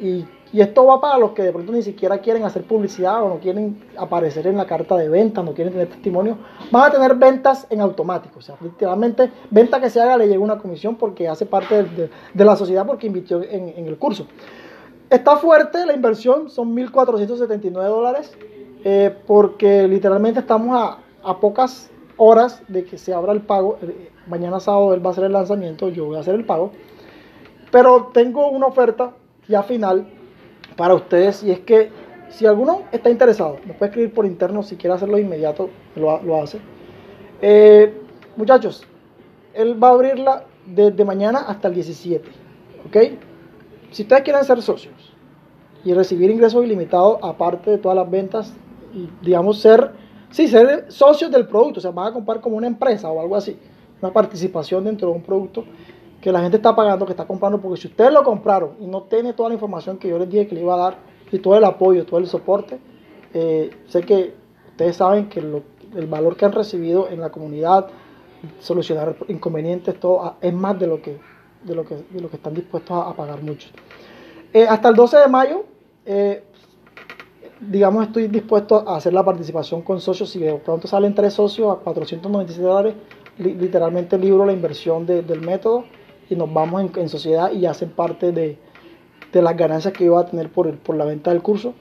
Y, 0.00 0.24
esto 0.52 0.84
va 0.84 1.00
para 1.00 1.16
los 1.16 1.30
que 1.30 1.42
de 1.44 1.52
pronto 1.52 1.70
ni 1.70 1.80
siquiera 1.80 2.18
quieren 2.18 2.42
hacer 2.42 2.64
publicidad 2.64 3.22
o 3.22 3.28
no 3.28 3.38
quieren 3.38 3.84
aparecer 3.96 4.48
en 4.48 4.56
la 4.56 4.66
carta 4.66 4.96
de 4.96 5.08
venta, 5.08 5.44
no 5.44 5.52
quieren 5.52 5.72
tener 5.72 5.88
testimonio. 5.88 6.38
Van 6.72 6.88
a 6.88 6.90
tener 6.90 7.14
ventas 7.14 7.68
en 7.70 7.80
automático. 7.80 8.40
O 8.40 8.42
sea, 8.42 8.56
literalmente, 8.60 9.30
venta 9.48 9.80
que 9.80 9.90
se 9.90 10.00
haga 10.00 10.16
le 10.16 10.26
llega 10.26 10.40
una 10.40 10.58
comisión 10.58 10.96
porque 10.96 11.28
hace 11.28 11.46
parte 11.46 11.84
de, 11.84 12.10
la 12.44 12.56
sociedad 12.56 12.84
porque 12.84 13.06
invirtió 13.06 13.42
en 13.42 13.86
el 13.86 13.96
curso. 13.96 14.26
Está 15.10 15.36
fuerte 15.36 15.84
la 15.86 15.92
inversión, 15.92 16.48
son 16.50 16.74
1.479 16.76 17.72
dólares, 17.72 18.32
eh, 18.84 19.14
porque 19.26 19.86
literalmente 19.86 20.40
estamos 20.40 20.76
a, 20.76 20.98
a, 21.28 21.38
pocas 21.38 21.90
horas 22.16 22.62
de 22.68 22.84
que 22.84 22.98
se 22.98 23.12
abra 23.12 23.32
el 23.32 23.40
pago. 23.40 23.78
Eh, 23.82 24.10
mañana 24.26 24.60
sábado 24.60 24.94
él 24.94 25.04
va 25.04 25.10
a 25.10 25.12
hacer 25.12 25.24
el 25.24 25.32
lanzamiento, 25.32 25.88
yo 25.88 26.06
voy 26.06 26.16
a 26.16 26.20
hacer 26.20 26.34
el 26.34 26.44
pago. 26.44 26.72
Pero 27.70 28.10
tengo 28.12 28.48
una 28.48 28.66
oferta 28.66 29.12
ya 29.48 29.62
final 29.62 30.06
para 30.76 30.94
ustedes 30.94 31.42
y 31.42 31.50
es 31.50 31.60
que 31.60 31.90
si 32.30 32.46
alguno 32.46 32.82
está 32.92 33.10
interesado, 33.10 33.58
me 33.66 33.74
puede 33.74 33.90
escribir 33.90 34.14
por 34.14 34.24
interno 34.24 34.62
si 34.62 34.76
quiere 34.76 34.94
hacerlo 34.94 35.16
de 35.16 35.22
inmediato, 35.22 35.68
lo, 35.96 36.22
lo 36.22 36.40
hace. 36.40 36.60
Eh, 37.42 37.92
muchachos, 38.36 38.86
él 39.54 39.82
va 39.82 39.88
a 39.88 39.92
abrirla 39.92 40.44
desde 40.66 41.04
mañana 41.04 41.40
hasta 41.40 41.68
el 41.68 41.74
17, 41.74 42.28
¿ok? 42.86 42.96
Si 43.90 44.02
ustedes 44.02 44.22
quieren 44.22 44.44
ser 44.44 44.62
socios 44.62 45.14
y 45.84 45.92
recibir 45.92 46.30
ingresos 46.30 46.64
ilimitados 46.64 47.18
aparte 47.22 47.70
de 47.70 47.78
todas 47.78 47.96
las 47.96 48.10
ventas 48.10 48.54
digamos 49.22 49.60
ser, 49.60 49.92
sí, 50.30 50.48
ser 50.48 50.86
socios 50.88 51.30
del 51.30 51.46
producto, 51.46 51.78
o 51.78 51.80
sea, 51.80 51.90
van 51.90 52.08
a 52.08 52.12
comprar 52.12 52.40
como 52.40 52.56
una 52.56 52.66
empresa 52.66 53.10
o 53.10 53.20
algo 53.20 53.36
así, 53.36 53.58
una 54.00 54.12
participación 54.12 54.84
dentro 54.84 55.08
de 55.08 55.14
un 55.14 55.22
producto 55.22 55.64
que 56.20 56.30
la 56.30 56.40
gente 56.40 56.58
está 56.58 56.74
pagando, 56.76 57.06
que 57.06 57.12
está 57.12 57.26
comprando, 57.26 57.60
porque 57.60 57.80
si 57.80 57.88
ustedes 57.88 58.12
lo 58.12 58.22
compraron 58.22 58.72
y 58.80 58.86
no 58.86 59.02
tiene 59.02 59.32
toda 59.32 59.48
la 59.48 59.54
información 59.54 59.98
que 59.98 60.08
yo 60.08 60.18
les 60.18 60.28
dije 60.28 60.46
que 60.46 60.54
le 60.54 60.62
iba 60.62 60.74
a 60.74 60.78
dar 60.78 60.98
y 61.32 61.38
todo 61.38 61.56
el 61.56 61.64
apoyo, 61.64 62.04
todo 62.04 62.20
el 62.20 62.26
soporte, 62.26 62.78
eh, 63.32 63.70
sé 63.86 64.02
que 64.02 64.34
ustedes 64.68 64.96
saben 64.96 65.28
que 65.28 65.40
lo, 65.40 65.62
el 65.94 66.06
valor 66.06 66.36
que 66.36 66.44
han 66.44 66.52
recibido 66.52 67.08
en 67.08 67.20
la 67.20 67.30
comunidad, 67.30 67.86
solucionar 68.58 69.16
inconvenientes, 69.28 69.98
todo 69.98 70.36
es 70.40 70.52
más 70.52 70.78
de 70.78 70.86
lo 70.86 71.00
que 71.00 71.18
de 71.62 71.74
lo 71.74 71.84
que, 71.84 71.96
de 72.10 72.20
lo 72.20 72.30
que 72.30 72.36
están 72.36 72.54
dispuestos 72.54 72.90
a, 72.90 73.10
a 73.10 73.14
pagar 73.14 73.42
muchos. 73.42 73.70
Eh, 74.52 74.66
hasta 74.68 74.88
el 74.88 74.94
12 74.94 75.18
de 75.18 75.28
mayo, 75.28 75.64
eh, 76.06 76.44
digamos, 77.60 78.06
estoy 78.06 78.28
dispuesto 78.28 78.88
a 78.88 78.96
hacer 78.96 79.12
la 79.12 79.24
participación 79.24 79.82
con 79.82 80.00
socios. 80.00 80.30
Si 80.30 80.38
de 80.38 80.54
pronto 80.54 80.88
salen 80.88 81.14
tres 81.14 81.34
socios 81.34 81.76
a 81.76 81.80
497 81.80 82.62
dólares, 82.62 82.94
li 83.38 83.54
literalmente 83.54 84.18
libro 84.18 84.44
la 84.44 84.52
inversión 84.52 85.06
de, 85.06 85.22
del 85.22 85.40
método 85.40 85.84
y 86.28 86.36
nos 86.36 86.52
vamos 86.52 86.82
en, 86.82 86.92
en, 87.00 87.08
sociedad 87.08 87.52
y 87.52 87.66
hacen 87.66 87.90
parte 87.90 88.32
de, 88.32 88.58
de 89.32 89.42
las 89.42 89.56
ganancias 89.56 89.92
que 89.92 90.04
yo 90.04 90.12
voy 90.12 90.22
a 90.22 90.26
tener 90.26 90.50
por, 90.50 90.76
por 90.78 90.96
la 90.96 91.04
venta 91.04 91.30
del 91.30 91.42
curso. 91.42 91.74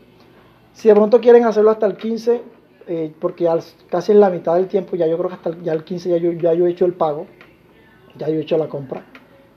Si 0.73 0.87
de 0.87 0.95
pronto 0.95 1.19
quieren 1.19 1.45
hacerlo 1.45 1.71
hasta 1.71 1.85
el 1.85 1.97
15, 1.97 2.41
eh, 2.87 3.13
porque 3.19 3.45
ya 3.45 3.57
casi 3.89 4.11
en 4.11 4.19
la 4.19 4.29
mitad 4.29 4.55
del 4.55 4.67
tiempo, 4.67 4.95
ya 4.95 5.07
yo 5.07 5.17
creo 5.17 5.29
que 5.29 5.35
hasta 5.35 5.49
el, 5.49 5.63
ya 5.63 5.73
el 5.73 5.83
15 5.83 6.09
ya 6.09 6.17
yo, 6.17 6.31
ya 6.31 6.53
yo 6.53 6.67
he 6.67 6.71
hecho 6.71 6.85
el 6.85 6.93
pago, 6.93 7.27
ya 8.17 8.27
yo 8.27 8.35
he 8.35 8.41
hecho 8.41 8.57
la 8.57 8.67
compra 8.67 9.03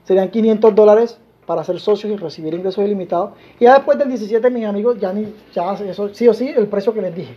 serían 0.05 0.31
500 0.31 0.75
dólares 0.75 1.19
para 1.47 1.65
ser 1.65 1.81
socios 1.81 2.13
y 2.13 2.17
recibir 2.17 2.55
ingresos 2.55 2.85
ilimitados. 2.85 3.33
Y 3.59 3.65
ya 3.65 3.75
después 3.75 3.99
del 3.99 4.09
17, 4.09 4.49
mis 4.51 4.65
amigos, 4.65 4.99
ya, 5.01 5.13
ni, 5.13 5.33
ya 5.55 5.73
eso 5.73 6.09
sí 6.15 6.29
o 6.29 6.35
sí, 6.35 6.49
el 6.49 6.69
precio 6.69 6.95
que 6.95 7.03
les 7.03 7.15
dije. 7.15 7.37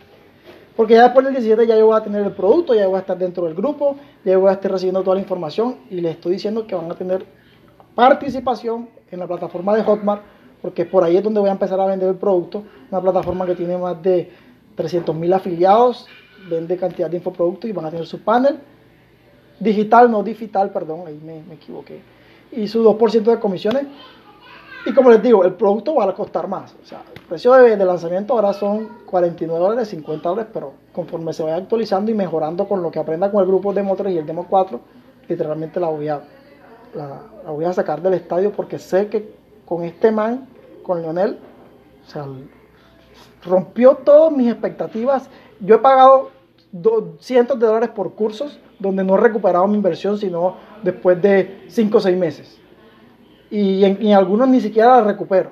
Porque 0.76 0.94
ya 0.94 1.04
después 1.04 1.26
del 1.26 1.34
17 1.34 1.68
ya 1.68 1.78
yo 1.78 1.88
voy 1.88 1.98
a 1.98 2.04
tener 2.04 2.22
el 2.24 2.34
producto, 2.34 2.76
ya 2.76 2.88
voy 2.88 2.98
a 2.98 3.00
estar 3.00 3.18
dentro 3.18 3.46
del 3.46 3.56
grupo, 3.56 3.96
ya 4.24 4.38
voy 4.38 4.50
a 4.50 4.54
estar 4.54 4.72
recibiendo 4.72 5.02
toda 5.02 5.15
la 5.15 5.22
información 5.22 5.78
y 5.89 6.02
les 6.02 6.15
estoy 6.15 6.34
diciendo 6.34 6.68
que 6.68 6.76
van 6.76 6.91
a 6.91 6.96
tener 6.96 7.26
participación 7.96 8.89
en 9.10 9.20
la 9.20 9.28
plataforma 9.28 9.76
de 9.76 9.84
Hotmart, 9.84 10.22
porque 10.62 10.86
por 10.86 11.04
ahí 11.04 11.15
es 11.15 11.24
donde 11.24 11.39
voy 11.39 11.50
a 11.50 11.54
empezar 11.54 11.80
a 11.80 11.86
vender 11.86 12.10
el 12.10 12.15
producto. 12.15 12.63
Una 12.91 13.02
plataforma 13.02 13.46
que 13.46 13.56
tiene 13.56 13.78
más 13.78 14.02
de 14.04 14.30
300 14.76 15.15
mil 15.15 15.32
afiliados, 15.32 16.08
vende 16.50 16.76
cantidad 16.76 17.10
de 17.10 17.18
infoproductos 17.18 17.70
y 17.70 17.74
van 17.74 17.86
a 17.86 17.91
tener 17.91 18.06
su 18.06 18.22
panel. 18.22 18.60
Digital, 19.60 20.12
no 20.12 20.22
digital, 20.22 20.72
perdón, 20.72 21.04
ahí 21.08 21.18
me, 21.24 21.41
me 21.44 21.56
equivoqué 21.56 22.02
y 22.56 22.68
su 22.68 22.84
2% 22.84 23.24
de 23.24 23.39
comisiones. 23.39 23.88
Y 24.86 24.94
como 24.94 25.10
les 25.10 25.22
digo, 25.22 25.44
el 25.44 25.54
producto 25.54 25.96
va 25.96 26.06
a 26.06 26.13
costar 26.13 26.48
más. 26.48 26.76
O 26.82 26.86
sea, 26.86 27.02
el 27.13 27.22
precio 27.24 27.54
de, 27.54 27.76
lanzamiento 27.78 28.34
ahora 28.34 28.54
son 28.54 28.89
49 29.06 29.60
dólares, 29.60 29.89
50 29.89 30.30
dólares, 30.30 30.52
pero 30.54 30.74
conforme 30.94 31.34
se 31.34 31.41
vaya 31.41 31.56
actualizando 31.56 32.12
y 32.12 32.13
mejorando 32.13 32.68
con 32.68 32.84
lo 32.84 32.91
que 32.91 33.00
aprenda 33.00 33.32
con 33.32 33.41
el 33.41 33.48
grupo 33.48 33.74
Demo 33.74 33.96
3 33.96 34.13
y 34.13 34.18
el 34.20 34.26
Demo 34.28 34.46
4, 34.48 34.80
literalmente 35.28 35.80
la 35.80 35.88
voy 35.88 36.08
a, 36.08 36.22
la, 36.94 37.52
voy 37.52 37.65
a 37.65 37.74
sacar 37.74 38.02
del 38.02 38.13
estadio 38.13 38.52
porque 38.52 38.78
sé 38.78 39.08
que 39.08 39.34
con 39.65 39.84
este 39.84 40.12
man, 40.12 40.48
con 40.84 41.02
Lionel, 41.02 41.39
o 42.06 42.10
sea, 42.10 42.28
rompió 43.44 43.96
todas 43.96 44.32
mis 44.32 44.52
expectativas. 44.52 45.30
Yo 45.62 45.76
he 45.76 45.80
pagado 45.80 46.30
cientos 47.20 47.60
de 47.60 47.66
dólares 47.66 47.90
por 47.90 48.14
cursos 48.14 48.60
donde 48.80 49.04
no 49.04 49.16
he 49.16 49.20
recuperado 49.20 49.68
mi 49.68 49.76
inversión, 49.76 50.18
sino 50.18 50.56
después 50.84 51.22
de 51.22 51.64
5 51.68 51.98
o 51.98 52.02
6 52.02 52.18
meses. 52.18 52.60
Y 53.50 53.84
en, 53.84 54.14
algunos 54.14 54.48
ni 54.48 54.60
siquiera 54.60 54.98
la 54.98 55.04
recupero. 55.04 55.52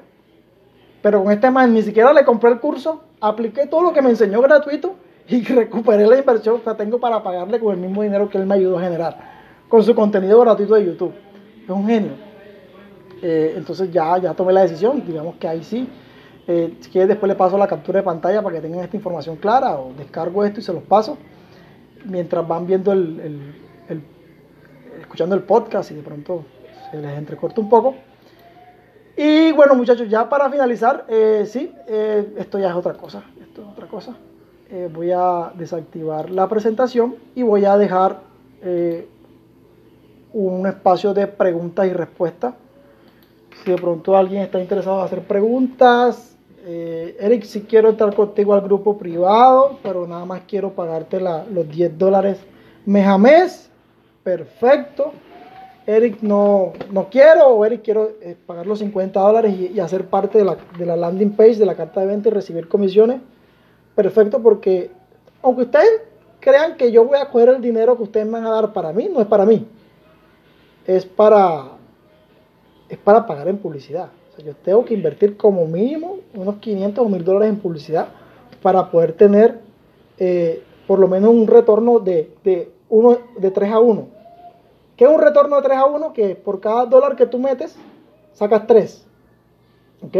Pero 1.02 1.24
con 1.24 1.32
este 1.32 1.50
man 1.52 1.74
ni 1.74 1.82
siquiera 1.82 2.14
le 2.14 2.26
compré 2.26 2.52
el 2.52 2.60
curso, 2.60 3.02
apliqué 3.20 3.68
todo 3.68 3.84
lo 3.84 3.94
que 3.94 4.02
me 4.02 4.10
enseñó 4.10 4.42
gratuito 4.42 4.96
y 5.28 5.44
recuperé 5.44 6.08
la 6.08 6.18
inversión 6.18 6.60
que 6.60 6.74
tengo 6.76 7.00
para 7.00 7.22
pagarle 7.22 7.60
con 7.60 7.74
el 7.74 7.80
mismo 7.80 8.04
dinero 8.04 8.30
que 8.30 8.38
él 8.38 8.46
me 8.46 8.56
ayudó 8.56 8.78
a 8.78 8.82
generar, 8.82 9.18
con 9.70 9.84
su 9.84 9.96
contenido 9.96 10.40
gratuito 10.42 10.76
de 10.76 10.86
YouTube. 10.86 11.14
Es 11.64 11.70
un 11.70 11.88
genio. 11.88 12.12
Eh, 13.22 13.54
entonces 13.56 13.90
ya, 13.92 14.18
ya 14.18 14.34
tomé 14.34 14.52
la 14.52 14.64
decisión, 14.64 15.02
digamos 15.06 15.36
que 15.36 15.48
ahí 15.48 15.64
sí. 15.64 15.88
Eh, 16.48 16.78
si 16.82 16.90
quieres 16.90 17.08
después 17.08 17.30
le 17.30 17.36
paso 17.36 17.58
la 17.58 17.68
captura 17.68 18.00
de 18.00 18.04
pantalla 18.04 18.42
para 18.42 18.56
que 18.56 18.62
tengan 18.62 18.84
esta 18.84 18.98
información 18.98 19.38
clara 19.38 19.78
o 19.78 19.94
descargo 19.94 20.44
esto 20.44 20.60
y 20.60 20.64
se 20.64 20.74
los 20.74 20.84
paso 20.84 21.18
mientras 22.06 22.48
van 22.48 22.66
viendo 22.68 22.92
el, 22.92 23.56
escuchando 25.00 25.36
el 25.36 25.44
podcast 25.44 25.92
y 25.92 25.96
de 25.96 26.02
pronto 26.02 26.44
se 26.92 26.98
les 26.98 27.18
entrecorta 27.18 27.62
un 27.62 27.70
poco. 27.70 27.96
Y 29.16 29.52
bueno 29.52 29.76
muchachos, 29.76 30.10
ya 30.10 30.28
para 30.28 30.50
finalizar, 30.50 31.06
eh, 31.08 31.46
sí, 31.46 31.72
eh, 31.88 32.34
esto 32.38 32.58
ya 32.58 32.70
es 32.70 32.76
otra 32.76 32.94
cosa, 32.94 33.24
esto 33.40 33.62
es 33.62 33.68
otra 33.68 33.88
cosa. 33.88 34.16
Eh, 34.72 34.90
voy 34.92 35.12
a 35.12 35.52
desactivar 35.56 36.32
la 36.32 36.48
presentación 36.48 37.16
y 37.36 37.44
voy 37.44 37.66
a 37.66 37.78
dejar 37.78 38.34
un 40.32 40.66
espacio 40.66 41.14
de 41.14 41.28
preguntas 41.28 41.86
y 41.86 41.92
respuestas. 41.92 42.56
Si 43.64 43.72
de 43.72 43.78
pronto 43.78 44.16
alguien 44.16 44.42
está 44.42 44.60
interesado 44.60 45.00
en 45.00 45.06
hacer 45.06 45.22
preguntas, 45.22 46.33
eh, 46.66 47.18
Eric, 47.20 47.44
si 47.44 47.62
quiero 47.62 47.90
entrar 47.90 48.16
contigo 48.16 48.54
al 48.54 48.62
grupo 48.62 48.98
privado, 48.98 49.80
pero 49.84 50.08
nada 50.08 50.24
más 50.24 50.44
quiero 50.48 50.72
pagarte 50.72 51.20
los 51.20 51.70
10 51.70 51.98
dólares 51.98 52.38
mes 52.86 53.06
a 53.06 53.18
mes. 53.18 53.70
Perfecto. 54.24 55.12
Eric, 55.86 56.22
no, 56.22 56.72
no 56.92 57.10
quiero, 57.10 57.48
o 57.48 57.66
Eric, 57.66 57.82
quiero 57.84 58.12
eh, 58.22 58.38
pagar 58.46 58.66
los 58.66 58.80
50 58.80 59.20
dólares 59.20 59.54
y, 59.54 59.78
hacer 59.82 60.06
parte 60.06 60.38
de 60.38 60.86
la, 60.86 60.96
landing 60.96 61.32
page, 61.32 61.56
de 61.56 61.66
la 61.66 61.76
carta 61.76 62.00
de 62.00 62.08
venta 62.08 62.30
y 62.30 62.32
recibir 62.32 62.70
comisiones. 62.70 63.20
Perfecto, 63.94 64.42
porque 64.42 64.92
aunque 65.42 65.64
ustedes 65.64 66.02
crean 66.40 66.78
que 66.78 66.94
yo 66.94 67.04
voy 67.04 67.18
a 67.20 67.30
coger 67.30 67.50
el 67.50 67.62
dinero 67.62 67.98
que 67.98 68.04
ustedes 68.04 68.26
me 68.26 68.34
van 68.34 68.46
a 68.46 68.52
dar 68.52 68.72
para 68.72 68.94
mí, 68.94 69.10
no 69.12 69.20
es 69.20 69.28
para 69.28 69.46
mí. 69.46 69.68
Es 70.88 71.06
para, 71.06 71.72
es 72.88 72.98
para 72.98 73.26
pagar 73.26 73.50
en 73.50 73.58
publicidad 73.58 74.10
yo 74.42 74.56
tengo 74.56 74.84
que 74.86 74.94
invertir 74.94 75.38
como 75.38 75.68
mínimo 75.68 76.18
unos 76.34 76.56
500 76.56 77.06
o 77.06 77.10
1000 77.10 77.24
dólares 77.24 77.50
en 77.50 77.60
publicidad 77.60 78.08
para 78.62 78.90
poder 78.90 79.14
tener 79.14 79.60
eh, 80.18 80.64
por 80.88 81.00
lo 81.00 81.08
menos 81.08 81.32
un 81.32 81.48
retorno 81.48 82.00
de, 82.00 82.32
de, 82.44 82.72
uno, 82.90 83.18
de 83.38 83.52
3 83.52 83.72
a 83.72 83.80
1. 83.80 84.08
¿Qué 84.98 85.06
es 85.06 85.10
un 85.10 85.22
retorno 85.22 85.58
de 85.58 85.62
3 85.62 85.78
a 85.78 85.86
1? 85.86 86.14
Que 86.14 86.36
por 86.36 86.60
cada 86.60 86.86
dólar 86.86 87.16
que 87.16 87.26
tú 87.26 87.40
metes, 87.40 87.76
sacas 88.34 88.66
3. 88.68 89.06
¿Ok? 90.04 90.16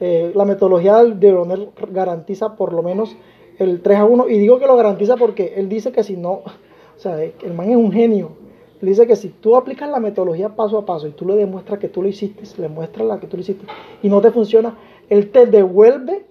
Eh, 0.00 0.32
la 0.34 0.44
metodología 0.44 1.02
de 1.02 1.14
Leonel 1.14 1.70
garantiza 1.90 2.56
por 2.56 2.72
lo 2.72 2.82
menos 2.82 3.16
el 3.58 3.82
3 3.82 3.98
a 3.98 4.04
1. 4.04 4.28
Y 4.28 4.38
digo 4.38 4.58
que 4.58 4.66
lo 4.66 4.76
garantiza 4.76 5.16
porque 5.16 5.54
él 5.56 5.68
dice 5.68 5.92
que 5.92 6.04
si 6.04 6.16
no, 6.16 6.30
o 6.96 6.98
sea, 6.98 7.22
el 7.22 7.52
man 7.54 7.70
es 7.70 7.76
un 7.76 7.92
genio 7.92 8.45
dice 8.90 9.06
que 9.06 9.16
si 9.16 9.28
tú 9.28 9.56
aplicas 9.56 9.88
la 9.90 10.00
metodología 10.00 10.54
paso 10.54 10.78
a 10.78 10.86
paso 10.86 11.08
y 11.08 11.12
tú 11.12 11.26
le 11.26 11.34
demuestras 11.34 11.78
que 11.78 11.88
tú 11.88 12.02
lo 12.02 12.08
hiciste, 12.08 12.42
le 12.60 12.68
muestras 12.68 13.06
la 13.06 13.20
que 13.20 13.26
tú 13.26 13.36
lo 13.36 13.40
hiciste 13.40 13.66
y 14.02 14.08
no 14.08 14.20
te 14.20 14.30
funciona, 14.30 14.76
él 15.08 15.30
te 15.30 15.46
devuelve 15.46 16.26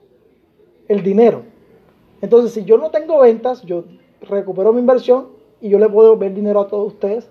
el 0.87 1.03
dinero. 1.03 1.43
Entonces, 2.21 2.51
si 2.51 2.63
yo 2.63 2.77
no 2.77 2.91
tengo 2.91 3.19
ventas, 3.19 3.63
yo 3.63 3.85
recupero 4.21 4.73
mi 4.73 4.79
inversión 4.79 5.27
y 5.61 5.69
yo 5.69 5.79
le 5.79 5.89
puedo 5.89 6.09
devolver 6.09 6.33
dinero 6.33 6.61
a 6.61 6.67
todos 6.67 6.93
ustedes, 6.93 7.29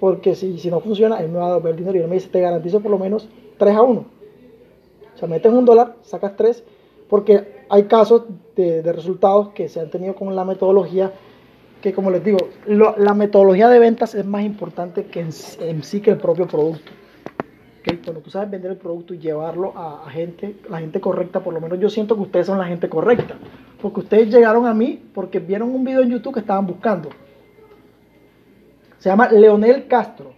porque 0.00 0.34
si, 0.34 0.58
si 0.58 0.70
no 0.70 0.80
funciona, 0.80 1.18
él 1.20 1.28
me 1.28 1.38
va 1.38 1.46
a 1.46 1.54
devolver 1.54 1.76
dinero 1.76 1.98
y 1.98 2.02
él 2.02 2.08
me 2.08 2.14
dice, 2.14 2.28
te 2.28 2.40
garantizo 2.40 2.80
por 2.80 2.90
lo 2.90 2.98
menos 2.98 3.28
3 3.58 3.76
a 3.76 3.82
1. 3.82 4.00
O 4.00 5.18
sea, 5.18 5.28
metes 5.28 5.52
un 5.52 5.64
dólar, 5.64 5.96
sacas 6.02 6.36
3, 6.36 6.64
porque 7.08 7.64
hay 7.68 7.84
casos 7.84 8.24
de, 8.56 8.82
de 8.82 8.92
resultados 8.92 9.50
que 9.50 9.68
se 9.68 9.80
han 9.80 9.90
tenido 9.90 10.14
con 10.14 10.34
la 10.34 10.44
metodología 10.44 11.12
que 11.84 11.92
como 11.92 12.10
les 12.10 12.24
digo, 12.24 12.38
la 12.66 13.12
metodología 13.12 13.68
de 13.68 13.78
ventas 13.78 14.14
es 14.14 14.24
más 14.24 14.42
importante 14.42 15.04
que 15.04 15.20
en, 15.20 15.82
sí 15.82 16.00
que 16.00 16.12
el 16.12 16.16
propio 16.16 16.48
producto. 16.48 16.90
Cuando 18.02 18.22
tú 18.22 18.30
sabes 18.30 18.50
vender 18.50 18.70
el 18.70 18.78
producto 18.78 19.12
y 19.12 19.18
llevarlo 19.18 19.76
a, 19.76 20.08
gente, 20.08 20.56
la 20.70 20.78
gente 20.78 20.98
correcta, 20.98 21.40
por 21.40 21.52
lo 21.52 21.60
menos 21.60 21.78
yo 21.78 21.90
siento 21.90 22.16
que 22.16 22.22
ustedes 22.22 22.46
son 22.46 22.56
la 22.56 22.64
gente 22.64 22.88
correcta. 22.88 23.34
Porque 23.82 24.00
ustedes 24.00 24.30
llegaron 24.30 24.66
a 24.66 24.72
mí 24.72 24.98
porque 25.12 25.40
vieron 25.40 25.74
un 25.74 25.84
video 25.84 26.00
en 26.00 26.08
YouTube 26.08 26.32
que 26.32 26.40
estaban 26.40 26.66
buscando. 26.66 27.10
Se 28.96 29.10
llama 29.10 29.28
Leonel 29.28 29.86
Castro. 29.86 30.32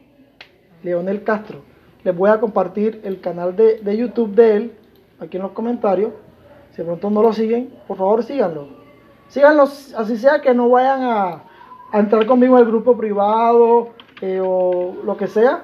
Leonel 0.82 1.22
Castro. 1.22 1.60
Les 2.02 2.16
voy 2.16 2.28
a 2.28 2.40
compartir 2.40 3.00
el 3.04 3.20
canal 3.20 3.54
de, 3.54 3.78
de 3.78 3.96
YouTube 3.96 4.34
de 4.34 4.56
él 4.56 4.72
aquí 5.20 5.36
en 5.36 5.44
los 5.44 5.52
comentarios. 5.52 6.10
Si 6.72 6.78
de 6.78 6.86
pronto 6.86 7.08
no 7.08 7.22
lo 7.22 7.32
siguen, 7.32 7.72
por 7.86 7.98
favor 7.98 8.24
síganlo 8.24 8.75
síganlos, 9.28 9.94
así 9.94 10.16
sea 10.16 10.40
que 10.40 10.54
no 10.54 10.68
vayan 10.68 11.02
a, 11.02 11.42
entrar 11.92 12.26
conmigo 12.26 12.56
al 12.56 12.66
grupo 12.66 12.96
privado 12.96 13.90
eh, 14.20 14.40
o 14.42 14.96
lo 15.04 15.16
que 15.16 15.26
sea. 15.26 15.62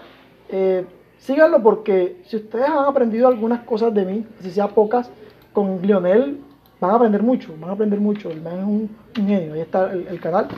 Eh, 0.48 0.87
síganlo 1.18 1.62
porque 1.62 2.22
si 2.27 2.37
ustedes 2.37 2.68
han 2.68 2.85
aprendido 2.85 3.29
algunas 3.29 3.64
cosas 3.64 3.92
de 3.92 4.05
mí, 4.05 4.27
si 4.40 4.51
sea 4.51 4.68
pocas, 4.68 5.11
con 5.53 5.83
Lionel 5.83 6.40
van 6.81 6.92
a 6.92 6.94
aprender 6.94 7.22
mucho, 7.22 7.55
van 7.59 7.70
a 7.70 7.72
aprender 7.75 8.01
mucho. 8.01 8.31
El 8.31 8.40
man 8.40 8.59
es 8.59 8.64
un, 8.64 8.90
genio, 9.14 9.55
ahí 9.55 9.61
está 9.61 9.92
el, 9.92 10.20
canal. 10.20 10.48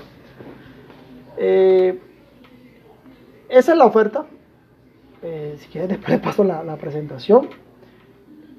Eh, 1.37 2.01
esa 3.49 3.73
es 3.73 3.79
la 3.79 3.87
oferta. 3.87 4.27
si 5.23 5.69
quieren 5.69 5.89
después 5.89 6.11
les 6.11 6.21
paso 6.21 6.45
la 6.45 6.77
presentación. 6.77 7.49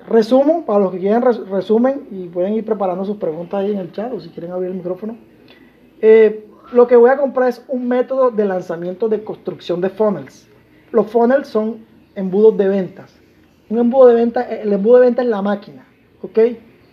Resumo, 0.08 0.66
para 0.66 0.80
los 0.80 0.92
que 0.92 1.00
quieran 1.00 1.24
resumen 1.24 2.08
y 2.12 2.28
pueden 2.28 2.54
ir 2.54 2.64
preparando 2.64 3.06
sus 3.06 3.18
preguntas 3.18 3.62
ahí 3.62 3.72
en 3.72 3.80
el 3.80 3.92
chat 3.92 4.14
o 4.14 4.20
si 4.20 4.30
quieren 4.30 4.52
abrir 4.52 4.70
el 4.70 4.78
micrófono. 4.78 5.18
Eh, 6.02 6.46
lo 6.74 6.88
que 6.88 6.96
voy 6.96 7.10
a 7.10 7.18
comprar 7.18 7.50
es 7.50 7.64
un 7.68 7.88
método 7.88 8.30
de 8.32 8.46
lanzamiento 8.46 9.10
de 9.10 9.24
construcción 9.24 9.82
de 9.82 9.90
funnels. 9.90 10.48
Los 10.92 11.08
funnels 11.08 11.48
son 11.48 11.86
embudos 12.16 12.56
de 12.58 12.68
ventas. 12.68 13.20
Un 13.70 13.80
embudo 13.80 14.08
de 14.08 14.16
venta, 14.16 14.42
el 14.44 14.72
embudo 14.74 14.98
de 14.98 15.06
venta 15.08 15.24
es 15.24 15.28
la 15.28 15.42
máquina, 15.42 15.88
¿ok? 16.22 16.40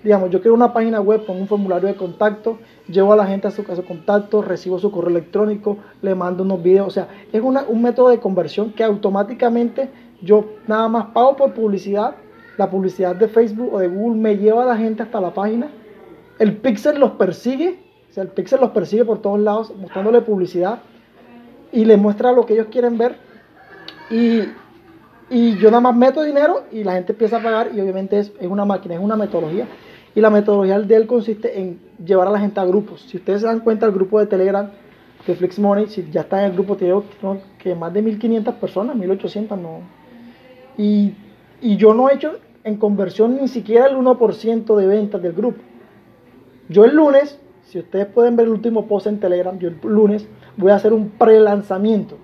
Digamos, 0.03 0.31
yo 0.31 0.41
quiero 0.41 0.55
una 0.55 0.73
página 0.73 1.01
web 1.01 1.27
con 1.27 1.37
un 1.37 1.47
formulario 1.47 1.89
de 1.89 1.95
contacto, 1.95 2.59
llevo 2.89 3.13
a 3.13 3.17
la 3.17 3.27
gente 3.27 3.47
a 3.47 3.51
su 3.51 3.63
caso 3.63 3.83
de 3.83 3.89
contacto, 3.89 4.43
recibo 4.43 4.79
su 4.79 4.91
correo 4.91 5.11
electrónico, 5.11 5.77
le 6.01 6.15
mando 6.15 6.43
unos 6.43 6.63
videos, 6.63 6.89
o 6.89 6.91
sea, 6.91 7.09
es 7.33 7.41
un 7.43 7.83
método 7.83 8.09
de 8.09 8.19
conversión 8.19 8.73
que 8.73 8.83
automáticamente 8.83 9.91
yo 10.23 10.47
nada 10.67 10.89
más 10.89 11.07
pago 11.09 11.37
por 11.37 11.53
publicidad 11.53 12.17
la 12.57 12.71
publicidad 12.71 13.17
de 13.17 13.29
Facebook 13.29 13.75
o 13.75 13.79
de 13.79 13.89
Google 13.89 14.21
me 14.21 14.37
lleva 14.37 14.63
a 14.63 14.67
la 14.67 14.77
gente 14.77 15.03
hasta 15.03 15.21
la 15.21 15.33
página. 15.33 15.69
El 16.39 16.57
Pixel 16.57 16.99
los 16.99 17.13
persigue, 17.13 17.79
o 18.11 18.13
sea, 18.13 18.25
el 18.25 18.31
Pixel 18.31 18.61
los 18.61 18.71
persigue 18.71 19.05
por 19.05 19.21
todos 19.21 19.41
lados 19.41 19.73
mostrándole 19.77 20.21
publicidad 20.21 20.81
y 21.73 21.85
les 21.85 21.99
muestra 21.99 22.33
lo 22.33 22.45
que 22.47 22.55
ellos 22.55 22.67
quieren 22.71 22.99
ver. 22.99 23.17
Y, 24.11 24.45
yo 25.31 25.71
nada 25.71 25.81
más 25.81 25.97
meto 25.97 26.23
dinero 26.23 26.65
y 26.71 26.85
la 26.85 26.93
gente 26.93 27.13
empieza 27.13 27.39
a 27.39 27.43
pagar 27.43 27.71
y 27.75 27.81
obviamente 27.81 28.19
es, 28.19 28.33
una 28.41 28.67
máquina, 28.67 28.95
es 28.97 29.01
una 29.01 29.17
metodología. 29.17 29.67
Y 30.15 30.21
la 30.21 30.29
metodología 30.29 30.79
de 30.79 30.95
él 30.95 31.07
consiste 31.07 31.59
en 31.59 31.81
llevar 32.05 32.29
a 32.29 32.31
la 32.31 32.39
gente 32.39 32.61
a 32.61 32.67
grupos. 32.67 33.01
Si 33.09 33.17
ustedes 33.17 33.41
se 33.41 33.47
dan 33.47 33.61
cuenta, 33.61 33.87
el 33.87 33.93
grupo 33.93 34.21
de 34.21 34.27
Telegram 34.27 34.69
de 35.27 35.35
Flix 35.35 35.59
Money, 35.59 35.87
si 35.87 36.07
ya 36.11 36.23
está 36.23 36.41
en 36.41 36.51
el 36.51 36.53
grupo, 36.53 36.77
tiene 36.77 37.01
que 37.59 37.75
más 37.75 37.95
de 37.95 38.03
1500 38.03 38.55
personas, 38.57 38.95
1800 38.95 39.59
no. 39.59 39.81
Y 40.77 41.15
y 41.63 41.77
yo 41.77 41.95
no 41.95 42.11
he 42.11 42.15
hecho 42.15 42.39
en 42.65 42.77
conversión 42.77 43.37
ni 43.41 43.49
siquiera 43.49 43.87
el 43.87 43.97
1% 43.97 44.77
de 44.77 44.87
ventas 44.87 45.23
del 45.23 45.33
grupo. 45.33 45.61
Yo 46.69 46.85
el 46.85 46.95
lunes, 46.95 47.39
si 47.65 47.79
ustedes 47.79 48.07
pueden 48.07 48.37
ver 48.37 48.47
el 48.47 48.53
último 48.53 48.87
post 48.87 49.07
en 49.07 49.21
Telegram, 49.21 49.59
yo 49.59 49.69
el 49.69 49.79
lunes 49.83 50.29
voy 50.57 50.73
a 50.73 50.77
hacer 50.77 50.93
un 50.93 51.11
pre-lanzamiento. 51.11 52.17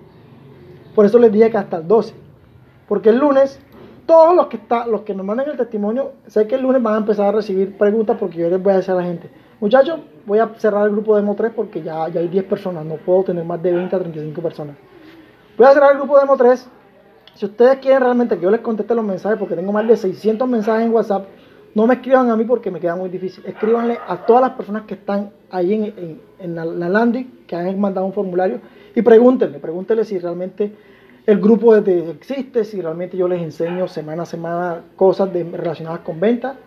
Por 0.93 1.05
eso 1.05 1.17
les 1.19 1.31
dije 1.31 1.49
que 1.49 1.57
hasta 1.57 1.77
el 1.77 1.87
12. 1.87 2.13
Porque 2.87 3.09
el 3.09 3.17
lunes, 3.17 3.59
todos 4.05 4.35
los 4.35 4.47
que, 4.47 4.57
está, 4.57 4.85
los 4.87 5.01
que 5.01 5.13
nos 5.13 5.25
mandan 5.25 5.49
el 5.49 5.57
testimonio, 5.57 6.11
sé 6.27 6.47
que 6.47 6.55
el 6.55 6.61
lunes 6.61 6.81
van 6.81 6.95
a 6.95 6.97
empezar 6.97 7.27
a 7.27 7.31
recibir 7.31 7.77
preguntas 7.77 8.17
porque 8.19 8.39
yo 8.39 8.49
les 8.49 8.61
voy 8.61 8.73
a 8.73 8.77
decir 8.77 8.91
a 8.91 8.95
la 8.95 9.03
gente, 9.03 9.29
muchachos, 9.59 9.99
voy 10.25 10.39
a 10.39 10.49
cerrar 10.57 10.85
el 10.85 10.91
grupo 10.91 11.15
de 11.15 11.21
Demo 11.21 11.35
3 11.35 11.51
porque 11.55 11.81
ya, 11.81 12.09
ya 12.09 12.19
hay 12.19 12.27
10 12.27 12.45
personas, 12.45 12.85
no 12.85 12.95
puedo 12.95 13.23
tener 13.23 13.45
más 13.45 13.61
de 13.61 13.71
20 13.71 13.95
a 13.95 13.99
35 13.99 14.41
personas. 14.41 14.75
Voy 15.57 15.67
a 15.67 15.73
cerrar 15.73 15.91
el 15.91 15.97
grupo 15.97 16.15
de 16.15 16.21
Demo 16.21 16.37
3 16.37 16.69
si 17.39 17.45
ustedes 17.45 17.77
quieren 17.77 18.01
realmente 18.01 18.35
que 18.35 18.43
yo 18.43 18.51
les 18.51 18.59
conteste 18.59 18.93
los 18.93 19.05
mensajes, 19.05 19.39
porque 19.39 19.55
tengo 19.55 19.71
más 19.71 19.87
de 19.87 19.95
600 19.95 20.45
mensajes 20.45 20.85
en 20.85 20.91
WhatsApp, 20.91 21.25
no 21.73 21.87
me 21.87 21.93
escriban 21.93 22.29
a 22.29 22.35
mí 22.35 22.43
porque 22.43 22.69
me 22.69 22.81
queda 22.81 22.97
muy 22.97 23.07
difícil. 23.07 23.45
Escríbanle 23.45 23.97
a 24.05 24.25
todas 24.25 24.41
las 24.41 24.51
personas 24.51 24.83
que 24.83 24.95
están 24.95 25.31
ahí 25.49 26.19
en, 26.37 26.55
la, 26.55 26.65
landing, 26.65 27.45
que 27.47 27.55
han 27.55 27.79
mandado 27.79 28.05
un 28.05 28.11
formulario, 28.11 28.59
y 28.93 29.01
pregúntenle, 29.01 29.59
pregúntenle 29.59 30.03
si 30.03 30.19
realmente 30.19 30.73
el 31.25 31.39
grupo 31.39 31.77
existe, 31.77 32.65
si 32.65 32.81
realmente 32.81 33.15
yo 33.15 33.25
les 33.29 33.41
enseño 33.41 33.87
semana 33.87 34.23
a 34.23 34.25
semana 34.25 34.81
cosas 34.97 35.29
relacionadas 35.31 36.01
con 36.01 36.19
ventas 36.19 36.57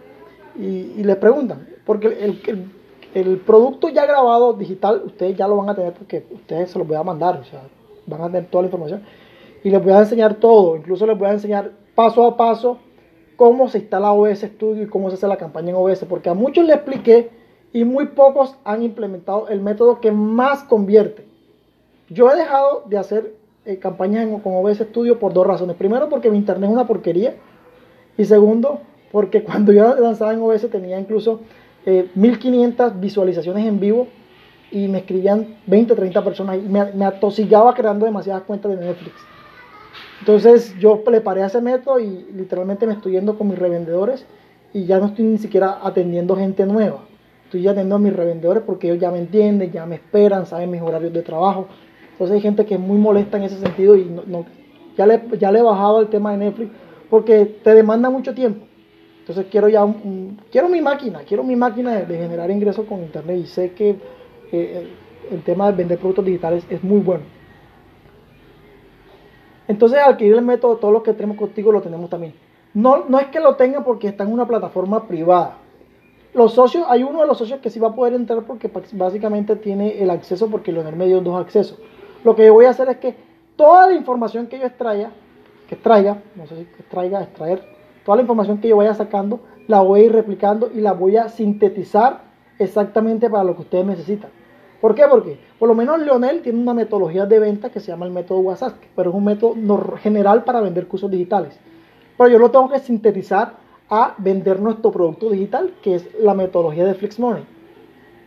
y, 0.59 0.95
y 0.97 1.05
les 1.05 1.17
preguntan, 1.17 1.67
porque 1.85 2.07
el, 2.07 2.41
el, 2.47 2.65
el, 3.13 3.37
producto 3.41 3.91
ya 3.91 4.07
grabado 4.07 4.55
digital, 4.55 5.03
ustedes 5.05 5.37
ya 5.37 5.47
lo 5.47 5.59
van 5.59 5.69
a 5.69 5.75
tener 5.75 5.93
porque 5.93 6.25
ustedes 6.31 6.71
se 6.71 6.79
lo 6.79 6.87
voy 6.87 6.97
a 6.97 7.03
mandar, 7.03 7.41
o 7.43 7.45
sea, 7.45 7.61
van 8.07 8.23
a 8.23 8.27
tener 8.29 8.47
toda 8.47 8.63
la 8.63 8.69
información 8.69 9.03
y 9.65 9.71
les 9.71 9.83
voy 9.83 9.93
a 9.93 10.01
enseñar 10.01 10.35
todo, 10.35 10.77
incluso 10.77 11.07
les 11.07 11.19
voy 11.19 11.29
a 11.29 11.33
enseñar 11.33 11.73
paso 11.95 12.25
a 12.25 12.37
paso 12.37 12.79
cómo 13.37 13.69
se 13.69 13.79
instala 13.79 14.13
OBS 14.13 14.41
Studio 14.41 14.83
y 14.83 14.87
cómo 14.87 15.09
se 15.11 15.17
hace 15.17 15.27
la 15.27 15.37
campaña 15.37 15.71
en 15.71 15.77
OBS, 15.77 16.05
porque 16.09 16.29
a 16.29 16.35
muchos 16.35 16.65
les 16.65 16.77
expliqué 16.77 17.31
y 17.73 17.85
muy 17.85 18.07
pocos 18.07 18.57
han 18.65 18.83
implementado 18.83 19.49
el 19.49 19.61
método 19.61 20.01
que 20.01 20.13
más 20.13 20.63
convierte. 20.65 21.25
Yo 22.09 22.31
he 22.31 22.37
dejado 22.37 22.85
de 22.87 22.99
hacer 22.99 23.35
eh, 23.65 23.79
campañas 23.79 24.29
con 24.43 24.55
OBS 24.55 24.79
Studio 24.79 25.19
por 25.19 25.33
dos 25.33 25.47
razones. 25.47 25.77
Primero, 25.77 26.09
porque 26.09 26.31
mi 26.31 26.37
internet 26.37 26.69
es 26.69 26.75
una 26.75 26.87
porquería. 26.87 27.37
Y 28.19 28.25
segundo, 28.25 28.81
porque 29.11 29.43
cuando 29.45 29.73
yo 29.73 29.95
lanzaba 29.97 30.35
en 30.35 30.43
OBS 30.43 30.69
tenía 30.71 31.01
incluso 31.01 31.41
1500 31.87 32.93
eh, 32.93 32.95
visualizaciones 32.99 33.67
en 33.67 33.81
vivo 33.81 34.07
y 34.71 34.89
me 34.89 34.99
escribían 34.99 35.57
20, 35.67 35.95
30 35.95 36.25
personas 36.25 36.57
y 36.59 36.69
me, 36.69 36.93
me 36.93 37.05
atosigaba 37.05 37.75
creando 37.75 38.05
demasiadas 38.05 38.43
cuentas 38.43 38.79
de 38.79 38.85
Netflix. 38.85 39.15
Entonces 40.23 40.73
yo 40.79 41.03
preparé 41.03 41.45
ese 41.45 41.61
método 41.61 41.99
y 41.99 42.29
literalmente 42.33 42.87
me 42.87 42.93
estoy 42.93 43.11
yendo 43.11 43.37
con 43.37 43.49
mis 43.49 43.59
revendedores 43.59 44.25
y 44.73 44.85
ya 44.85 45.01
no 45.01 45.07
estoy 45.07 45.25
ni 45.25 45.39
siquiera 45.39 45.81
atendiendo 45.83 46.37
gente 46.37 46.65
nueva. 46.65 47.01
Estoy 47.47 47.67
atendiendo 47.67 47.97
a 47.97 47.99
mis 47.99 48.13
revendedores 48.13 48.63
porque 48.65 48.87
ellos 48.87 49.01
ya 49.01 49.11
me 49.11 49.19
entienden, 49.19 49.73
ya 49.73 49.85
me 49.85 49.97
esperan, 49.97 50.47
saben 50.47 50.71
mis 50.71 50.81
horarios 50.81 51.13
de 51.13 51.23
trabajo. 51.23 51.67
Entonces 52.13 52.37
hay 52.37 52.41
gente 52.41 52.65
que 52.65 52.75
es 52.75 52.81
muy 52.81 52.99
molesta 52.99 53.37
en 53.37 53.43
ese 53.43 53.59
sentido 53.59 53.97
y 53.97 54.05
no, 54.05 54.47
ya, 54.97 55.07
le, 55.07 55.23
ya 55.41 55.51
le 55.51 55.59
he 55.59 55.63
bajado 55.63 56.01
el 56.01 56.07
tema 56.07 56.31
de 56.31 56.37
Netflix 56.37 56.71
porque 57.11 57.45
te 57.45 57.75
demanda 57.75 58.09
mucho 58.09 58.33
tiempo. 58.33 58.65
Entonces 59.19 59.47
quiero 59.51 59.69
ya 59.69 59.85
quiero 60.53 60.69
mi 60.69 60.81
máquina, 60.81 61.23
quiero 61.27 61.43
mi 61.43 61.57
máquina 61.57 61.97
de, 61.97 62.17
generar 62.17 62.49
ingresos 62.49 62.87
con 62.87 63.01
internet 63.01 63.41
y 63.43 63.47
sé 63.47 63.73
que 63.73 63.97
eh, 64.53 64.87
el, 65.33 65.43
tema 65.43 65.67
de 65.67 65.79
vender 65.79 65.99
productos 65.99 66.27
digitales 66.27 66.65
es 66.71 66.85
muy 66.85 67.01
bueno. 67.01 67.25
Entonces, 69.69 70.01
adquirir 70.01 70.35
el 70.35 70.43
método, 70.43 70.77
todo 70.77 70.91
lo 70.91 71.03
que 71.03 71.13
tenemos 71.13 71.37
contigo 71.37 71.73
lo 71.73 71.81
tenemos 71.81 72.11
también. 72.11 72.35
No, 72.75 73.05
no 73.09 73.19
es 73.21 73.27
que 73.27 73.41
lo 73.41 73.57
tengan 73.57 73.85
porque 73.85 74.09
está 74.09 74.25
en 74.25 74.33
una 74.33 74.47
plataforma 74.47 75.07
privada. 75.07 75.57
Los 76.35 76.55
socios, 76.55 76.87
hay 76.89 77.03
uno 77.03 77.21
de 77.21 77.27
los 77.27 77.37
socios 77.37 77.61
que 77.61 77.69
sí 77.69 77.79
va 77.79 77.89
a 77.89 77.95
poder 77.95 78.15
entrar 78.15 78.43
porque 78.43 78.71
básicamente 78.93 79.57
tiene 79.57 80.03
el 80.03 80.09
acceso 80.09 80.49
porque 80.49 80.73
Leonel 80.73 80.97
me 80.97 81.07
dio 81.07 81.21
dos 81.21 81.39
accesos. 81.39 81.79
Lo 82.25 82.35
que 82.35 82.47
yo 82.47 82.55
voy 82.55 82.65
a 82.65 82.71
hacer 82.71 82.89
es 82.89 82.97
que 82.97 83.15
toda 83.57 83.89
la 83.89 83.95
información 83.95 84.47
que 84.47 84.59
yo 84.59 84.65
extraiga, 84.65 85.11
que 85.69 85.75
extraiga, 85.75 86.23
no 86.35 86.47
sé 86.47 86.57
si 86.57 86.63
extraiga, 86.63 87.23
extraer, 87.23 87.63
toda 88.05 88.17
la 88.17 88.23
información 88.23 88.59
que 88.59 88.69
yo 88.69 88.79
vaya 88.79 88.95
sacando, 88.95 89.41
la 89.69 89.83
voy 89.83 90.01
a 90.01 90.05
ir 90.05 90.13
replicando 90.13 90.71
y 90.75 90.81
la 90.81 90.93
voy 90.93 91.19
a 91.19 91.29
sintetizar 91.29 92.23
exactamente 92.59 93.29
para 93.29 93.45
lo 93.45 93.55
que 93.55 93.63
ustedes 93.63 93.85
necesitan. 93.85 94.31
¿Por 94.83 94.97
qué? 94.97 95.05
Porque 95.09 95.39
por 95.61 95.69
lo 95.69 95.77
menos 95.77 96.01
Leonel 96.01 96.43
tiene 96.43 96.59
una 96.59 96.75
metodología 96.75 97.25
de 97.25 97.39
venta 97.39 97.71
que 97.71 97.79
se 97.79 97.93
llama 97.93 98.05
el 98.05 98.11
método 98.11 98.41
WhatsApp, 98.41 98.75
pero 98.97 99.11
es 99.11 99.17
un 99.17 99.23
método 99.23 99.55
general 99.99 100.43
para 100.43 100.61
vender 100.61 100.89
cursos 100.89 101.09
digitales. 101.09 101.57
Pero 102.19 102.29
yo 102.29 102.39
lo 102.41 102.51
tengo 102.51 102.69
que 102.69 102.81
sintetizar 102.81 103.55
a 103.89 104.17
vender 104.19 104.59
nuestro 104.59 104.91
producto 104.91 105.31
digital, 105.31 105.73
que 105.83 105.95
es 105.95 106.09
la 106.19 106.35
metodología 106.35 106.85
de 106.85 106.95
Flix 106.95 107.21
Money, 107.21 107.45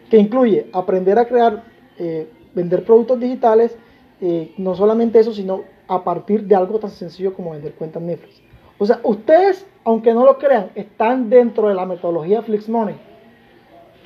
que 0.09 0.15
incluye 0.17 0.69
aprender 0.71 1.19
a 1.19 1.25
crear, 1.25 1.65
eh, 1.97 2.29
vender 2.53 2.85
productos 2.85 3.19
digitales, 3.19 3.77
eh, 4.21 4.53
no 4.57 4.75
solamente 4.75 5.19
eso, 5.19 5.33
sino 5.33 5.63
a 5.89 6.05
partir 6.05 6.45
de 6.45 6.55
algo 6.55 6.79
tan 6.79 6.89
sencillo 6.89 7.33
como 7.33 7.51
vender 7.51 7.73
cuentas 7.73 8.01
Netflix. 8.01 8.41
O 8.77 8.85
sea, 8.85 9.01
ustedes, 9.03 9.67
aunque 9.83 10.13
no 10.13 10.23
lo 10.23 10.37
crean, 10.37 10.71
están 10.75 11.29
dentro 11.29 11.67
de 11.67 11.75
la 11.75 11.85
metodología 11.85 12.41
Flix 12.41 12.69
Money. 12.69 12.95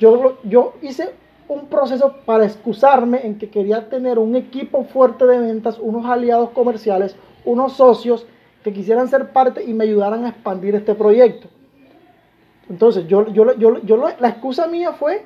Yo, 0.00 0.38
yo 0.42 0.74
hice 0.82 1.10
un 1.50 1.66
proceso 1.66 2.14
para 2.24 2.44
excusarme 2.44 3.26
en 3.26 3.36
que 3.36 3.50
quería 3.50 3.88
tener 3.88 4.20
un 4.20 4.36
equipo 4.36 4.84
fuerte 4.84 5.26
de 5.26 5.38
ventas, 5.38 5.78
unos 5.80 6.06
aliados 6.06 6.50
comerciales, 6.50 7.16
unos 7.44 7.72
socios 7.72 8.24
que 8.62 8.72
quisieran 8.72 9.08
ser 9.08 9.32
parte 9.32 9.64
y 9.64 9.74
me 9.74 9.84
ayudaran 9.84 10.24
a 10.24 10.28
expandir 10.28 10.76
este 10.76 10.94
proyecto. 10.94 11.48
Entonces, 12.68 13.08
yo, 13.08 13.26
yo, 13.32 13.56
yo, 13.56 13.82
yo 13.82 13.96
la 13.96 14.28
excusa 14.28 14.68
mía 14.68 14.92
fue 14.92 15.24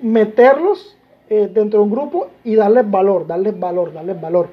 meterlos 0.00 0.96
eh, 1.30 1.48
dentro 1.52 1.78
de 1.78 1.84
un 1.84 1.90
grupo 1.92 2.30
y 2.42 2.56
darles 2.56 2.90
valor, 2.90 3.24
darles 3.24 3.58
valor, 3.58 3.92
darles 3.92 4.20
valor. 4.20 4.48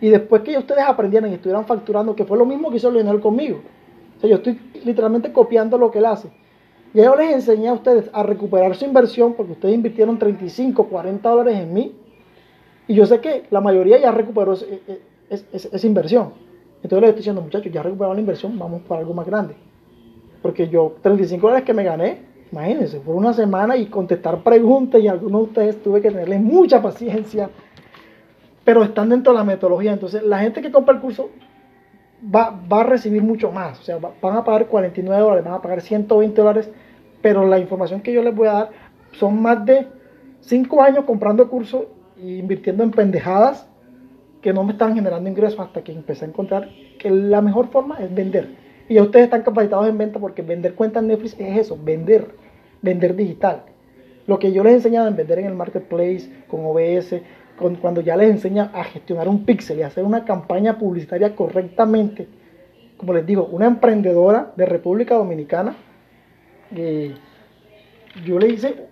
Y 0.00 0.08
después 0.08 0.40
que 0.40 0.56
ustedes 0.56 0.84
aprendieran 0.84 1.30
y 1.30 1.34
estuvieran 1.34 1.66
facturando, 1.66 2.16
que 2.16 2.24
fue 2.24 2.38
lo 2.38 2.46
mismo 2.46 2.70
que 2.70 2.78
hizo 2.78 2.90
Leonel 2.90 3.20
conmigo. 3.20 3.60
O 4.16 4.20
sea, 4.20 4.30
yo 4.30 4.36
estoy 4.36 4.58
literalmente 4.84 5.32
copiando 5.32 5.76
lo 5.76 5.90
que 5.90 5.98
él 5.98 6.06
hace. 6.06 6.30
Ya 6.96 7.04
yo 7.04 7.14
les 7.14 7.30
enseñé 7.30 7.68
a 7.68 7.74
ustedes 7.74 8.08
a 8.14 8.22
recuperar 8.22 8.74
su 8.74 8.86
inversión 8.86 9.34
porque 9.34 9.52
ustedes 9.52 9.74
invirtieron 9.74 10.18
35, 10.18 10.88
40 10.88 11.28
dólares 11.28 11.58
en 11.58 11.74
mí. 11.74 11.94
Y 12.88 12.94
yo 12.94 13.04
sé 13.04 13.20
que 13.20 13.44
la 13.50 13.60
mayoría 13.60 13.98
ya 13.98 14.10
recuperó 14.12 14.54
esa 14.54 15.86
inversión. 15.86 16.32
Entonces 16.82 17.00
les 17.02 17.08
estoy 17.10 17.18
diciendo, 17.18 17.42
muchachos, 17.42 17.70
ya 17.70 17.82
recuperaron 17.82 18.16
la 18.16 18.20
inversión, 18.20 18.58
vamos 18.58 18.80
para 18.88 19.02
algo 19.02 19.12
más 19.12 19.26
grande. 19.26 19.54
Porque 20.40 20.70
yo, 20.70 20.96
35 21.02 21.46
dólares 21.46 21.66
que 21.66 21.74
me 21.74 21.84
gané, 21.84 22.22
imagínense, 22.50 22.98
por 23.00 23.14
una 23.14 23.34
semana 23.34 23.76
y 23.76 23.88
contestar 23.88 24.42
preguntas 24.42 24.98
y 24.98 25.06
algunos 25.06 25.42
de 25.42 25.46
ustedes 25.48 25.82
tuve 25.82 26.00
que 26.00 26.10
tenerles 26.10 26.40
mucha 26.40 26.80
paciencia. 26.80 27.50
Pero 28.64 28.82
están 28.82 29.10
dentro 29.10 29.34
de 29.34 29.38
la 29.38 29.44
metodología. 29.44 29.92
Entonces 29.92 30.22
la 30.22 30.38
gente 30.38 30.62
que 30.62 30.72
compra 30.72 30.94
el 30.94 31.02
curso 31.02 31.28
va, 32.34 32.58
va 32.72 32.80
a 32.80 32.84
recibir 32.84 33.22
mucho 33.22 33.52
más. 33.52 33.80
O 33.80 33.82
sea, 33.82 33.98
van 33.98 34.36
a 34.38 34.42
pagar 34.42 34.66
49 34.66 35.22
dólares, 35.22 35.44
van 35.44 35.54
a 35.54 35.60
pagar 35.60 35.82
120 35.82 36.40
dólares 36.40 36.70
pero 37.26 37.44
la 37.44 37.58
información 37.58 38.02
que 38.02 38.12
yo 38.12 38.22
les 38.22 38.32
voy 38.32 38.46
a 38.46 38.52
dar 38.52 38.70
son 39.10 39.42
más 39.42 39.66
de 39.66 39.88
5 40.42 40.80
años 40.80 41.04
comprando 41.06 41.50
cursos 41.50 41.86
e 42.16 42.36
invirtiendo 42.36 42.84
en 42.84 42.92
pendejadas 42.92 43.68
que 44.40 44.52
no 44.52 44.62
me 44.62 44.74
están 44.74 44.94
generando 44.94 45.28
ingresos 45.28 45.58
hasta 45.58 45.82
que 45.82 45.90
empecé 45.90 46.24
a 46.24 46.28
encontrar 46.28 46.68
que 47.00 47.10
la 47.10 47.42
mejor 47.42 47.66
forma 47.72 47.96
es 47.98 48.14
vender. 48.14 48.50
Y 48.88 48.94
ya 48.94 49.02
ustedes 49.02 49.24
están 49.24 49.42
capacitados 49.42 49.88
en 49.88 49.98
venta 49.98 50.20
porque 50.20 50.42
vender 50.42 50.76
cuentas 50.76 51.02
Netflix 51.02 51.34
es 51.40 51.58
eso, 51.58 51.76
vender, 51.82 52.28
vender 52.80 53.16
digital. 53.16 53.62
Lo 54.28 54.38
que 54.38 54.52
yo 54.52 54.62
les 54.62 54.74
he 54.74 54.76
enseñado 54.76 55.08
en 55.08 55.16
vender 55.16 55.40
en 55.40 55.46
el 55.46 55.54
marketplace, 55.56 56.30
con 56.46 56.64
OBS, 56.64 57.16
con, 57.58 57.74
cuando 57.74 58.02
ya 58.02 58.16
les 58.16 58.30
enseña 58.30 58.70
a 58.72 58.84
gestionar 58.84 59.26
un 59.26 59.44
pixel 59.44 59.80
y 59.80 59.82
hacer 59.82 60.04
una 60.04 60.24
campaña 60.24 60.78
publicitaria 60.78 61.34
correctamente. 61.34 62.28
Como 62.96 63.14
les 63.14 63.26
digo, 63.26 63.46
una 63.50 63.66
emprendedora 63.66 64.52
de 64.54 64.64
República 64.64 65.16
Dominicana 65.16 65.74
yo 66.70 68.38
le 68.38 68.48
hice, 68.48 68.88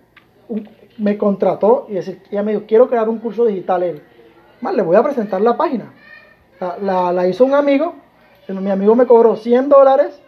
me 0.97 1.17
contrató 1.17 1.87
y 1.89 1.97
ella 1.97 2.43
me 2.43 2.65
quiero 2.65 2.87
crear 2.87 3.09
un 3.09 3.19
curso 3.19 3.45
digital. 3.45 3.83
Él, 3.83 4.01
le 4.73 4.81
voy 4.81 4.95
a 4.95 5.03
presentar 5.03 5.41
la 5.41 5.57
página. 5.57 5.93
La, 6.81 7.27
hizo 7.27 7.45
un 7.45 7.53
amigo, 7.53 7.95
mi 8.47 8.71
amigo 8.71 8.95
me 8.95 9.05
cobró 9.05 9.35
100 9.35 9.69
dólares 9.69 10.21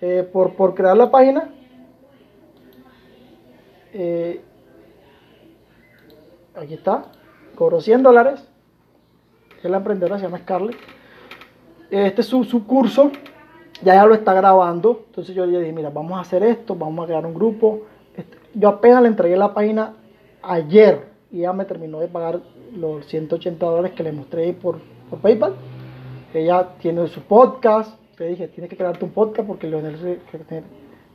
eh, 0.00 0.28
por, 0.30 0.54
por, 0.54 0.74
crear 0.74 0.96
la 0.96 1.10
página. 1.10 1.50
Eh, 3.92 4.40
aquí 6.54 6.74
está, 6.74 7.04
cobró 7.54 7.80
100 7.80 8.02
dólares. 8.02 8.46
Es 9.62 9.70
la 9.70 9.78
emprendedora, 9.78 10.18
se 10.18 10.24
llama 10.24 10.38
Scarlett. 10.38 10.76
Este 11.90 12.20
es 12.20 12.26
su, 12.26 12.44
su 12.44 12.66
curso 12.66 13.12
ya 13.82 13.94
ya 13.94 14.06
lo 14.06 14.14
está 14.14 14.32
grabando. 14.34 15.04
Entonces 15.06 15.34
yo 15.34 15.46
le 15.46 15.58
dije, 15.58 15.72
mira, 15.72 15.90
vamos 15.90 16.18
a 16.18 16.20
hacer 16.20 16.42
esto, 16.42 16.74
vamos 16.74 17.04
a 17.04 17.06
crear 17.06 17.26
un 17.26 17.34
grupo. 17.34 17.82
Este, 18.16 18.36
yo 18.54 18.68
apenas 18.68 19.02
le 19.02 19.08
entregué 19.08 19.36
la 19.36 19.54
página 19.54 19.94
ayer 20.42 21.08
y 21.30 21.40
ya 21.40 21.52
me 21.52 21.64
terminó 21.64 22.00
de 22.00 22.08
pagar 22.08 22.40
los 22.74 23.06
180 23.06 23.64
dólares 23.64 23.92
que 23.92 24.02
le 24.02 24.12
mostré 24.12 24.52
por, 24.52 24.78
por 25.10 25.18
PayPal. 25.20 25.54
Ella 26.34 26.68
tiene 26.80 27.06
su 27.08 27.22
podcast. 27.22 27.98
Le 28.18 28.28
dije, 28.28 28.48
tienes 28.48 28.70
que 28.70 28.76
crearte 28.76 29.04
un 29.04 29.10
podcast 29.10 29.46
porque 29.46 29.66
Leonel... 29.66 30.20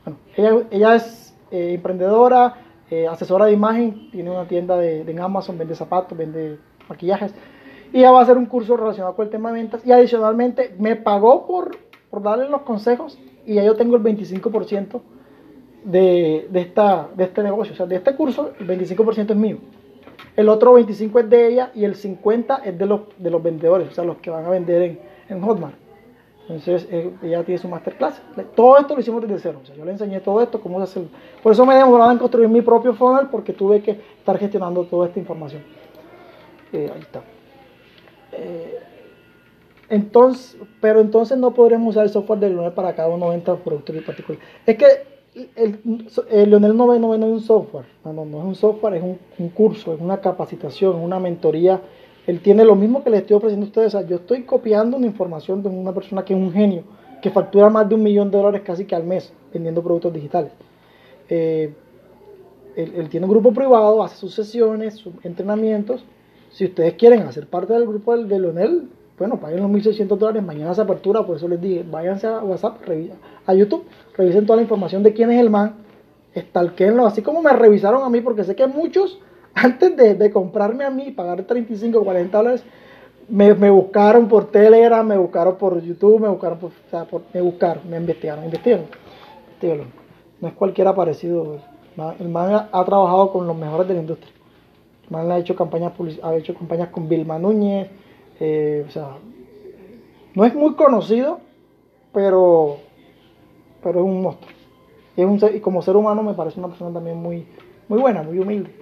Bueno, 0.04 0.18
ella, 0.36 0.66
ella 0.70 0.94
es 0.96 1.34
eh, 1.50 1.74
emprendedora, 1.74 2.54
eh, 2.90 3.06
asesora 3.06 3.46
de 3.46 3.52
imagen, 3.52 4.10
tiene 4.10 4.30
una 4.30 4.46
tienda 4.46 4.76
de, 4.76 5.00
en 5.00 5.20
Amazon, 5.20 5.58
vende 5.58 5.74
zapatos, 5.74 6.16
vende 6.16 6.58
maquillajes. 6.88 7.34
Y 7.92 7.98
ella 7.98 8.10
va 8.10 8.20
a 8.20 8.22
hacer 8.22 8.38
un 8.38 8.46
curso 8.46 8.76
relacionado 8.76 9.14
con 9.14 9.26
el 9.26 9.30
tema 9.30 9.52
de 9.52 9.60
ventas. 9.60 9.84
Y 9.84 9.92
adicionalmente 9.92 10.74
me 10.78 10.96
pagó 10.96 11.46
por, 11.46 11.76
por 12.12 12.22
darle 12.22 12.46
los 12.50 12.60
consejos 12.60 13.18
y 13.46 13.54
ya 13.54 13.64
yo 13.64 13.74
tengo 13.74 13.96
el 13.96 14.02
25% 14.02 15.00
de, 15.82 16.46
de, 16.50 16.60
esta, 16.60 17.08
de 17.16 17.24
este 17.24 17.42
negocio. 17.42 17.72
O 17.72 17.76
sea, 17.76 17.86
de 17.86 17.96
este 17.96 18.14
curso, 18.14 18.52
el 18.60 18.66
25% 18.66 19.30
es 19.30 19.36
mío. 19.36 19.56
El 20.36 20.50
otro 20.50 20.78
25% 20.78 21.20
es 21.20 21.30
de 21.30 21.48
ella 21.48 21.70
y 21.74 21.84
el 21.84 21.94
50% 21.94 22.60
es 22.66 22.78
de 22.78 22.84
los, 22.84 23.00
de 23.16 23.30
los 23.30 23.42
vendedores, 23.42 23.88
o 23.88 23.92
sea, 23.92 24.04
los 24.04 24.18
que 24.18 24.28
van 24.28 24.44
a 24.44 24.50
vender 24.50 24.82
en, 24.82 25.00
en 25.30 25.40
Hotmart. 25.40 25.74
Entonces, 26.42 26.86
eh, 26.90 27.14
ella 27.22 27.44
tiene 27.44 27.58
su 27.58 27.68
masterclass. 27.68 28.20
Todo 28.54 28.76
esto 28.76 28.92
lo 28.92 29.00
hicimos 29.00 29.22
desde 29.22 29.38
cero. 29.38 29.60
O 29.62 29.66
sea, 29.66 29.74
yo 29.74 29.82
le 29.86 29.92
enseñé 29.92 30.20
todo 30.20 30.42
esto, 30.42 30.60
cómo 30.60 30.82
hacerlo. 30.82 31.08
Por 31.42 31.52
eso 31.52 31.64
me 31.64 31.72
he 31.72 31.78
demorado 31.78 32.12
en 32.12 32.18
construir 32.18 32.50
mi 32.50 32.60
propio 32.60 32.92
funnel, 32.92 33.28
porque 33.30 33.54
tuve 33.54 33.80
que 33.80 33.92
estar 34.18 34.36
gestionando 34.38 34.84
toda 34.84 35.06
esta 35.06 35.18
información. 35.18 35.62
Eh, 36.74 36.90
ahí 36.94 37.00
está. 37.00 37.22
Eh, 38.32 38.78
Entonces, 39.92 40.56
pero 40.80 41.00
entonces 41.00 41.36
no 41.36 41.52
podremos 41.52 41.90
usar 41.90 42.04
el 42.04 42.10
software 42.10 42.40
de 42.40 42.48
Leonel 42.48 42.72
para 42.72 42.94
cada 42.94 43.10
uno 43.10 43.30
de 43.30 43.42
los 43.44 43.60
productos 43.60 43.94
en 43.94 44.02
particular. 44.02 44.40
Es 44.64 44.78
que 44.78 44.86
el, 45.54 45.80
el 46.30 46.48
Leonel 46.48 46.74
no, 46.74 46.86
no, 46.98 47.18
no 47.18 47.26
es 47.26 47.32
un 47.32 47.40
software, 47.42 47.84
no, 48.02 48.14
no, 48.14 48.24
no 48.24 48.38
es 48.38 48.44
un 48.44 48.54
software, 48.54 48.94
es 48.94 49.02
un, 49.02 49.48
curso, 49.50 49.92
es 49.92 50.00
una 50.00 50.18
capacitación, 50.18 50.96
una 50.96 51.20
mentoría. 51.20 51.78
Él 52.26 52.40
tiene 52.40 52.64
lo 52.64 52.74
mismo 52.74 53.04
que 53.04 53.10
le 53.10 53.18
estoy 53.18 53.36
ofreciendo 53.36 53.66
a 53.66 53.68
ustedes. 53.68 54.08
Yo 54.08 54.16
estoy 54.16 54.44
copiando 54.44 54.96
una 54.96 55.04
información 55.04 55.62
de 55.62 55.68
una 55.68 55.92
persona 55.92 56.24
que 56.24 56.32
es 56.32 56.40
un 56.40 56.50
genio, 56.54 56.84
que 57.20 57.28
factura 57.30 57.68
más 57.68 57.86
de 57.86 57.94
un 57.94 58.02
millón 58.02 58.30
de 58.30 58.38
dólares 58.38 58.62
casi 58.64 58.86
que 58.86 58.94
al 58.94 59.04
mes 59.04 59.30
vendiendo 59.52 59.82
productos 59.82 60.14
digitales. 60.14 60.52
Eh, 61.28 61.70
él, 62.76 62.94
él, 62.96 63.10
tiene 63.10 63.26
un 63.26 63.32
grupo 63.32 63.52
privado, 63.52 64.02
hace 64.02 64.16
sus 64.16 64.32
sesiones, 64.32 64.94
sus 64.94 65.12
entrenamientos. 65.22 66.02
Si 66.48 66.64
ustedes 66.64 66.94
quieren 66.94 67.20
hacer 67.24 67.46
parte 67.46 67.74
del 67.74 67.86
grupo 67.86 68.16
de 68.16 68.40
Leonel, 68.40 68.88
bueno, 69.22 69.38
paguen 69.38 69.62
los 69.62 69.70
1.600 69.70 70.18
dólares, 70.18 70.42
mañana 70.42 70.74
se 70.74 70.80
apertura, 70.80 71.24
por 71.24 71.36
eso 71.36 71.46
les 71.46 71.60
dije, 71.60 71.84
váyanse 71.88 72.26
a 72.26 72.40
WhatsApp, 72.42 72.78
a 73.46 73.54
YouTube, 73.54 73.84
revisen 74.16 74.46
toda 74.46 74.56
la 74.56 74.62
información 74.62 75.04
de 75.04 75.12
quién 75.12 75.30
es 75.30 75.38
el 75.38 75.48
man, 75.48 75.76
estalquenlo, 76.34 77.06
así 77.06 77.22
como 77.22 77.40
me 77.40 77.52
revisaron 77.52 78.02
a 78.02 78.08
mí, 78.08 78.20
porque 78.20 78.42
sé 78.42 78.56
que 78.56 78.66
muchos, 78.66 79.20
antes 79.54 79.96
de, 79.96 80.16
de 80.16 80.32
comprarme 80.32 80.82
a 80.82 80.90
mí, 80.90 81.12
pagar 81.12 81.44
35 81.44 82.00
o 82.00 82.04
40 82.04 82.36
dólares, 82.36 82.64
me, 83.28 83.54
me, 83.54 83.70
buscaron 83.70 84.26
por 84.26 84.50
Telegram, 84.50 85.06
me 85.06 85.16
buscaron 85.16 85.54
por 85.54 85.80
YouTube, 85.80 86.20
me 86.20 86.28
buscaron 86.28 86.58
por, 86.58 86.72
me 87.32 87.40
buscaron, 87.40 87.88
me 87.88 87.96
investigaron, 87.96 88.44
investigaron, 88.44 88.86
No 90.40 90.48
es 90.48 90.54
cualquiera 90.54 90.96
parecido. 90.96 91.58
El 92.18 92.28
man 92.28 92.52
ha, 92.52 92.68
ha, 92.72 92.84
trabajado 92.84 93.30
con 93.30 93.46
los 93.46 93.56
mejores 93.56 93.86
de 93.86 93.94
la 93.94 94.00
industria. 94.00 94.32
El 95.04 95.10
man 95.10 95.30
ha 95.30 95.38
hecho 95.38 95.54
campañas, 95.54 95.92
ha 96.24 96.34
hecho 96.34 96.54
campañas 96.54 96.88
con 96.88 97.08
Vilma 97.08 97.38
Núñez, 97.38 97.88
eh, 98.44 98.84
o 98.88 98.90
sea, 98.90 99.18
no 100.34 100.44
es 100.44 100.52
muy 100.52 100.74
conocido, 100.74 101.38
pero, 102.12 102.78
pero 103.84 104.00
es 104.00 104.04
un 104.04 104.20
monstruo. 104.20 104.50
Y, 105.16 105.20
es 105.20 105.26
un 105.28 105.38
ser, 105.38 105.54
y 105.54 105.60
como 105.60 105.80
ser 105.80 105.94
humano 105.94 106.24
me 106.24 106.34
parece 106.34 106.58
una 106.58 106.66
persona 106.66 106.92
también 106.92 107.22
muy, 107.22 107.46
muy 107.86 108.00
buena, 108.00 108.24
muy 108.24 108.40
humilde. 108.40 108.74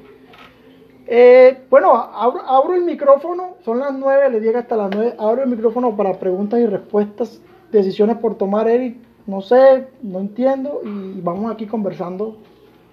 Eh, 1.06 1.58
bueno, 1.68 1.92
abro, 1.94 2.40
abro, 2.40 2.74
el 2.74 2.84
micrófono, 2.84 3.56
son 3.62 3.80
las 3.80 3.92
9, 3.92 4.30
le 4.30 4.40
llega 4.40 4.61
hasta 4.61 4.76
las 4.76 4.90
9, 4.94 5.16
abro 5.18 5.42
el 5.42 5.50
micrófono 5.50 5.94
para 5.94 6.18
preguntas 6.18 6.58
y 6.58 6.64
respuestas, 6.64 7.42
decisiones 7.70 8.16
por 8.16 8.36
tomar, 8.36 8.66
Eric, 8.66 8.96
no 9.26 9.42
sé, 9.42 9.88
no 10.00 10.20
entiendo, 10.20 10.80
y 10.82 11.20
vamos 11.20 11.52
aquí 11.52 11.66
conversando, 11.66 12.38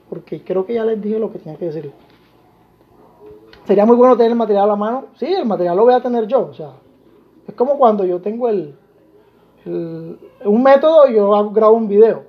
porque 0.10 0.44
creo 0.44 0.66
que 0.66 0.74
ya 0.74 0.84
les 0.84 1.02
dije 1.02 1.18
lo 1.18 1.32
que 1.32 1.40
tenía 1.40 1.58
que 1.58 1.66
decir. 1.68 1.94
Sería 3.68 3.86
muy 3.86 3.98
bueno 3.98 4.16
tener 4.16 4.32
el 4.32 4.38
material 4.38 4.64
a 4.64 4.68
la 4.68 4.76
mano, 4.78 5.08
sí, 5.16 5.26
el 5.26 5.46
material 5.46 5.76
lo 5.76 5.84
voy 5.84 5.94
a 5.94 6.00
tener 6.00 6.26
yo, 6.26 6.48
o 6.52 6.54
sea, 6.54 6.72
es 7.46 7.54
como 7.54 7.78
cuando 7.78 8.06
yo 8.06 8.22
tengo 8.22 8.48
el, 8.48 8.78
un 9.66 10.64
método 10.64 11.06
y 11.10 11.16
yo 11.16 11.52
grabo 11.52 11.76
un 11.76 11.90
video. 11.90 12.24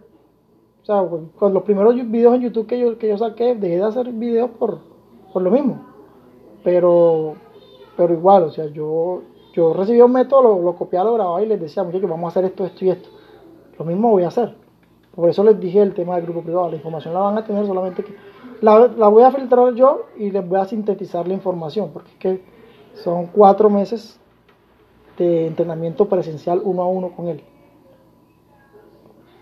O 0.82 0.84
sea, 0.84 1.06
con 1.36 1.54
los 1.54 1.62
primeros 1.62 1.94
videos 1.94 2.34
en 2.34 2.40
YouTube 2.40 2.66
que 2.66 2.80
yo, 2.80 2.98
que 2.98 3.08
yo 3.08 3.18
saqué, 3.18 3.54
dejé 3.54 3.76
de 3.76 3.84
hacer 3.84 4.10
videos 4.10 4.50
por, 4.58 4.80
por 5.32 5.42
lo 5.42 5.52
mismo. 5.52 5.80
Pero, 6.64 7.34
pero 7.96 8.14
igual, 8.14 8.42
o 8.42 8.50
sea, 8.50 8.66
yo, 8.66 9.22
yo 9.52 9.74
recibí 9.74 10.00
un 10.00 10.10
método, 10.10 10.42
lo, 10.42 10.60
lo 10.60 10.74
copiaba, 10.74 11.10
lo 11.10 11.14
grababa 11.14 11.40
y 11.40 11.46
les 11.46 11.60
decía, 11.60 11.84
muchachos, 11.84 12.10
vamos 12.10 12.24
a 12.24 12.28
hacer 12.30 12.46
esto, 12.46 12.66
esto 12.66 12.84
y 12.84 12.90
esto. 12.90 13.10
Lo 13.78 13.84
mismo 13.84 14.10
voy 14.10 14.24
a 14.24 14.28
hacer. 14.28 14.56
Por 15.14 15.28
eso 15.28 15.44
les 15.44 15.60
dije 15.60 15.80
el 15.82 15.94
tema 15.94 16.16
del 16.16 16.24
grupo 16.24 16.42
privado. 16.42 16.70
La 16.70 16.76
información 16.76 17.14
la 17.14 17.20
van 17.20 17.38
a 17.38 17.44
tener 17.44 17.64
solamente 17.64 18.02
que 18.02 18.14
la, 18.60 18.88
la 18.88 19.08
voy 19.08 19.22
a 19.22 19.30
filtrar 19.30 19.74
yo 19.74 20.06
y 20.16 20.30
les 20.30 20.46
voy 20.46 20.58
a 20.58 20.64
sintetizar 20.64 21.26
la 21.26 21.34
información, 21.34 21.90
porque 21.92 22.10
es 22.10 22.16
que 22.18 22.42
son 22.94 23.26
cuatro 23.26 23.70
meses 23.70 24.18
de 25.16 25.46
entrenamiento 25.46 26.08
presencial 26.08 26.60
uno 26.64 26.82
a 26.82 26.86
uno 26.86 27.10
con 27.10 27.28
él. 27.28 27.42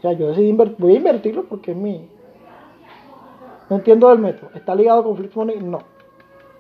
Ya 0.03 0.12
yo 0.12 0.29
decidí 0.29 0.53
voy 0.53 0.95
a 0.95 0.97
invertirlo 0.97 1.45
porque 1.45 1.73
es 1.73 1.77
mi. 1.77 2.09
No 3.69 3.77
entiendo 3.77 4.09
del 4.09 4.19
método. 4.19 4.51
¿Está 4.55 4.75
ligado 4.75 5.03
con 5.03 5.17
Flix 5.17 5.35
Money? 5.35 5.59
No. 5.61 5.81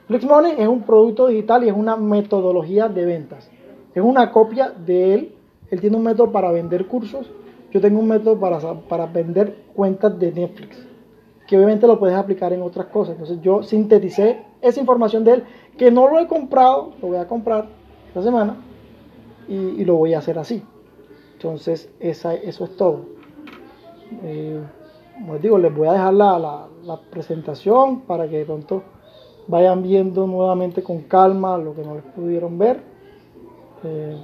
Flix 0.08 0.24
Money 0.24 0.54
es 0.58 0.66
un 0.66 0.82
producto 0.82 1.28
digital 1.28 1.64
y 1.64 1.68
es 1.68 1.76
una 1.76 1.96
metodología 1.96 2.88
de 2.88 3.04
ventas. 3.04 3.50
Es 3.94 4.02
una 4.02 4.32
copia 4.32 4.70
de 4.70 5.14
él. 5.14 5.34
Él 5.70 5.80
tiene 5.80 5.96
un 5.96 6.02
método 6.02 6.32
para 6.32 6.50
vender 6.50 6.86
cursos. 6.86 7.30
Yo 7.70 7.80
tengo 7.80 8.00
un 8.00 8.08
método 8.08 8.38
para, 8.38 8.58
para 8.88 9.06
vender 9.06 9.56
cuentas 9.74 10.18
de 10.18 10.32
Netflix. 10.32 10.86
Que 11.46 11.56
obviamente 11.56 11.86
lo 11.86 11.98
puedes 11.98 12.16
aplicar 12.16 12.52
en 12.52 12.62
otras 12.62 12.86
cosas. 12.86 13.12
Entonces 13.12 13.40
yo 13.40 13.62
sinteticé 13.62 14.44
esa 14.60 14.80
información 14.80 15.24
de 15.24 15.34
él. 15.34 15.44
Que 15.78 15.90
no 15.90 16.08
lo 16.08 16.18
he 16.18 16.26
comprado. 16.26 16.92
Lo 17.00 17.08
voy 17.08 17.18
a 17.18 17.28
comprar 17.28 17.66
esta 18.08 18.22
semana. 18.22 18.56
Y, 19.48 19.84
lo 19.84 19.96
voy 19.96 20.14
a 20.14 20.18
hacer 20.18 20.38
así. 20.38 20.62
Entonces 21.34 21.90
esa, 22.00 22.34
eso 22.34 22.64
es 22.64 22.76
todo. 22.76 23.06
Eh, 24.22 24.60
como 25.14 25.34
les 25.34 25.42
digo, 25.42 25.58
les 25.58 25.74
voy 25.74 25.88
a 25.88 25.92
dejar 25.92 26.14
la, 26.14 26.38
la, 26.38 26.66
la, 26.82 27.00
presentación 27.00 28.00
para 28.00 28.28
que 28.28 28.38
de 28.38 28.44
pronto 28.44 28.82
vayan 29.48 29.82
viendo 29.82 30.26
nuevamente 30.26 30.82
con 30.82 31.02
calma 31.02 31.56
lo 31.56 31.74
que 31.74 31.82
no 31.82 31.94
les 31.94 32.04
pudieron 32.04 32.58
ver. 32.58 32.80
Eh, 33.84 34.16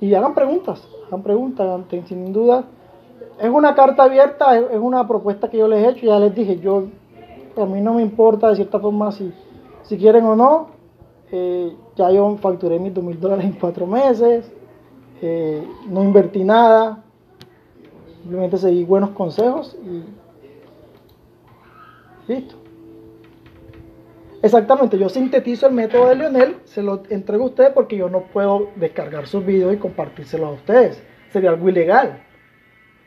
y 0.00 0.14
hagan 0.14 0.34
preguntas, 0.34 0.86
hagan 1.06 1.22
preguntas, 1.22 1.84
sin 2.06 2.32
duda. 2.32 2.64
Es 3.38 3.50
una 3.50 3.74
carta 3.74 4.04
abierta, 4.04 4.58
es, 4.58 4.78
una 4.78 5.06
propuesta 5.06 5.48
que 5.48 5.58
yo 5.58 5.68
les 5.68 5.84
he 5.84 5.90
hecho, 5.90 6.06
ya 6.06 6.18
les 6.18 6.34
dije, 6.34 6.58
yo 6.58 6.84
a 7.56 7.64
mí 7.66 7.80
no 7.80 7.94
me 7.94 8.02
importa 8.02 8.48
de 8.48 8.56
cierta 8.56 8.78
forma 8.78 9.12
si, 9.12 9.32
si 9.82 9.96
quieren 9.96 10.24
o 10.24 10.36
no. 10.36 10.68
Eh, 11.32 11.74
ya 11.96 12.10
yo 12.10 12.36
facturé 12.40 12.78
mis 12.78 12.94
dos 12.94 13.02
mil 13.02 13.18
dólares 13.18 13.44
en 13.44 13.52
cuatro 13.52 13.86
meses, 13.86 14.50
eh, 15.20 15.66
no 15.88 16.04
invertí 16.04 16.44
nada, 16.44 17.02
Simplemente 18.26 18.58
seguí 18.58 18.82
buenos 18.82 19.10
consejos 19.10 19.76
y 19.84 20.02
listo. 22.26 22.56
Exactamente, 24.42 24.98
yo 24.98 25.08
sintetizo 25.08 25.68
el 25.68 25.74
método 25.74 26.08
de 26.08 26.16
Leonel, 26.16 26.56
se 26.64 26.82
lo 26.82 27.04
entrego 27.08 27.44
a 27.44 27.46
ustedes 27.46 27.70
porque 27.70 27.96
yo 27.96 28.08
no 28.08 28.22
puedo 28.22 28.70
descargar 28.74 29.28
sus 29.28 29.46
videos 29.46 29.74
y 29.74 29.76
compartírselos 29.76 30.48
a 30.48 30.52
ustedes. 30.54 31.00
Sería 31.32 31.50
algo 31.50 31.68
ilegal. 31.68 32.25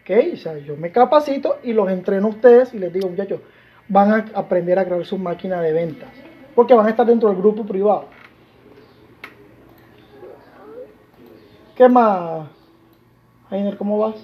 ¿Ok? 0.09 0.33
O 0.33 0.37
sea, 0.37 0.57
yo 0.57 0.75
me 0.75 0.91
capacito 0.91 1.59
y 1.63 1.73
los 1.73 1.87
entreno 1.89 2.27
a 2.27 2.29
ustedes 2.31 2.73
y 2.73 2.79
les 2.79 2.91
digo, 2.91 3.07
muchachos, 3.07 3.41
van 3.87 4.11
a 4.11 4.25
aprender 4.33 4.79
a 4.79 4.85
crear 4.85 5.05
su 5.05 5.19
máquina 5.19 5.61
de 5.61 5.71
ventas. 5.71 6.09
Porque 6.55 6.73
van 6.73 6.87
a 6.87 6.89
estar 6.89 7.05
dentro 7.05 7.29
del 7.29 7.37
grupo 7.37 7.63
privado. 7.63 8.05
¿Qué 11.75 11.87
más? 11.87 12.47
Ainer, 13.51 13.77
¿cómo 13.77 13.99
vas? 13.99 14.15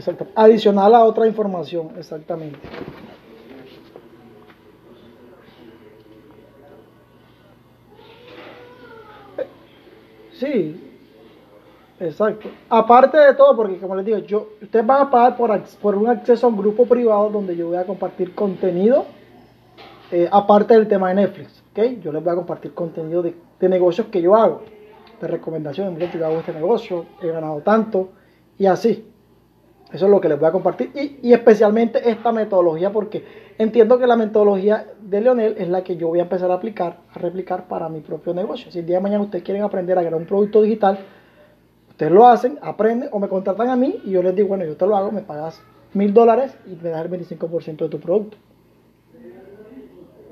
Exacto. 0.00 0.28
Adicional 0.34 0.94
a 0.94 1.04
otra 1.04 1.26
información, 1.26 1.90
exactamente. 1.98 2.58
Sí, 10.32 10.94
exacto. 12.00 12.48
Aparte 12.70 13.18
de 13.18 13.34
todo, 13.34 13.54
porque 13.54 13.76
como 13.76 13.94
les 13.94 14.06
digo, 14.06 14.18
yo, 14.20 14.48
ustedes 14.62 14.86
van 14.86 15.02
a 15.02 15.10
pagar 15.10 15.36
por, 15.36 15.94
un 15.96 16.08
acceso 16.08 16.46
a 16.46 16.48
un 16.48 16.56
grupo 16.56 16.86
privado 16.86 17.28
donde 17.28 17.54
yo 17.54 17.68
voy 17.68 17.76
a 17.76 17.84
compartir 17.84 18.34
contenido, 18.34 19.04
eh, 20.10 20.30
aparte 20.32 20.72
del 20.72 20.88
tema 20.88 21.10
de 21.10 21.16
Netflix. 21.16 21.62
¿okay? 21.72 22.00
Yo 22.02 22.10
les 22.10 22.24
voy 22.24 22.32
a 22.32 22.36
compartir 22.36 22.72
contenido 22.72 23.20
de, 23.20 23.34
de 23.60 23.68
negocios 23.68 24.06
que 24.06 24.22
yo 24.22 24.34
hago, 24.34 24.62
de 25.20 25.28
recomendaciones. 25.28 26.10
Yo 26.10 26.26
hago 26.26 26.38
este 26.38 26.54
negocio, 26.54 27.04
he 27.20 27.26
ganado 27.26 27.60
tanto, 27.60 28.08
y 28.56 28.64
así. 28.64 29.10
Eso 29.92 30.04
es 30.04 30.10
lo 30.10 30.20
que 30.20 30.28
les 30.28 30.38
voy 30.38 30.48
a 30.48 30.52
compartir 30.52 30.92
y, 30.94 31.28
y, 31.28 31.32
especialmente 31.32 32.08
esta 32.08 32.30
metodología 32.30 32.92
porque 32.92 33.24
entiendo 33.58 33.98
que 33.98 34.06
la 34.06 34.16
metodología 34.16 34.86
de 35.02 35.20
Leonel 35.20 35.56
es 35.58 35.68
la 35.68 35.82
que 35.82 35.96
yo 35.96 36.08
voy 36.08 36.20
a 36.20 36.22
empezar 36.22 36.50
a 36.50 36.54
aplicar, 36.54 36.98
a 37.12 37.18
replicar 37.18 37.66
para 37.66 37.88
mi 37.88 38.00
propio 38.00 38.32
negocio. 38.32 38.70
Si 38.70 38.78
el 38.78 38.86
día 38.86 38.98
de 38.98 39.02
mañana 39.02 39.24
ustedes 39.24 39.42
quieren 39.42 39.64
aprender 39.64 39.98
a 39.98 40.02
crear 40.02 40.14
un 40.14 40.26
producto 40.26 40.62
digital, 40.62 40.98
ustedes 41.88 42.12
lo 42.12 42.26
hacen, 42.26 42.58
aprenden 42.62 43.08
o 43.10 43.18
me 43.18 43.28
contratan 43.28 43.68
a 43.68 43.76
mí 43.76 44.00
y 44.04 44.12
yo 44.12 44.22
les 44.22 44.34
digo, 44.36 44.48
bueno, 44.48 44.64
yo 44.64 44.76
te 44.76 44.86
lo 44.86 44.96
hago, 44.96 45.10
me 45.10 45.22
pagas 45.22 45.60
mil 45.92 46.14
dólares 46.14 46.56
y 46.66 46.76
me 46.76 46.90
das 46.90 47.04
el 47.04 47.10
25% 47.10 47.76
de 47.76 47.88
tu 47.88 47.98
producto. 47.98 48.36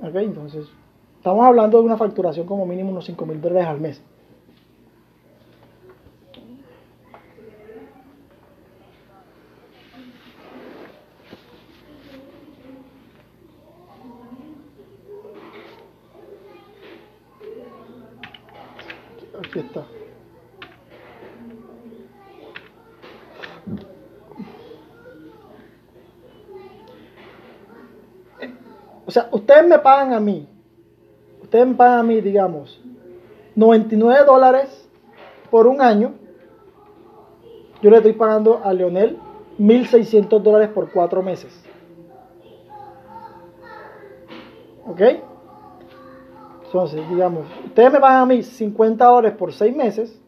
Ok, 0.01 0.15
entonces 0.15 0.67
estamos 1.17 1.45
hablando 1.45 1.79
de 1.79 1.85
una 1.85 1.97
facturación 1.97 2.47
como 2.47 2.65
mínimo 2.65 2.91
unos 2.91 3.05
5 3.07 3.27
mil 3.27 3.41
dólares 3.41 3.67
al 3.67 3.81
mes. 3.81 4.01
Está. 19.55 19.85
O 29.07 29.11
sea, 29.11 29.29
ustedes 29.33 29.67
me 29.67 29.79
pagan 29.79 30.13
a 30.13 30.21
mí, 30.21 30.47
ustedes 31.41 31.67
me 31.67 31.75
pagan 31.75 32.01
a 32.01 32.03
mí, 32.03 32.21
digamos, 32.21 32.79
99 33.55 34.25
dólares 34.27 34.87
por 35.51 35.67
un 35.67 35.81
año. 35.81 36.13
Yo 37.81 37.91
le 37.91 37.97
estoy 37.97 38.13
pagando 38.13 38.61
a 38.63 38.73
Leonel 38.75 39.19
1.600 39.59 40.41
dólares 40.41 40.69
por 40.69 40.91
cuatro 40.91 41.23
meses. 41.23 41.65
¿Ok? 44.87 45.01
Entonces, 46.69 47.09
digamos, 47.09 47.45
ustedes 47.65 47.93
me 47.93 48.01
pagan 48.01 48.23
a 48.23 48.27
mí 48.27 48.43
50 48.43 49.05
dólares 49.05 49.37
por 49.37 49.53
seis 49.53 49.75
meses 49.75 50.21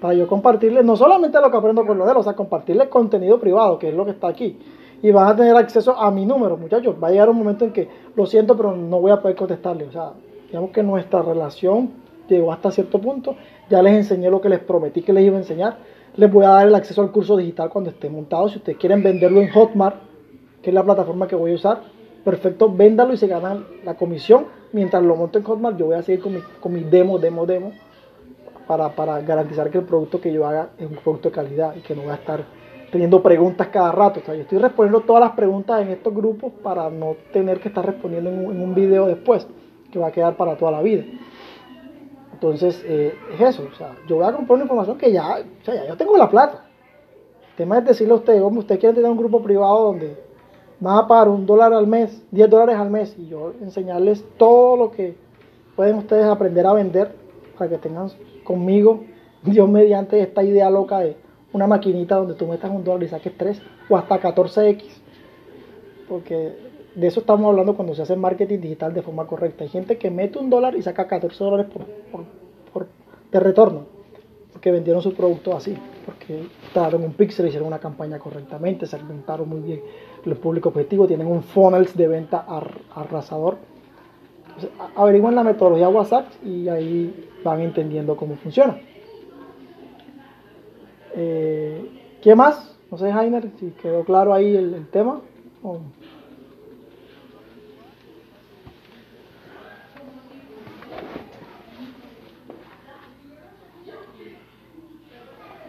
para 0.00 0.14
yo 0.14 0.26
compartirles 0.26 0.84
no 0.84 0.96
solamente 0.96 1.40
lo 1.40 1.50
que 1.50 1.56
aprendo 1.56 1.86
con 1.86 1.96
Leonel, 1.96 2.16
o 2.16 2.22
sea, 2.22 2.34
compartirles 2.34 2.88
contenido 2.88 3.38
privado, 3.38 3.78
que 3.78 3.88
es 3.88 3.94
lo 3.94 4.04
que 4.04 4.10
está 4.10 4.28
aquí 4.28 4.58
y 5.02 5.10
van 5.10 5.28
a 5.28 5.36
tener 5.36 5.56
acceso 5.56 5.98
a 5.98 6.10
mi 6.10 6.24
número, 6.24 6.56
muchachos. 6.56 6.94
Va 7.02 7.08
a 7.08 7.10
llegar 7.10 7.28
un 7.28 7.36
momento 7.36 7.64
en 7.64 7.72
que, 7.72 7.88
lo 8.14 8.24
siento, 8.24 8.56
pero 8.56 8.74
no 8.76 9.00
voy 9.00 9.10
a 9.10 9.20
poder 9.20 9.36
contestarle. 9.36 9.84
O 9.84 9.92
sea, 9.92 10.12
digamos 10.46 10.70
que 10.70 10.82
nuestra 10.82 11.22
relación 11.22 11.90
llegó 12.28 12.52
hasta 12.52 12.70
cierto 12.70 13.00
punto. 13.00 13.34
Ya 13.68 13.82
les 13.82 13.94
enseñé 13.94 14.30
lo 14.30 14.40
que 14.40 14.48
les 14.48 14.60
prometí 14.60 15.02
que 15.02 15.12
les 15.12 15.24
iba 15.24 15.36
a 15.36 15.40
enseñar. 15.40 15.78
Les 16.14 16.32
voy 16.32 16.44
a 16.44 16.50
dar 16.50 16.68
el 16.68 16.74
acceso 16.74 17.02
al 17.02 17.10
curso 17.10 17.36
digital 17.36 17.68
cuando 17.68 17.90
esté 17.90 18.08
montado. 18.08 18.48
Si 18.48 18.58
ustedes 18.58 18.78
quieren 18.78 19.02
venderlo 19.02 19.40
en 19.40 19.50
Hotmart, 19.50 19.96
que 20.62 20.70
es 20.70 20.74
la 20.74 20.84
plataforma 20.84 21.26
que 21.26 21.34
voy 21.34 21.50
a 21.50 21.54
usar, 21.56 21.80
perfecto, 22.24 22.72
véndalo 22.72 23.12
y 23.12 23.16
se 23.16 23.26
ganan 23.26 23.66
la 23.84 23.94
comisión. 23.94 24.46
Mientras 24.72 25.02
lo 25.02 25.16
monto 25.16 25.38
en 25.38 25.44
Hotmart, 25.44 25.76
yo 25.76 25.86
voy 25.86 25.96
a 25.96 26.02
seguir 26.02 26.22
con 26.22 26.34
mi, 26.34 26.40
con 26.60 26.72
mi 26.72 26.82
demo, 26.82 27.18
demo, 27.18 27.44
demo, 27.44 27.72
para, 28.66 28.88
para 28.94 29.20
garantizar 29.20 29.70
que 29.70 29.78
el 29.78 29.84
producto 29.84 30.20
que 30.20 30.32
yo 30.32 30.46
haga 30.46 30.70
es 30.78 30.88
un 30.88 30.96
producto 30.96 31.28
de 31.28 31.34
calidad 31.34 31.74
y 31.76 31.80
que 31.80 31.94
no 31.94 32.06
va 32.06 32.12
a 32.12 32.16
estar 32.16 32.44
teniendo 32.92 33.22
preguntas 33.22 33.68
cada 33.68 33.90
rato. 33.90 34.20
O 34.20 34.22
sea, 34.22 34.34
yo 34.34 34.42
estoy 34.42 34.58
respondiendo 34.58 35.00
todas 35.00 35.22
las 35.22 35.32
preguntas 35.32 35.80
en 35.80 35.88
estos 35.88 36.14
grupos 36.14 36.52
para 36.62 36.90
no 36.90 37.16
tener 37.32 37.58
que 37.58 37.68
estar 37.68 37.84
respondiendo 37.84 38.30
en 38.30 38.60
un, 38.60 38.74
video 38.74 39.06
después, 39.06 39.46
que 39.90 39.98
va 39.98 40.08
a 40.08 40.12
quedar 40.12 40.36
para 40.36 40.56
toda 40.56 40.72
la 40.72 40.82
vida. 40.82 41.04
Entonces, 42.34 42.82
eh, 42.86 43.14
es 43.34 43.40
eso. 43.40 43.66
O 43.72 43.74
sea, 43.76 43.96
yo 44.06 44.16
voy 44.16 44.26
a 44.26 44.32
comprar 44.32 44.56
una 44.56 44.64
información 44.64 44.98
que 44.98 45.10
ya, 45.10 45.38
o 45.38 45.64
sea, 45.64 45.74
ya 45.74 45.88
yo 45.88 45.96
tengo 45.96 46.16
la 46.16 46.28
plata. 46.28 46.66
El 47.50 47.56
tema 47.56 47.78
es 47.78 47.84
decirle 47.84 48.12
a 48.12 48.16
ustedes, 48.16 48.42
como 48.42 48.60
ustedes 48.60 48.78
quieren 48.78 48.94
tener 48.94 49.10
un 49.10 49.18
grupo 49.18 49.42
privado 49.42 49.84
donde 49.84 50.31
van 50.82 50.98
a 50.98 51.06
pagar 51.06 51.28
un 51.28 51.46
dólar 51.46 51.72
al 51.72 51.86
mes, 51.86 52.24
10 52.32 52.50
dólares 52.50 52.76
al 52.76 52.90
mes, 52.90 53.14
y 53.16 53.28
yo 53.28 53.52
enseñarles 53.62 54.24
todo 54.36 54.76
lo 54.76 54.90
que 54.90 55.14
pueden 55.76 55.96
ustedes 55.96 56.26
aprender 56.26 56.66
a 56.66 56.72
vender 56.72 57.14
para 57.56 57.70
que 57.70 57.78
tengan 57.78 58.08
conmigo, 58.42 59.04
Dios 59.44 59.68
mediante 59.68 60.20
esta 60.20 60.42
idea 60.42 60.68
loca 60.70 60.98
de 60.98 61.16
una 61.52 61.68
maquinita 61.68 62.16
donde 62.16 62.34
tú 62.34 62.48
metas 62.48 62.70
un 62.70 62.82
dólar 62.82 63.04
y 63.04 63.08
saques 63.08 63.32
3 63.36 63.62
o 63.88 63.96
hasta 63.96 64.20
14x. 64.20 64.82
Porque 66.08 66.52
de 66.96 67.06
eso 67.06 67.20
estamos 67.20 67.48
hablando 67.48 67.76
cuando 67.76 67.94
se 67.94 68.02
hace 68.02 68.16
marketing 68.16 68.58
digital 68.58 68.92
de 68.92 69.02
forma 69.02 69.26
correcta. 69.26 69.62
Hay 69.62 69.70
gente 69.70 69.98
que 69.98 70.10
mete 70.10 70.38
un 70.38 70.50
dólar 70.50 70.74
y 70.74 70.82
saca 70.82 71.06
14 71.06 71.44
dólares 71.44 71.66
por, 72.10 72.86
de 73.30 73.40
retorno. 73.40 73.86
Porque 74.52 74.70
vendieron 74.70 75.02
su 75.02 75.14
producto 75.14 75.56
así. 75.56 75.76
Porque 76.06 76.48
daron 76.74 77.04
un 77.04 77.12
pixel, 77.12 77.46
hicieron 77.46 77.68
una 77.68 77.78
campaña 77.78 78.18
correctamente, 78.18 78.86
se 78.86 78.96
segmentaron 78.96 79.48
muy 79.48 79.60
bien 79.60 79.80
el 80.30 80.36
público 80.36 80.68
objetivo, 80.68 81.06
tienen 81.06 81.26
un 81.26 81.42
funnels 81.42 81.96
de 81.96 82.08
venta 82.08 82.46
arrasador. 82.94 83.56
averiguan 84.96 85.34
la 85.34 85.42
metodología 85.42 85.88
WhatsApp 85.88 86.26
y 86.44 86.68
ahí 86.68 87.28
van 87.42 87.60
entendiendo 87.60 88.16
cómo 88.16 88.36
funciona. 88.36 88.78
Eh, 91.14 92.18
¿Qué 92.22 92.34
más? 92.34 92.76
No 92.90 92.98
sé, 92.98 93.12
Jainer, 93.12 93.50
si 93.58 93.70
quedó 93.70 94.04
claro 94.04 94.32
ahí 94.32 94.54
el, 94.54 94.86
tema. 94.88 95.20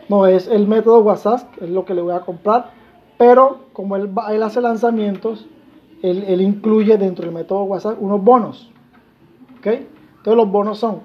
No, 0.10 0.28
es 0.28 0.48
el 0.48 0.68
método 0.68 1.00
WhatsApp, 1.00 1.62
es 1.62 1.70
lo 1.70 1.86
que 1.86 1.94
le 1.94 2.02
voy 2.02 2.14
a 2.14 2.20
comprar, 2.20 2.72
pero 3.24 3.60
como 3.72 3.96
él, 3.96 4.10
él 4.32 4.44
hace 4.44 4.60
lanzamientos, 4.60 5.48
él, 6.02 6.42
incluye 6.42 6.98
dentro 6.98 7.24
del 7.24 7.34
método 7.34 7.64
WhatsApp 7.64 7.96
unos 8.02 8.22
bonos. 8.22 8.70
¿Ok? 9.60 9.68
Entonces 9.68 10.36
los 10.36 10.52
bonos 10.52 10.78
son, 10.78 11.04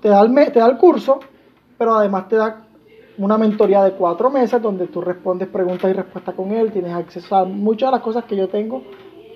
te 0.00 0.08
da 0.08 0.22
el, 0.22 0.76
curso, 0.76 1.20
pero 1.78 1.94
además 1.94 2.26
te 2.26 2.34
da 2.34 2.66
una 3.16 3.38
mentoría 3.38 3.84
de 3.84 3.92
cuatro 3.92 4.28
meses 4.28 4.60
donde 4.60 4.88
tú 4.88 5.02
respondes 5.02 5.46
preguntas 5.46 5.88
y 5.88 5.94
respuestas 5.94 6.34
con 6.34 6.50
él, 6.50 6.72
tienes 6.72 6.94
acceso 6.94 7.36
a 7.36 7.44
muchas 7.44 7.90
de 7.90 7.92
las 7.92 8.00
cosas 8.00 8.24
que 8.24 8.34
yo 8.34 8.48
tengo 8.48 8.82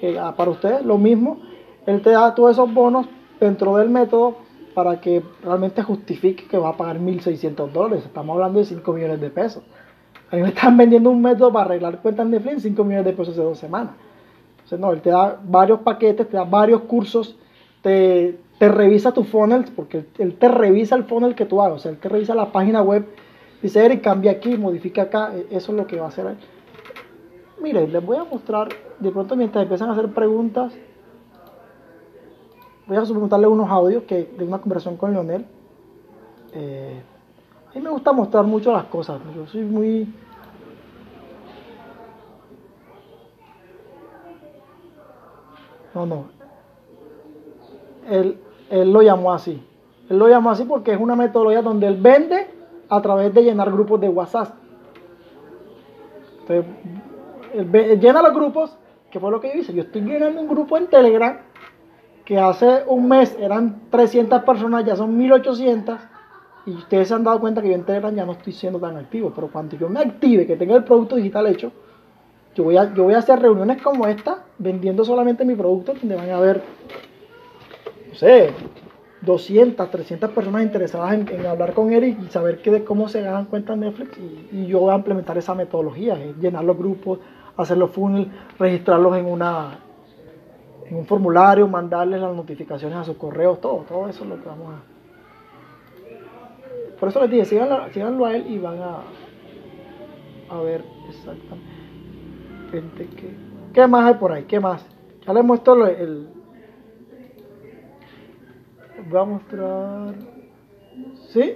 eh, 0.03 0.21
para 0.37 0.51
ustedes, 0.51 0.85
lo 0.85 0.99
mismo, 0.99 1.43
él 1.87 2.03
te 2.03 2.11
da 2.11 2.35
todos 2.35 2.51
esos 2.51 2.75
bonos 2.75 3.07
dentro 3.39 3.77
del 3.77 3.89
método 3.89 4.35
para 4.75 5.01
que 5.01 5.23
realmente 5.45 5.81
justifique 5.81 6.49
que 6.49 6.59
va 6.59 6.71
a 6.71 6.77
pagar 6.77 6.99
1.600 6.99 7.71
dólares, 7.71 8.05
estamos 8.05 8.35
hablando 8.35 8.59
de 8.59 8.65
5 8.65 8.93
millones 8.93 9.21
de 9.21 9.31
pesos. 9.31 9.63
A 10.31 10.37
mí 10.37 10.43
me 10.43 10.49
están 10.49 10.77
vendiendo 10.77 11.11
un 11.11 11.23
método 11.23 11.53
para 11.53 11.67
arreglar 11.67 12.01
cuentas 12.01 12.27
Netflix 12.27 12.63
5 12.63 12.85
millones 12.85 13.07
de 13.07 13.13
pesos 13.13 13.35
hace 13.35 13.43
dos 13.43 13.59
semanas. 13.59 13.95
Entonces, 14.57 14.81
no, 14.81 14.93
él 14.93 15.01
te 15.01 15.11
da 15.11 15.39
varios 15.45 15.81
paquetes, 15.81 16.29
te 16.29 16.37
da 16.37 16.45
varios 16.45 16.83
cursos, 16.83 17.37
te, 17.83 18.39
te 18.59 18.69
revisa 18.69 19.13
tu 19.13 19.23
funnel, 19.23 19.65
porque 19.77 19.99
él, 19.99 20.07
él 20.19 20.35
te 20.35 20.49
revisa 20.49 20.97
el 20.97 21.05
funnel 21.05 21.35
que 21.35 21.47
tú 21.47 21.63
hagas, 21.63 21.77
o 21.77 21.79
sea, 21.79 21.93
él 21.93 21.99
te 21.99 22.09
revisa 22.09 22.35
la 22.35 22.51
página 22.51 22.83
web 22.83 23.07
Dice 23.63 23.85
Eric, 23.85 24.03
cambia 24.03 24.33
aquí, 24.33 24.57
modifica 24.57 25.03
acá, 25.03 25.33
e, 25.35 25.47
eso 25.51 25.73
es 25.73 25.79
lo 25.79 25.87
que 25.87 25.99
va 25.99 26.07
a 26.07 26.09
hacer. 26.09 26.37
Miren, 27.61 27.93
les 27.93 28.05
voy 28.05 28.17
a 28.17 28.25
mostrar, 28.25 28.69
de 29.01 29.11
pronto 29.11 29.35
mientras 29.35 29.63
empiezan 29.63 29.89
a 29.89 29.93
hacer 29.93 30.13
preguntas, 30.13 30.73
voy 32.87 32.97
a 32.97 33.03
preguntarle 33.03 33.47
unos 33.47 33.71
audios 33.71 34.05
que, 34.05 34.25
de 34.39 34.45
una 34.45 34.59
conversación 34.59 34.97
con 34.97 35.13
Leonel. 35.13 35.47
Eh, 36.53 37.03
mí 37.77 37.83
me 37.83 37.91
gusta 37.91 38.13
mostrar 38.13 38.45
mucho 38.45 38.73
las 38.73 38.85
cosas, 38.85 39.21
yo 39.35 39.47
soy 39.47 39.63
muy... 39.63 40.13
No, 45.95 46.07
no. 46.07 46.25
Él, 48.09 48.39
él 48.71 48.93
lo 48.93 49.03
llamó 49.03 49.33
así. 49.33 49.63
Él 50.09 50.19
lo 50.19 50.29
llamó 50.29 50.51
así 50.51 50.65
porque 50.65 50.93
es 50.93 51.01
una 51.01 51.17
metodología 51.17 51.63
donde 51.63 51.87
él 51.87 51.97
vende 52.01 52.49
a 52.89 53.01
través 53.01 53.33
de 53.35 53.43
llenar 53.43 53.71
grupos 53.71 54.01
de 54.01 54.09
WhatsApp. 54.09 54.55
Entonces, 56.41 58.01
llena 58.01 58.23
los 58.23 58.35
grupos, 58.35 58.77
que 59.11 59.21
fue 59.21 59.31
lo 59.31 59.41
que 59.41 59.49
yo 59.49 59.61
hice. 59.61 59.75
Yo 59.75 59.83
estoy 59.83 60.03
llenando 60.03 60.41
un 60.41 60.49
grupo 60.49 60.77
en 60.77 60.87
Telegram 60.87 61.39
que 62.25 62.39
hace 62.39 62.85
un 62.87 63.09
mes 63.09 63.37
eran 63.39 63.89
300 63.91 64.43
personas, 64.43 64.85
ya 64.85 64.97
son 64.97 65.17
1800. 65.17 65.99
Y 66.67 66.73
ustedes 66.73 67.09
se 67.09 67.15
han 67.15 67.23
dado 67.23 67.39
cuenta 67.41 67.63
que 67.63 67.69
yo 67.69 67.75
en 67.75 67.85
Telegram 67.85 68.15
ya 68.15 68.27
no 68.27 68.33
estoy 68.33 68.53
siendo 68.53 68.81
tan 68.81 68.97
activo. 68.97 69.33
Pero 69.35 69.49
cuando 69.49 69.77
yo 69.77 69.89
me 69.89 70.01
active, 70.01 70.47
que 70.47 70.57
tenga 70.57 70.75
el 70.77 70.85
producto 70.85 71.15
digital 71.15 71.47
hecho, 71.47 71.73
yo 72.57 72.65
voy 72.65 72.77
a, 72.77 72.93
yo 72.93 73.05
voy 73.05 73.15
a 73.15 73.19
hacer 73.19 73.39
reuniones 73.39 73.81
como 73.81 74.07
esta, 74.07 74.45
vendiendo 74.59 75.05
solamente 75.05 75.45
mi 75.45 75.55
producto, 75.55 75.95
donde 75.95 76.17
van 76.17 76.31
a 76.31 76.41
ver, 76.41 76.63
no 78.09 78.15
sé, 78.15 78.51
200, 79.21 79.91
300 79.91 80.31
personas 80.31 80.63
interesadas 80.63 81.13
en, 81.13 81.47
hablar 81.47 81.73
con 81.73 81.93
él 81.93 82.17
y 82.21 82.31
saber 82.31 82.63
que 82.63 82.71
de 82.71 82.85
cómo 82.85 83.09
se 83.09 83.23
ganan 83.23 83.45
cuentas 83.45 83.77
Netflix 83.77 84.19
y, 84.53 84.67
yo 84.67 84.81
voy 84.81 84.93
a 84.93 84.97
implementar 84.97 85.37
esa 85.39 85.55
metodología, 85.55 86.17
llenar 86.41 86.65
los 86.65 86.77
grupos, 86.77 87.21
hacer 87.57 87.77
los 87.77 87.91
funnels, 87.91 88.29
registrarlos 88.59 89.17
en 89.17 89.27
una 89.27 89.81
en 90.89 90.97
un 90.97 91.05
formulario, 91.05 91.67
mandarles 91.67 92.21
las 92.21 92.35
notificaciones 92.35 92.97
a 92.97 93.05
sus 93.05 93.17
correos, 93.17 93.61
todo, 93.61 93.85
todo 93.89 94.09
eso 94.09 94.23
es 94.23 94.31
lo 94.31 94.41
que 94.41 94.49
vamos 94.49 94.73
a 94.73 94.96
por 96.99 97.09
eso 97.09 97.21
les 97.21 97.31
dije, 97.31 97.45
síganlo, 97.45 98.27
a 98.27 98.35
él 98.35 98.47
y 98.49 98.59
van 98.59 98.81
a, 98.81 99.03
a 100.49 100.61
ver 100.61 100.85
exactamente 101.09 103.09
qué, 103.73 103.87
más 103.87 104.07
hay 104.07 104.15
por 104.15 104.33
ahí, 104.33 104.45
qué 104.45 104.61
más. 104.61 104.87
Ya 105.27 105.33
les 105.33 105.45
muestro 105.45 105.87
el, 105.87 106.29
voy 109.09 109.21
a 109.21 109.25
mostrar. 109.25 110.15
¿Sí? 111.29 111.55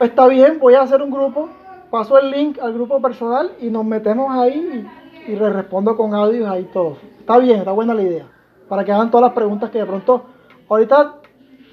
Está 0.00 0.28
bien, 0.28 0.58
voy 0.60 0.74
a 0.74 0.82
hacer 0.82 1.00
un 1.00 1.10
grupo, 1.10 1.48
paso 1.90 2.18
el 2.18 2.30
link 2.30 2.58
al 2.58 2.74
grupo 2.74 3.00
personal 3.00 3.52
y 3.60 3.70
nos 3.70 3.82
metemos 3.82 4.30
ahí 4.30 4.86
y, 5.26 5.34
le 5.34 5.50
respondo 5.50 5.96
con 5.96 6.14
audio 6.14 6.50
ahí 6.50 6.64
todos. 6.64 6.98
Está 7.26 7.38
bien, 7.38 7.58
está 7.58 7.72
buena 7.72 7.92
la 7.92 8.02
idea. 8.02 8.28
Para 8.68 8.84
que 8.84 8.92
hagan 8.92 9.10
todas 9.10 9.24
las 9.24 9.32
preguntas 9.32 9.70
que 9.70 9.78
de 9.78 9.84
pronto. 9.84 10.26
Ahorita 10.68 11.16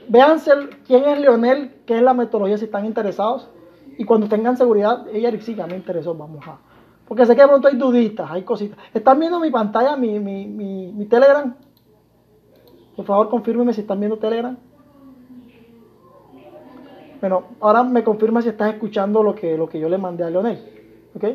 véanse 0.10 0.52
quién 0.88 1.06
es 1.06 1.20
Leonel, 1.20 1.76
qué 1.86 1.96
es 1.96 2.02
la 2.02 2.16
metodología 2.16 2.58
si 2.58 2.66
están 2.66 2.88
interesados. 2.88 3.52
Y 4.00 4.04
cuando 4.04 4.28
tengan 4.28 4.58
seguridad, 4.58 5.06
ella 5.14 5.32
sí, 5.40 5.54
ya 5.54 5.68
me 5.68 5.76
interesó, 5.76 6.16
vamos 6.16 6.44
a, 6.48 6.58
Porque 7.08 7.28
sé 7.28 7.36
que 7.36 7.44
de 7.44 7.48
pronto 7.48 7.68
hay 7.68 7.76
duditas, 7.76 8.32
hay 8.32 8.42
cositas. 8.42 8.80
¿Están 8.96 9.20
viendo 9.20 9.40
mi 9.40 9.52
pantalla, 9.52 9.96
mi, 9.96 10.18
mi, 10.20 10.48
mi, 10.48 11.06
Telegram? 11.06 11.54
Por 12.96 13.06
favor, 13.06 13.30
confírmeme 13.30 13.74
si 13.74 13.82
están 13.82 14.00
viendo 14.00 14.18
Telegram. 14.18 14.58
Bueno, 17.22 17.44
ahora 17.60 17.84
me 17.84 18.04
confirma 18.04 18.42
si 18.42 18.50
estás 18.50 18.74
escuchando 18.74 19.22
lo 19.22 19.36
que, 19.36 19.56
lo 19.56 19.70
que 19.70 19.80
yo 19.80 19.88
le 19.88 20.00
mandé 20.00 20.24
a 20.24 20.32
Leonel. 20.32 20.58
¿Ok? 21.14 21.26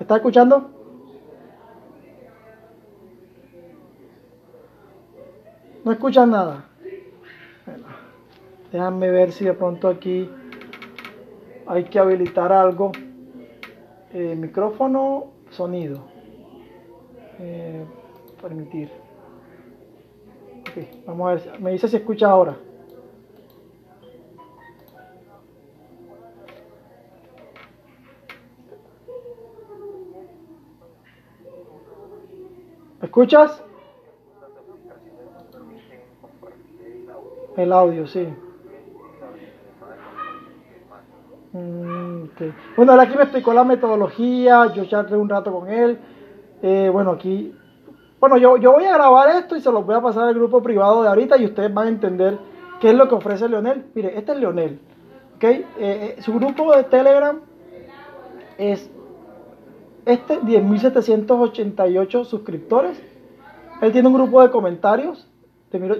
¿Estás 0.00 0.16
escuchando? 0.16 0.70
No 5.84 5.92
escuchan 5.92 6.30
nada. 6.30 6.64
Bueno, 7.64 7.84
déjame 8.72 9.10
ver 9.10 9.32
si 9.32 9.44
de 9.44 9.54
pronto 9.54 9.88
aquí 9.88 10.28
hay 11.66 11.84
que 11.84 11.98
habilitar 11.98 12.52
algo. 12.52 12.90
Eh, 14.12 14.34
micrófono, 14.36 15.26
sonido. 15.50 16.00
Eh, 17.38 17.84
permitir. 18.42 18.90
Ok, 20.60 21.06
vamos 21.06 21.30
a 21.30 21.34
ver. 21.34 21.60
Me 21.60 21.70
dice 21.70 21.86
si 21.88 21.96
escucha 21.96 22.28
ahora. 22.30 22.56
Escuchas? 33.04 33.62
El 37.56 37.72
audio, 37.72 38.06
sí. 38.06 38.26
Mm, 41.52 42.24
okay. 42.32 42.52
Bueno, 42.76 42.92
aquí 43.00 43.16
me 43.16 43.22
explicó 43.22 43.54
la 43.54 43.62
metodología, 43.62 44.72
yo 44.74 44.84
charlé 44.86 45.16
un 45.16 45.28
rato 45.28 45.52
con 45.52 45.68
él. 45.70 45.98
Eh, 46.62 46.88
bueno, 46.92 47.12
aquí, 47.12 47.54
bueno, 48.18 48.38
yo, 48.38 48.56
yo 48.56 48.72
voy 48.72 48.84
a 48.84 48.94
grabar 48.94 49.28
esto 49.36 49.54
y 49.54 49.60
se 49.60 49.70
los 49.70 49.86
voy 49.86 49.94
a 49.94 50.00
pasar 50.00 50.24
al 50.24 50.34
grupo 50.34 50.62
privado 50.62 51.02
de 51.02 51.08
ahorita 51.08 51.36
y 51.36 51.44
ustedes 51.44 51.72
van 51.72 51.86
a 51.86 51.90
entender 51.90 52.38
qué 52.80 52.90
es 52.90 52.94
lo 52.94 53.08
que 53.08 53.14
ofrece 53.14 53.48
Leonel. 53.48 53.86
Mire, 53.94 54.18
este 54.18 54.32
es 54.32 54.38
Leonel, 54.38 54.80
¿ok? 55.36 55.44
Eh, 55.44 55.66
eh, 55.78 56.16
su 56.22 56.32
grupo 56.34 56.74
de 56.74 56.84
Telegram 56.84 57.40
es 58.58 58.90
este 60.06 60.40
10.788 60.40 62.24
suscriptores. 62.24 63.00
Él 63.80 63.92
tiene 63.92 64.08
un 64.08 64.14
grupo 64.14 64.42
de 64.42 64.50
comentarios 64.50 65.28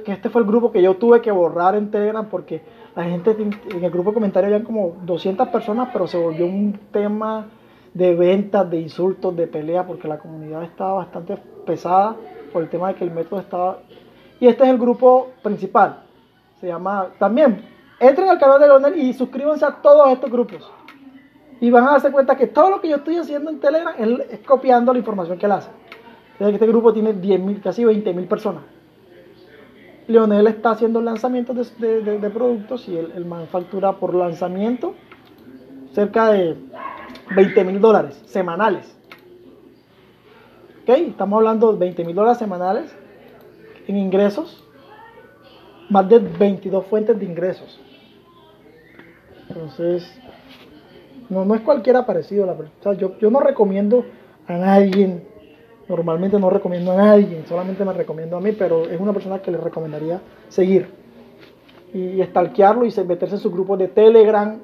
este 0.06 0.30
fue 0.30 0.42
el 0.42 0.46
grupo 0.46 0.70
que 0.70 0.80
yo 0.80 0.96
tuve 0.96 1.20
que 1.20 1.32
borrar 1.32 1.74
en 1.74 1.90
Telegram 1.90 2.28
porque 2.28 2.62
la 2.94 3.04
gente 3.04 3.32
en 3.32 3.84
el 3.84 3.90
grupo 3.90 4.10
de 4.10 4.14
comentarios 4.14 4.52
habían 4.52 4.64
como 4.64 4.96
200 5.02 5.48
personas, 5.48 5.88
pero 5.92 6.06
se 6.06 6.16
volvió 6.16 6.46
un 6.46 6.78
tema 6.92 7.48
de 7.92 8.14
ventas, 8.14 8.70
de 8.70 8.80
insultos, 8.80 9.34
de 9.36 9.48
pelea, 9.48 9.84
porque 9.84 10.06
la 10.06 10.18
comunidad 10.18 10.62
estaba 10.62 10.94
bastante 10.94 11.36
pesada 11.66 12.16
por 12.52 12.62
el 12.62 12.68
tema 12.68 12.88
de 12.88 12.94
que 12.94 13.04
el 13.04 13.10
método 13.10 13.40
estaba... 13.40 13.78
Y 14.38 14.46
este 14.46 14.64
es 14.64 14.70
el 14.70 14.78
grupo 14.78 15.30
principal. 15.42 16.04
Se 16.60 16.68
llama... 16.68 17.08
También, 17.18 17.64
entren 17.98 18.28
al 18.28 18.38
canal 18.38 18.60
de 18.60 18.66
Leonel 18.68 18.96
y 18.96 19.12
suscríbanse 19.12 19.64
a 19.64 19.82
todos 19.82 20.08
estos 20.12 20.30
grupos. 20.30 20.70
Y 21.60 21.70
van 21.70 21.84
a 21.84 21.92
darse 21.92 22.10
cuenta 22.10 22.36
que 22.36 22.46
todo 22.46 22.70
lo 22.70 22.80
que 22.80 22.88
yo 22.88 22.96
estoy 22.96 23.16
haciendo 23.16 23.50
en 23.50 23.60
Telegram 23.60 23.94
es, 23.98 24.40
copiando 24.40 24.92
la 24.92 24.98
información 24.98 25.38
que 25.38 25.46
él 25.46 25.52
hace. 25.52 25.70
Este 26.38 26.66
grupo 26.66 26.92
tiene 26.92 27.14
10.000, 27.14 27.62
casi 27.62 27.84
20.000 27.84 28.26
personas. 28.26 28.62
Leonel 30.06 30.46
está 30.48 30.72
haciendo 30.72 31.00
lanzamientos 31.00 31.78
de, 31.78 32.30
productos 32.32 32.88
y 32.88 32.96
él, 32.96 33.24
manufactura 33.24 33.92
por 33.92 34.14
lanzamiento 34.14 34.94
cerca 35.92 36.30
de 36.30 36.56
20 37.34 37.64
mil 37.64 37.80
dólares 37.80 38.20
semanales. 38.26 38.94
¿Ok? 40.82 40.90
Estamos 40.90 41.38
hablando 41.38 41.72
de 41.72 41.78
20 41.78 42.04
mil 42.04 42.14
dólares 42.14 42.38
semanales 42.38 42.94
en 43.86 43.96
ingresos, 43.96 44.62
más 45.88 46.08
de 46.08 46.18
22 46.18 46.84
fuentes 46.86 47.18
de 47.18 47.24
ingresos. 47.24 47.80
Entonces, 49.48 50.20
no, 51.28 51.44
no 51.44 51.54
es 51.54 51.60
cualquiera 51.62 52.06
parecido. 52.06 52.46
La, 52.46 52.52
o 52.52 52.92
yo, 52.94 53.18
yo 53.18 53.30
no 53.30 53.40
recomiendo 53.40 54.04
a 54.46 54.56
nadie 54.56 55.22
Normalmente 55.88 56.38
no 56.38 56.48
recomiendo 56.48 56.92
a 56.92 56.96
nadie, 56.96 57.44
solamente 57.46 57.84
me 57.84 57.92
recomiendo 57.92 58.36
a 58.36 58.40
mí, 58.40 58.52
pero 58.52 58.84
es 58.84 58.98
una 58.98 59.12
persona 59.12 59.40
que 59.40 59.50
le 59.50 59.58
recomendaría 59.58 60.20
seguir. 60.48 60.88
Y 61.92 62.22
stalkearlo 62.22 62.86
y 62.86 62.92
meterse 63.06 63.36
en 63.36 63.40
su 63.40 63.50
grupo 63.50 63.76
de 63.76 63.88
Telegram, 63.88 64.58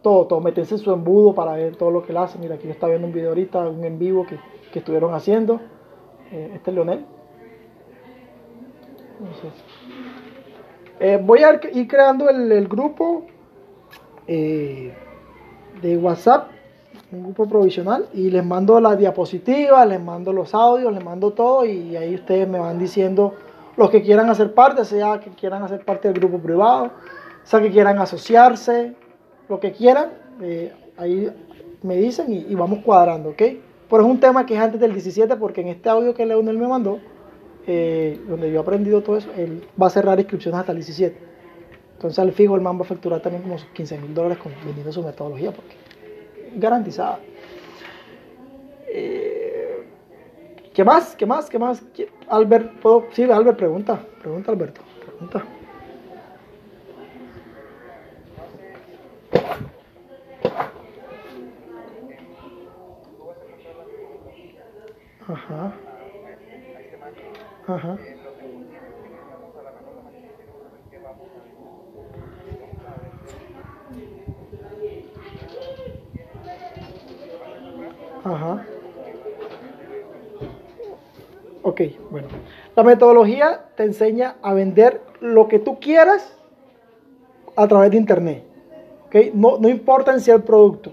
todo, 0.00 0.26
todo, 0.26 0.40
meterse 0.40 0.76
en 0.76 0.80
su 0.80 0.92
embudo 0.92 1.34
para 1.34 1.52
ver 1.52 1.76
todo 1.76 1.90
lo 1.90 2.02
que 2.02 2.12
él 2.12 2.18
hace. 2.18 2.38
Mira, 2.38 2.54
aquí 2.54 2.66
yo 2.66 2.72
estaba 2.72 2.90
viendo 2.90 3.08
un 3.08 3.12
video 3.12 3.30
ahorita, 3.30 3.68
un 3.68 3.84
en 3.84 3.98
vivo 3.98 4.24
que, 4.24 4.38
estuvieron 4.78 5.12
haciendo. 5.12 5.60
Eh, 6.30 6.52
este 6.54 6.70
es 6.70 6.74
Leonel. 6.74 7.04
Eh, 11.00 11.20
voy 11.22 11.40
a 11.42 11.60
ir 11.72 11.88
creando 11.88 12.28
el, 12.30 12.68
grupo 12.68 13.24
eh, 14.28 14.94
de 15.82 15.96
WhatsApp 15.96 16.50
un 17.12 17.24
grupo 17.24 17.48
provisional 17.48 18.06
y 18.14 18.30
les 18.30 18.44
mando 18.44 18.80
las 18.80 18.98
diapositivas, 18.98 19.86
les 19.88 20.00
mando 20.00 20.32
los 20.32 20.54
audios, 20.54 20.92
les 20.92 21.04
mando 21.04 21.32
todo 21.32 21.64
y 21.64 21.96
ahí 21.96 22.14
ustedes 22.14 22.48
me 22.48 22.58
van 22.58 22.78
diciendo 22.78 23.34
los 23.76 23.90
que 23.90 24.02
quieran 24.02 24.28
hacer 24.30 24.54
parte, 24.54 24.84
sea 24.84 25.20
que 25.20 25.30
quieran 25.30 25.62
hacer 25.62 25.84
parte 25.84 26.08
del 26.08 26.20
grupo 26.20 26.38
privado, 26.38 26.90
sea 27.42 27.60
que 27.60 27.70
quieran 27.70 27.98
asociarse, 27.98 28.94
lo 29.48 29.58
que 29.58 29.72
quieran, 29.72 30.10
eh, 30.40 30.72
ahí 30.96 31.30
me 31.82 31.96
dicen 31.96 32.32
y, 32.32 32.54
vamos 32.54 32.80
cuadrando, 32.84 33.30
¿ok? 33.30 33.42
Pero 33.88 34.02
es 34.02 34.08
un 34.08 34.20
tema 34.20 34.46
que 34.46 34.54
es 34.54 34.60
antes 34.60 34.80
del 34.80 34.92
17 34.92 35.34
porque 35.36 35.62
en 35.62 35.68
este 35.68 35.88
audio 35.88 36.14
que 36.14 36.26
Leonel 36.26 36.58
me 36.58 36.68
mandó, 36.68 37.00
eh, 37.66 38.20
donde 38.28 38.50
yo 38.50 38.58
he 38.58 38.62
aprendido 38.62 39.02
todo 39.02 39.16
eso, 39.16 39.30
él 39.36 39.64
va 39.80 39.88
a 39.88 39.90
cerrar 39.90 40.18
inscripciones 40.18 40.60
hasta 40.60 40.72
el 40.72 40.78
17. 40.78 41.29
Entonces 42.00 42.18
al 42.18 42.32
fijo 42.32 42.54
el 42.54 42.62
man 42.62 42.78
va 42.78 42.80
a 42.80 42.84
facturar 42.84 43.20
también 43.20 43.42
como 43.42 43.56
15 43.74 43.98
mil 43.98 44.14
dólares 44.14 44.38
con, 44.38 44.54
vendiendo 44.64 44.90
su 44.90 45.02
metodología 45.02 45.52
porque 45.52 45.74
garantizada. 46.54 47.18
Eh, 48.88 49.84
¿Qué 50.72 50.82
más? 50.82 51.14
¿Qué 51.14 51.26
más? 51.26 51.50
¿Qué 51.50 51.58
más? 51.58 51.82
Albert, 52.30 52.80
¿puedo? 52.80 53.04
Sí, 53.12 53.24
Albert, 53.24 53.58
pregunta. 53.58 54.00
Pregunta, 54.22 54.50
Alberto. 54.50 54.80
Pregunta. 55.04 55.44
Ajá. 65.28 65.74
Ajá. 67.66 67.98
Ajá. 78.24 78.66
Ok, 81.62 81.80
bueno. 82.10 82.28
La 82.74 82.82
metodología 82.82 83.66
te 83.76 83.84
enseña 83.84 84.36
a 84.42 84.54
vender 84.54 85.00
lo 85.20 85.48
que 85.48 85.58
tú 85.58 85.78
quieras 85.78 86.36
a 87.56 87.68
través 87.68 87.90
de 87.90 87.96
internet. 87.98 88.44
¿okay? 89.06 89.32
No, 89.34 89.58
no 89.58 89.68
importa 89.68 90.12
en 90.12 90.20
sí 90.20 90.30
el 90.30 90.42
producto. 90.42 90.92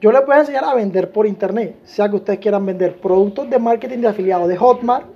Yo 0.00 0.12
les 0.12 0.26
voy 0.26 0.36
a 0.36 0.40
enseñar 0.40 0.64
a 0.64 0.74
vender 0.74 1.10
por 1.10 1.26
internet. 1.26 1.76
Sea 1.84 2.10
que 2.10 2.16
ustedes 2.16 2.38
quieran 2.38 2.66
vender 2.66 3.00
productos 3.00 3.48
de 3.48 3.58
marketing 3.58 3.98
de 3.98 4.08
afiliado 4.08 4.46
de 4.46 4.56
Hotmart 4.56 5.06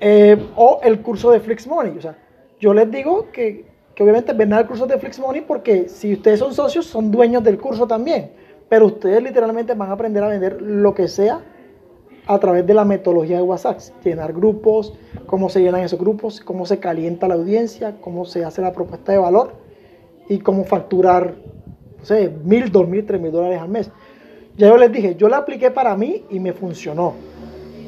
eh, 0.00 0.36
o 0.56 0.80
el 0.82 1.00
curso 1.00 1.30
de 1.30 1.40
Flix 1.40 1.66
Money. 1.66 1.96
O 1.96 2.00
sea, 2.00 2.18
yo 2.58 2.74
les 2.74 2.90
digo 2.90 3.30
que, 3.32 3.64
que 3.94 4.02
obviamente 4.02 4.32
vender 4.32 4.60
el 4.60 4.66
curso 4.66 4.86
de 4.86 4.98
Flix 4.98 5.20
Money 5.20 5.42
porque 5.42 5.88
si 5.88 6.14
ustedes 6.14 6.40
son 6.40 6.52
socios, 6.52 6.86
son 6.86 7.12
dueños 7.12 7.44
del 7.44 7.58
curso 7.58 7.86
también. 7.86 8.32
Pero 8.68 8.86
ustedes 8.86 9.22
literalmente 9.22 9.74
van 9.74 9.90
a 9.90 9.92
aprender 9.92 10.22
a 10.22 10.28
vender 10.28 10.60
lo 10.60 10.94
que 10.94 11.08
sea 11.08 11.40
a 12.26 12.38
través 12.40 12.66
de 12.66 12.74
la 12.74 12.84
metodología 12.84 13.36
de 13.36 13.42
WhatsApp. 13.42 13.78
Llenar 14.04 14.32
grupos, 14.32 14.94
cómo 15.26 15.48
se 15.48 15.62
llenan 15.62 15.82
esos 15.82 15.98
grupos, 15.98 16.40
cómo 16.40 16.66
se 16.66 16.78
calienta 16.78 17.28
la 17.28 17.34
audiencia, 17.34 17.96
cómo 18.00 18.24
se 18.24 18.44
hace 18.44 18.62
la 18.62 18.72
propuesta 18.72 19.12
de 19.12 19.18
valor 19.18 19.52
y 20.28 20.38
cómo 20.38 20.64
facturar, 20.64 21.34
no 21.98 22.04
sé, 22.04 22.32
mil, 22.44 22.72
dos 22.72 22.88
mil, 22.88 23.06
tres 23.06 23.20
mil 23.20 23.30
dólares 23.30 23.60
al 23.60 23.68
mes. 23.68 23.90
Ya 24.56 24.68
yo 24.68 24.76
les 24.76 24.90
dije, 24.90 25.14
yo 25.16 25.28
la 25.28 25.38
apliqué 25.38 25.70
para 25.70 25.96
mí 25.96 26.24
y 26.30 26.40
me 26.40 26.52
funcionó. 26.52 27.14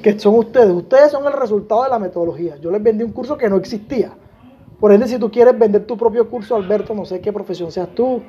Que 0.02 0.16
son 0.16 0.36
ustedes, 0.36 0.70
ustedes 0.70 1.10
son 1.10 1.26
el 1.26 1.32
resultado 1.32 1.82
de 1.82 1.88
la 1.88 1.98
metodología. 1.98 2.56
Yo 2.58 2.70
les 2.70 2.80
vendí 2.80 3.02
un 3.02 3.10
curso 3.10 3.36
que 3.36 3.48
no 3.48 3.56
existía. 3.56 4.12
Por 4.78 4.92
ende, 4.92 5.08
si 5.08 5.18
tú 5.18 5.28
quieres 5.28 5.58
vender 5.58 5.86
tu 5.86 5.96
propio 5.96 6.28
curso, 6.28 6.54
Alberto, 6.54 6.94
no 6.94 7.04
sé 7.04 7.20
qué 7.20 7.32
profesión 7.32 7.72
seas 7.72 7.88
tú, 7.96 8.22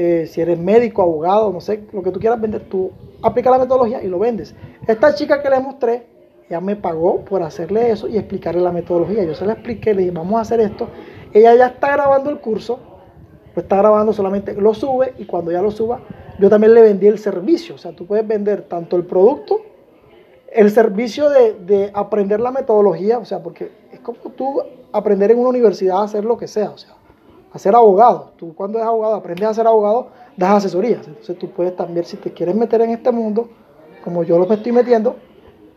eh, 0.00 0.26
si 0.28 0.40
eres 0.40 0.56
médico, 0.60 1.02
abogado, 1.02 1.52
no 1.52 1.60
sé, 1.60 1.80
lo 1.92 2.04
que 2.04 2.12
tú 2.12 2.20
quieras 2.20 2.40
vender, 2.40 2.62
tú 2.68 2.92
aplica 3.20 3.50
la 3.50 3.58
metodología 3.58 4.00
y 4.00 4.06
lo 4.06 4.20
vendes. 4.20 4.54
Esta 4.86 5.12
chica 5.12 5.42
que 5.42 5.50
le 5.50 5.58
mostré, 5.58 6.06
ya 6.48 6.60
me 6.60 6.76
pagó 6.76 7.24
por 7.24 7.42
hacerle 7.42 7.90
eso 7.90 8.06
y 8.06 8.16
explicarle 8.16 8.60
la 8.60 8.70
metodología. 8.70 9.24
Yo 9.24 9.34
se 9.34 9.44
la 9.44 9.54
expliqué, 9.54 9.94
le 9.94 10.02
dije, 10.02 10.12
vamos 10.12 10.38
a 10.38 10.42
hacer 10.42 10.60
esto. 10.60 10.86
Ella 11.32 11.52
ya 11.56 11.66
está 11.66 11.90
grabando 11.94 12.30
el 12.30 12.38
curso, 12.38 12.78
lo 13.56 13.60
está 13.60 13.78
grabando, 13.78 14.12
solamente 14.12 14.54
lo 14.54 14.72
sube 14.72 15.14
y 15.18 15.24
cuando 15.24 15.50
ya 15.50 15.60
lo 15.60 15.72
suba, 15.72 15.98
yo 16.38 16.48
también 16.48 16.74
le 16.74 16.82
vendí 16.82 17.08
el 17.08 17.18
servicio. 17.18 17.74
O 17.74 17.78
sea, 17.78 17.90
tú 17.90 18.06
puedes 18.06 18.24
vender 18.24 18.62
tanto 18.62 18.94
el 18.94 19.04
producto, 19.04 19.62
el 20.52 20.70
servicio 20.70 21.28
de, 21.28 21.54
de 21.54 21.90
aprender 21.92 22.38
la 22.38 22.52
metodología, 22.52 23.18
o 23.18 23.24
sea, 23.24 23.42
porque 23.42 23.72
es 23.92 23.98
como 23.98 24.18
tú 24.36 24.62
aprender 24.92 25.32
en 25.32 25.40
una 25.40 25.48
universidad 25.48 25.98
a 25.98 26.04
hacer 26.04 26.24
lo 26.24 26.38
que 26.38 26.46
sea, 26.46 26.70
o 26.70 26.78
sea, 26.78 26.94
a 27.52 27.58
ser 27.58 27.74
abogado. 27.74 28.32
Tú 28.36 28.54
cuando 28.54 28.78
eres 28.78 28.88
abogado, 28.88 29.14
aprendes 29.14 29.48
a 29.48 29.54
ser 29.54 29.66
abogado, 29.66 30.08
das 30.36 30.56
asesorías. 30.56 31.06
Entonces 31.06 31.38
tú 31.38 31.50
puedes 31.50 31.74
también, 31.76 32.04
si 32.04 32.16
te 32.16 32.32
quieres 32.32 32.54
meter 32.54 32.80
en 32.82 32.90
este 32.90 33.10
mundo, 33.10 33.48
como 34.04 34.22
yo 34.22 34.38
lo 34.38 34.46
me 34.46 34.54
estoy 34.54 34.72
metiendo, 34.72 35.16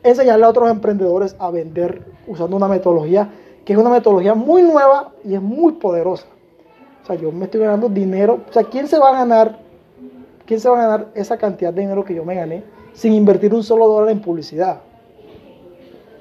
enseñarle 0.04 0.46
a 0.46 0.50
otros 0.50 0.70
emprendedores 0.70 1.36
a 1.40 1.52
vender 1.52 2.06
usando 2.28 2.56
una 2.56 2.68
metodología 2.68 3.30
que 3.66 3.74
es 3.74 3.80
una 3.80 3.90
metodología 3.90 4.34
muy 4.34 4.64
nueva 4.64 5.12
y 5.24 5.36
es 5.36 5.42
muy 5.42 5.74
poderosa. 5.74 6.26
O 7.04 7.06
sea, 7.06 7.16
yo 7.16 7.32
me 7.32 7.46
estoy 7.46 7.62
ganando 7.62 7.90
dinero. 7.90 8.40
O 8.50 8.54
sea, 8.54 8.64
¿quién 8.64 8.88
se 8.88 8.98
va 8.98 9.10
a 9.10 9.14
ganar? 9.14 9.60
¿Quién 10.46 10.60
se 10.60 10.70
va 10.70 10.78
a 10.78 10.88
ganar 10.88 11.08
esa 11.14 11.38
cantidad 11.38 11.74
de 11.74 11.82
dinero 11.82 12.04
que 12.04 12.16
yo 12.16 12.26
me 12.26 12.36
gané 12.36 12.64
sin 12.94 13.14
invertir 13.14 13.54
un 13.54 13.64
solo 13.64 13.88
dólar 13.88 14.10
en 14.12 14.22
publicidad? 14.22 14.82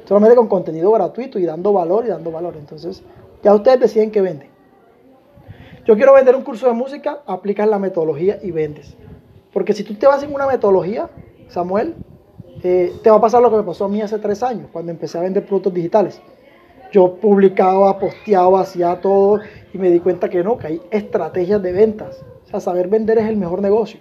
Solamente 0.06 0.36
con 0.36 0.48
contenido 0.48 0.90
gratuito 0.92 1.38
y 1.38 1.44
dando 1.44 1.72
valor 1.72 2.04
y 2.04 2.08
dando 2.08 2.30
valor. 2.30 2.56
Entonces, 2.58 3.02
ya 3.42 3.54
ustedes 3.54 3.80
deciden 3.80 4.10
qué 4.10 4.20
venden. 4.20 4.49
Yo 5.90 5.96
quiero 5.96 6.14
vender 6.14 6.36
un 6.36 6.44
curso 6.44 6.68
de 6.68 6.72
música, 6.72 7.22
aplicas 7.26 7.66
la 7.68 7.80
metodología 7.80 8.38
y 8.40 8.52
vendes. 8.52 8.96
Porque 9.52 9.72
si 9.72 9.82
tú 9.82 9.94
te 9.94 10.06
vas 10.06 10.22
en 10.22 10.32
una 10.32 10.46
metodología, 10.46 11.10
Samuel, 11.48 11.96
eh, 12.62 12.92
te 13.02 13.10
va 13.10 13.16
a 13.16 13.20
pasar 13.20 13.42
lo 13.42 13.50
que 13.50 13.56
me 13.56 13.64
pasó 13.64 13.86
a 13.86 13.88
mí 13.88 14.00
hace 14.00 14.20
tres 14.20 14.44
años, 14.44 14.68
cuando 14.70 14.92
empecé 14.92 15.18
a 15.18 15.22
vender 15.22 15.44
productos 15.44 15.74
digitales. 15.74 16.22
Yo 16.92 17.16
publicaba, 17.16 17.98
posteaba, 17.98 18.60
hacía 18.60 19.00
todo 19.00 19.40
y 19.74 19.78
me 19.78 19.90
di 19.90 19.98
cuenta 19.98 20.30
que 20.30 20.44
no, 20.44 20.58
que 20.58 20.68
hay 20.68 20.82
estrategias 20.92 21.60
de 21.60 21.72
ventas. 21.72 22.24
O 22.44 22.46
sea, 22.46 22.60
saber 22.60 22.86
vender 22.86 23.18
es 23.18 23.28
el 23.28 23.36
mejor 23.36 23.60
negocio. 23.60 23.98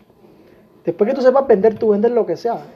Después 0.86 1.10
que 1.10 1.16
tú 1.16 1.24
sepas 1.24 1.48
vender, 1.48 1.80
tú 1.80 1.90
vendes 1.90 2.12
lo 2.12 2.24
que 2.24 2.38
sea. 2.38 2.68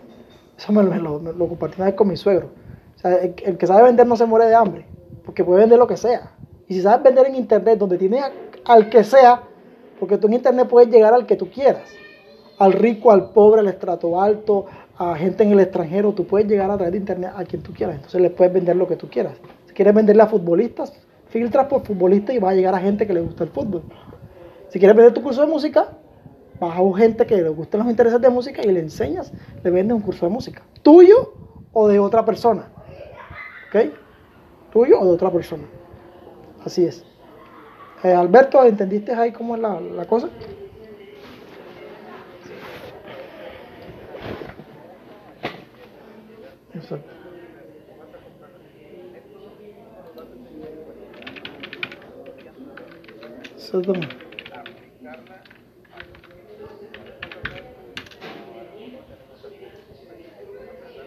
Eso 0.58 0.74
me, 0.74 0.82
lo, 0.82 1.22
compartí 1.50 1.76
una 1.76 1.86
vez 1.86 1.94
con 1.94 2.08
mi 2.08 2.18
suegro. 2.18 2.50
O 2.96 2.98
sea, 2.98 3.18
el, 3.18 3.58
que 3.60 3.68
sabe 3.68 3.84
vender 3.84 4.08
no 4.08 4.16
se 4.16 4.26
muere 4.26 4.48
de 4.48 4.56
hambre, 4.56 4.88
porque 5.24 5.44
puede 5.44 5.60
vender 5.60 5.78
lo 5.78 5.86
que 5.86 5.98
sea. 5.98 6.32
Y 6.68 6.74
si 6.74 6.82
sabes 6.82 7.04
vender 7.04 7.28
en 7.28 7.36
internet, 7.36 7.78
donde 7.78 8.00
tienes 8.00 8.24
al 8.66 8.90
que 8.90 9.04
sea, 9.04 9.44
porque 10.00 10.18
tú 10.18 10.28
en 10.28 10.34
internet 10.34 10.68
puedes 10.68 10.90
llegar 10.90 11.14
al 11.14 11.26
que 11.26 11.36
tú 11.36 11.50
quieras. 11.50 11.90
Al 12.60 12.74
rico, 12.74 13.12
al 13.12 13.32
pobre, 13.32 13.62
al 13.62 13.68
estrato 13.68 14.22
alto, 14.22 14.66
a 14.98 15.16
gente 15.16 15.44
en 15.44 15.52
el 15.52 15.60
extranjero, 15.60 16.14
tú 16.14 16.26
puedes 16.26 16.48
llegar 16.48 16.70
a 16.70 16.76
través 16.76 16.92
de 16.92 17.00
internet 17.00 17.32
a 17.36 17.44
quien 17.44 17.62
tú 17.62 17.74
quieras. 17.74 17.96
Entonces 17.96 18.22
le 18.22 18.30
puedes 18.30 18.54
vender 18.54 18.76
lo 18.76 18.88
que 18.88 18.96
tú 18.96 19.10
quieras. 19.10 19.38
Si 19.66 19.74
quieres 19.74 19.94
venderle 19.94 20.24
a 20.24 20.28
futbolistas, 20.28 20.94
filtras 21.28 21.66
por 21.68 21.84
futbolistas 21.84 22.36
y 22.36 22.40
va 22.40 22.52
a 22.52 22.54
llegar 22.54 22.76
a 22.76 22.80
gente 22.80 23.08
que 23.08 23.14
le 23.14 23.22
gusta 23.22 23.44
el 23.44 23.50
fútbol. 23.50 23.84
Si 24.70 24.80
quieres 24.80 24.96
vender 24.96 25.14
tu 25.14 25.24
curso 25.24 25.42
de 25.42 25.48
música, 25.48 25.98
vas 26.60 26.78
a 26.78 26.98
gente 26.98 27.26
que 27.26 27.36
le 27.36 27.50
gustan 27.50 27.82
los 27.82 27.90
intereses 27.90 28.22
de 28.22 28.30
música 28.30 28.62
y 28.64 28.72
le 28.72 28.80
enseñas, 28.80 29.34
le 29.64 29.72
vendes 29.72 29.96
un 29.96 30.02
curso 30.02 30.26
de 30.26 30.32
música. 30.32 30.64
¿Tuyo 30.82 31.34
o 31.74 31.88
de 31.88 32.00
otra 32.00 32.24
persona? 32.24 32.68
¿Ok? 33.70 33.94
¿Tuyo 34.72 35.00
o 35.00 35.06
de 35.06 35.12
otra 35.12 35.32
persona? 35.32 35.64
Así 36.64 36.86
es. 36.86 37.04
Eh, 38.04 38.12
Alberto, 38.14 38.64
¿entendiste 38.66 39.14
ahí 39.14 39.32
cómo 39.32 39.56
es 39.56 39.62
la, 39.62 39.80
la 39.80 40.06
cosa? 40.06 40.30
Exacto. 46.76 47.10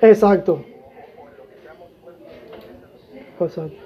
Exacto. 0.01 0.65
Exacto. 3.41 3.86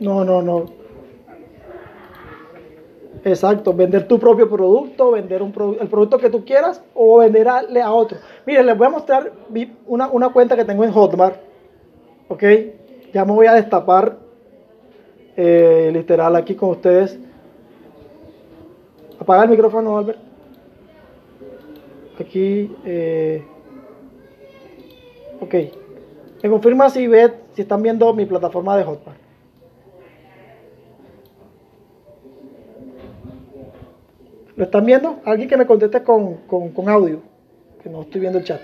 No, 0.00 0.24
no, 0.24 0.42
no. 0.42 0.64
Exacto, 3.24 3.72
vender 3.72 4.06
tu 4.06 4.20
propio 4.20 4.48
producto, 4.48 5.10
vender 5.10 5.42
un 5.42 5.52
el 5.80 5.88
producto 5.88 6.16
que 6.18 6.30
tú 6.30 6.44
quieras 6.44 6.80
o 6.94 7.18
venderle 7.18 7.82
a 7.82 7.90
otro. 7.90 8.18
Miren, 8.46 8.66
les 8.66 8.78
voy 8.78 8.86
a 8.86 8.90
mostrar 8.90 9.32
una, 9.86 10.08
una 10.08 10.28
cuenta 10.28 10.54
que 10.54 10.64
tengo 10.64 10.84
en 10.84 10.92
Hotmart. 10.92 11.40
¿Ok? 12.28 12.44
Ya 13.12 13.24
me 13.24 13.32
voy 13.32 13.46
a 13.46 13.54
destapar 13.54 14.18
eh, 15.36 15.90
literal 15.92 16.36
aquí 16.36 16.54
con 16.54 16.70
ustedes. 16.70 17.18
Apaga 19.18 19.42
el 19.42 19.50
micrófono, 19.50 19.98
Albert. 19.98 20.20
Aquí. 22.20 22.74
Eh, 22.84 23.44
ok. 25.40 25.54
Me 26.44 26.50
confirma 26.50 26.90
si, 26.90 27.08
ve, 27.08 27.32
si 27.54 27.62
están 27.62 27.82
viendo 27.82 28.12
mi 28.14 28.24
plataforma 28.24 28.76
de 28.76 28.84
Hotmart. 28.84 29.25
¿Lo 34.56 34.64
están 34.64 34.86
viendo? 34.86 35.20
Alguien 35.24 35.48
que 35.48 35.56
me 35.56 35.66
conteste 35.66 36.02
con, 36.02 36.38
audio, 36.88 37.20
que 37.82 37.90
no 37.90 38.02
estoy 38.02 38.22
viendo 38.22 38.38
el 38.38 38.44
chat. 38.44 38.60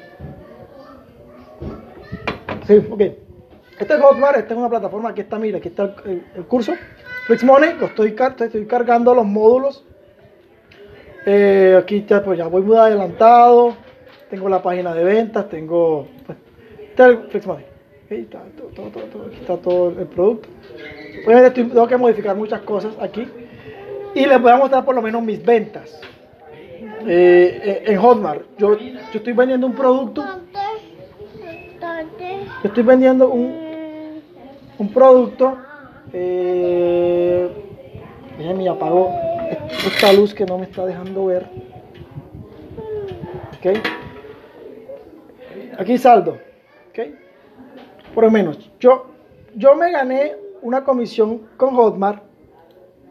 Sí, 2.67 2.83
ok. 2.91 3.01
Este 3.79 3.95
es 3.95 4.01
Hotmart, 4.01 4.39
esta 4.39 4.55
es 4.55 4.59
una 4.59 4.71
plataforma, 4.71 5.11
aquí 5.11 5.21
está, 5.21 5.39
mira, 5.39 5.59
aquí 5.59 5.69
está 5.69 5.95
el, 6.07 6.45
curso. 6.47 6.73
Flix 7.27 7.45
Money, 7.45 7.75
lo 7.79 7.87
estoy, 7.87 8.17
estoy 8.17 8.67
cargando 8.67 9.15
los 9.15 9.27
módulos. 9.27 9.85
Eh, 11.27 11.79
aquí 11.79 12.05
ya, 12.09 12.23
pues 12.23 12.39
ya 12.39 12.47
voy 12.47 12.63
muy 12.63 12.77
adelantado. 12.77 13.77
Tengo 14.31 14.49
la 14.49 14.63
página 14.63 14.95
de 14.95 15.05
ventas, 15.05 15.49
tengo. 15.49 16.07
Pues, 16.25 16.39
está 16.89 17.07
el 17.07 17.19
Flix 17.29 17.47
Money. 17.47 17.67
está, 18.09 18.43
todo, 18.75 18.89
todo, 18.89 19.27
aquí 19.27 19.37
está 19.41 19.57
todo 19.59 19.91
el 19.91 20.07
producto. 20.07 20.49
Obviamente 21.27 21.65
tengo 21.65 21.87
que 21.87 21.97
modificar 21.97 22.35
muchas 22.35 22.63
cosas 22.63 22.95
aquí. 22.99 23.29
Y 24.15 24.27
les 24.27 24.41
voy 24.41 24.53
a 24.53 24.57
mostrar 24.57 24.85
por 24.85 24.95
lo 24.95 25.03
menos 25.03 25.23
mis 25.23 25.43
ventas. 25.45 26.01
Eh, 27.07 27.61
eh, 27.65 27.83
en 27.87 27.99
Hotmart, 27.99 28.43
yo, 28.59 28.79
yo 28.79 29.01
estoy 29.15 29.33
vendiendo 29.33 29.67
un 29.67 29.75
producto. 29.75 30.25
Yo 31.81 32.69
estoy 32.69 32.83
vendiendo 32.83 33.29
un, 33.29 34.21
un 34.79 34.89
producto. 34.93 35.57
Eh, 36.13 37.51
me 38.39 38.69
apagó 38.69 39.13
esta 39.87 40.13
luz 40.13 40.35
que 40.35 40.45
no 40.45 40.59
me 40.59 40.65
está 40.65 40.85
dejando 40.85 41.27
ver. 41.27 41.47
Ok. 43.59 43.79
Aquí 45.79 45.99
saldo. 45.99 46.39
Ok. 46.91 46.99
Por 48.15 48.25
lo 48.25 48.31
menos, 48.31 48.71
yo, 48.79 49.07
yo 49.55 49.75
me 49.75 49.91
gané 49.91 50.37
una 50.61 50.85
comisión 50.85 51.49
con 51.57 51.75
Hotmart 51.75 52.23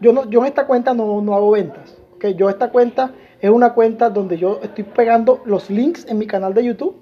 yo, 0.01 0.13
no, 0.13 0.29
yo 0.29 0.39
en 0.41 0.47
esta 0.47 0.67
cuenta 0.67 0.93
no, 0.93 1.21
no 1.21 1.35
hago 1.35 1.51
ventas. 1.51 1.97
¿okay? 2.15 2.33
Yo 2.35 2.49
esta 2.49 2.69
cuenta 2.69 3.11
es 3.39 3.49
una 3.49 3.73
cuenta 3.73 4.09
donde 4.09 4.37
yo 4.37 4.59
estoy 4.61 4.83
pegando 4.83 5.41
los 5.45 5.69
links 5.69 6.05
en 6.07 6.17
mi 6.17 6.27
canal 6.27 6.53
de 6.53 6.65
YouTube. 6.65 6.95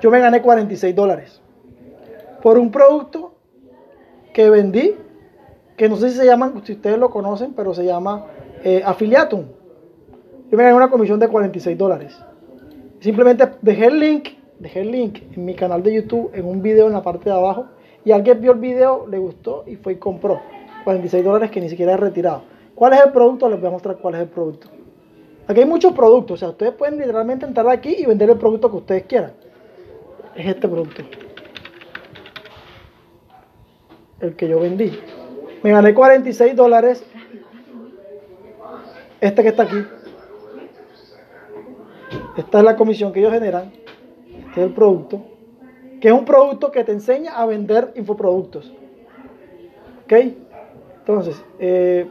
Yo 0.00 0.10
me 0.10 0.20
gané 0.20 0.42
46 0.42 0.94
dólares 0.94 1.42
por 2.42 2.58
un 2.58 2.70
producto 2.70 3.34
que 4.34 4.50
vendí, 4.50 4.94
que 5.76 5.88
no 5.88 5.96
sé 5.96 6.10
si 6.10 6.16
se 6.16 6.26
llaman, 6.26 6.62
si 6.64 6.72
ustedes 6.72 6.98
lo 6.98 7.10
conocen, 7.10 7.54
pero 7.54 7.72
se 7.72 7.84
llama 7.84 8.26
eh, 8.64 8.82
Affiliatum. 8.84 9.44
Yo 10.50 10.58
me 10.58 10.64
gané 10.64 10.76
una 10.76 10.90
comisión 10.90 11.18
de 11.18 11.28
46 11.28 11.78
dólares. 11.78 12.18
Simplemente 13.00 13.48
dejé 13.62 13.86
el 13.86 13.98
link, 13.98 14.28
dejé 14.58 14.80
el 14.80 14.90
link 14.90 15.20
en 15.34 15.44
mi 15.44 15.54
canal 15.54 15.82
de 15.82 15.94
YouTube 15.94 16.30
en 16.34 16.46
un 16.46 16.62
video 16.62 16.86
en 16.88 16.92
la 16.92 17.02
parte 17.02 17.30
de 17.30 17.36
abajo 17.36 17.66
y 18.04 18.12
alguien 18.12 18.40
vio 18.40 18.52
el 18.52 18.58
video, 18.58 19.06
le 19.06 19.18
gustó 19.18 19.64
y 19.66 19.76
fue 19.76 19.94
y 19.94 19.96
compró. 19.96 20.40
46 20.82 21.24
dólares 21.24 21.50
que 21.50 21.60
ni 21.60 21.68
siquiera 21.68 21.92
he 21.92 21.96
retirado. 21.96 22.42
¿Cuál 22.74 22.94
es 22.94 23.04
el 23.04 23.12
producto? 23.12 23.48
Les 23.48 23.58
voy 23.58 23.68
a 23.68 23.72
mostrar 23.72 23.98
cuál 23.98 24.14
es 24.14 24.20
el 24.22 24.28
producto. 24.28 24.68
Aquí 25.46 25.60
hay 25.60 25.66
muchos 25.66 25.92
productos, 25.92 26.34
o 26.34 26.36
sea, 26.38 26.48
ustedes 26.50 26.72
pueden 26.72 26.98
literalmente 26.98 27.44
entrar 27.44 27.68
aquí 27.68 27.94
y 27.98 28.06
vender 28.06 28.30
el 28.30 28.38
producto 28.38 28.70
que 28.70 28.76
ustedes 28.76 29.02
quieran. 29.04 29.32
Es 30.34 30.46
este 30.46 30.68
producto. 30.68 31.02
El 34.20 34.36
que 34.36 34.48
yo 34.48 34.60
vendí. 34.60 34.98
Me 35.62 35.70
gané 35.72 35.94
46 35.94 36.54
dólares. 36.56 37.04
Este 39.20 39.42
que 39.42 39.48
está 39.48 39.64
aquí. 39.64 39.84
Esta 42.36 42.58
es 42.58 42.64
la 42.64 42.76
comisión 42.76 43.12
que 43.12 43.20
ellos 43.20 43.32
generan. 43.32 43.72
Este 44.48 44.60
es 44.60 44.66
el 44.68 44.74
producto. 44.74 45.22
Que 46.00 46.08
es 46.08 46.14
un 46.14 46.24
producto 46.24 46.70
que 46.70 46.82
te 46.84 46.92
enseña 46.92 47.32
a 47.32 47.46
vender 47.46 47.92
infoproductos. 47.94 48.72
¿Ok? 50.04 50.12
Entonces, 51.02 51.44
eh, 51.58 52.08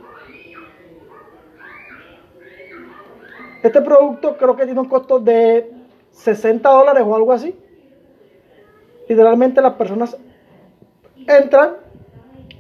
este 3.64 3.82
producto 3.82 4.36
creo 4.36 4.54
que 4.58 4.66
tiene 4.66 4.82
un 4.82 4.90
costo 4.90 5.18
de 5.18 5.72
60 6.12 6.70
dólares 6.70 7.04
o 7.06 7.16
algo 7.16 7.32
así. 7.32 7.56
literalmente 9.08 9.62
las 9.62 9.74
personas 9.74 10.18
entran 11.16 11.78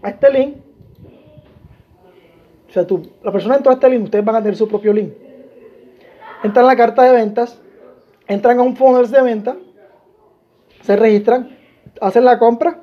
a 0.01 0.09
este 0.09 0.31
link. 0.31 0.57
O 2.69 2.71
sea, 2.71 2.87
tú, 2.87 3.11
la 3.23 3.31
persona 3.33 3.57
entró 3.57 3.71
a 3.71 3.75
este 3.75 3.89
link, 3.89 4.05
ustedes 4.05 4.23
van 4.23 4.35
a 4.37 4.39
tener 4.39 4.55
su 4.55 4.69
propio 4.69 4.93
link. 4.93 5.11
Entran 6.43 6.65
a 6.65 6.69
la 6.69 6.75
carta 6.77 7.03
de 7.03 7.11
ventas, 7.11 7.61
entran 8.27 8.57
a 8.59 8.61
un 8.61 8.77
funnel 8.77 9.11
de 9.11 9.21
venta, 9.21 9.57
se 10.81 10.95
registran, 10.95 11.57
hacen 11.99 12.23
la 12.23 12.39
compra 12.39 12.79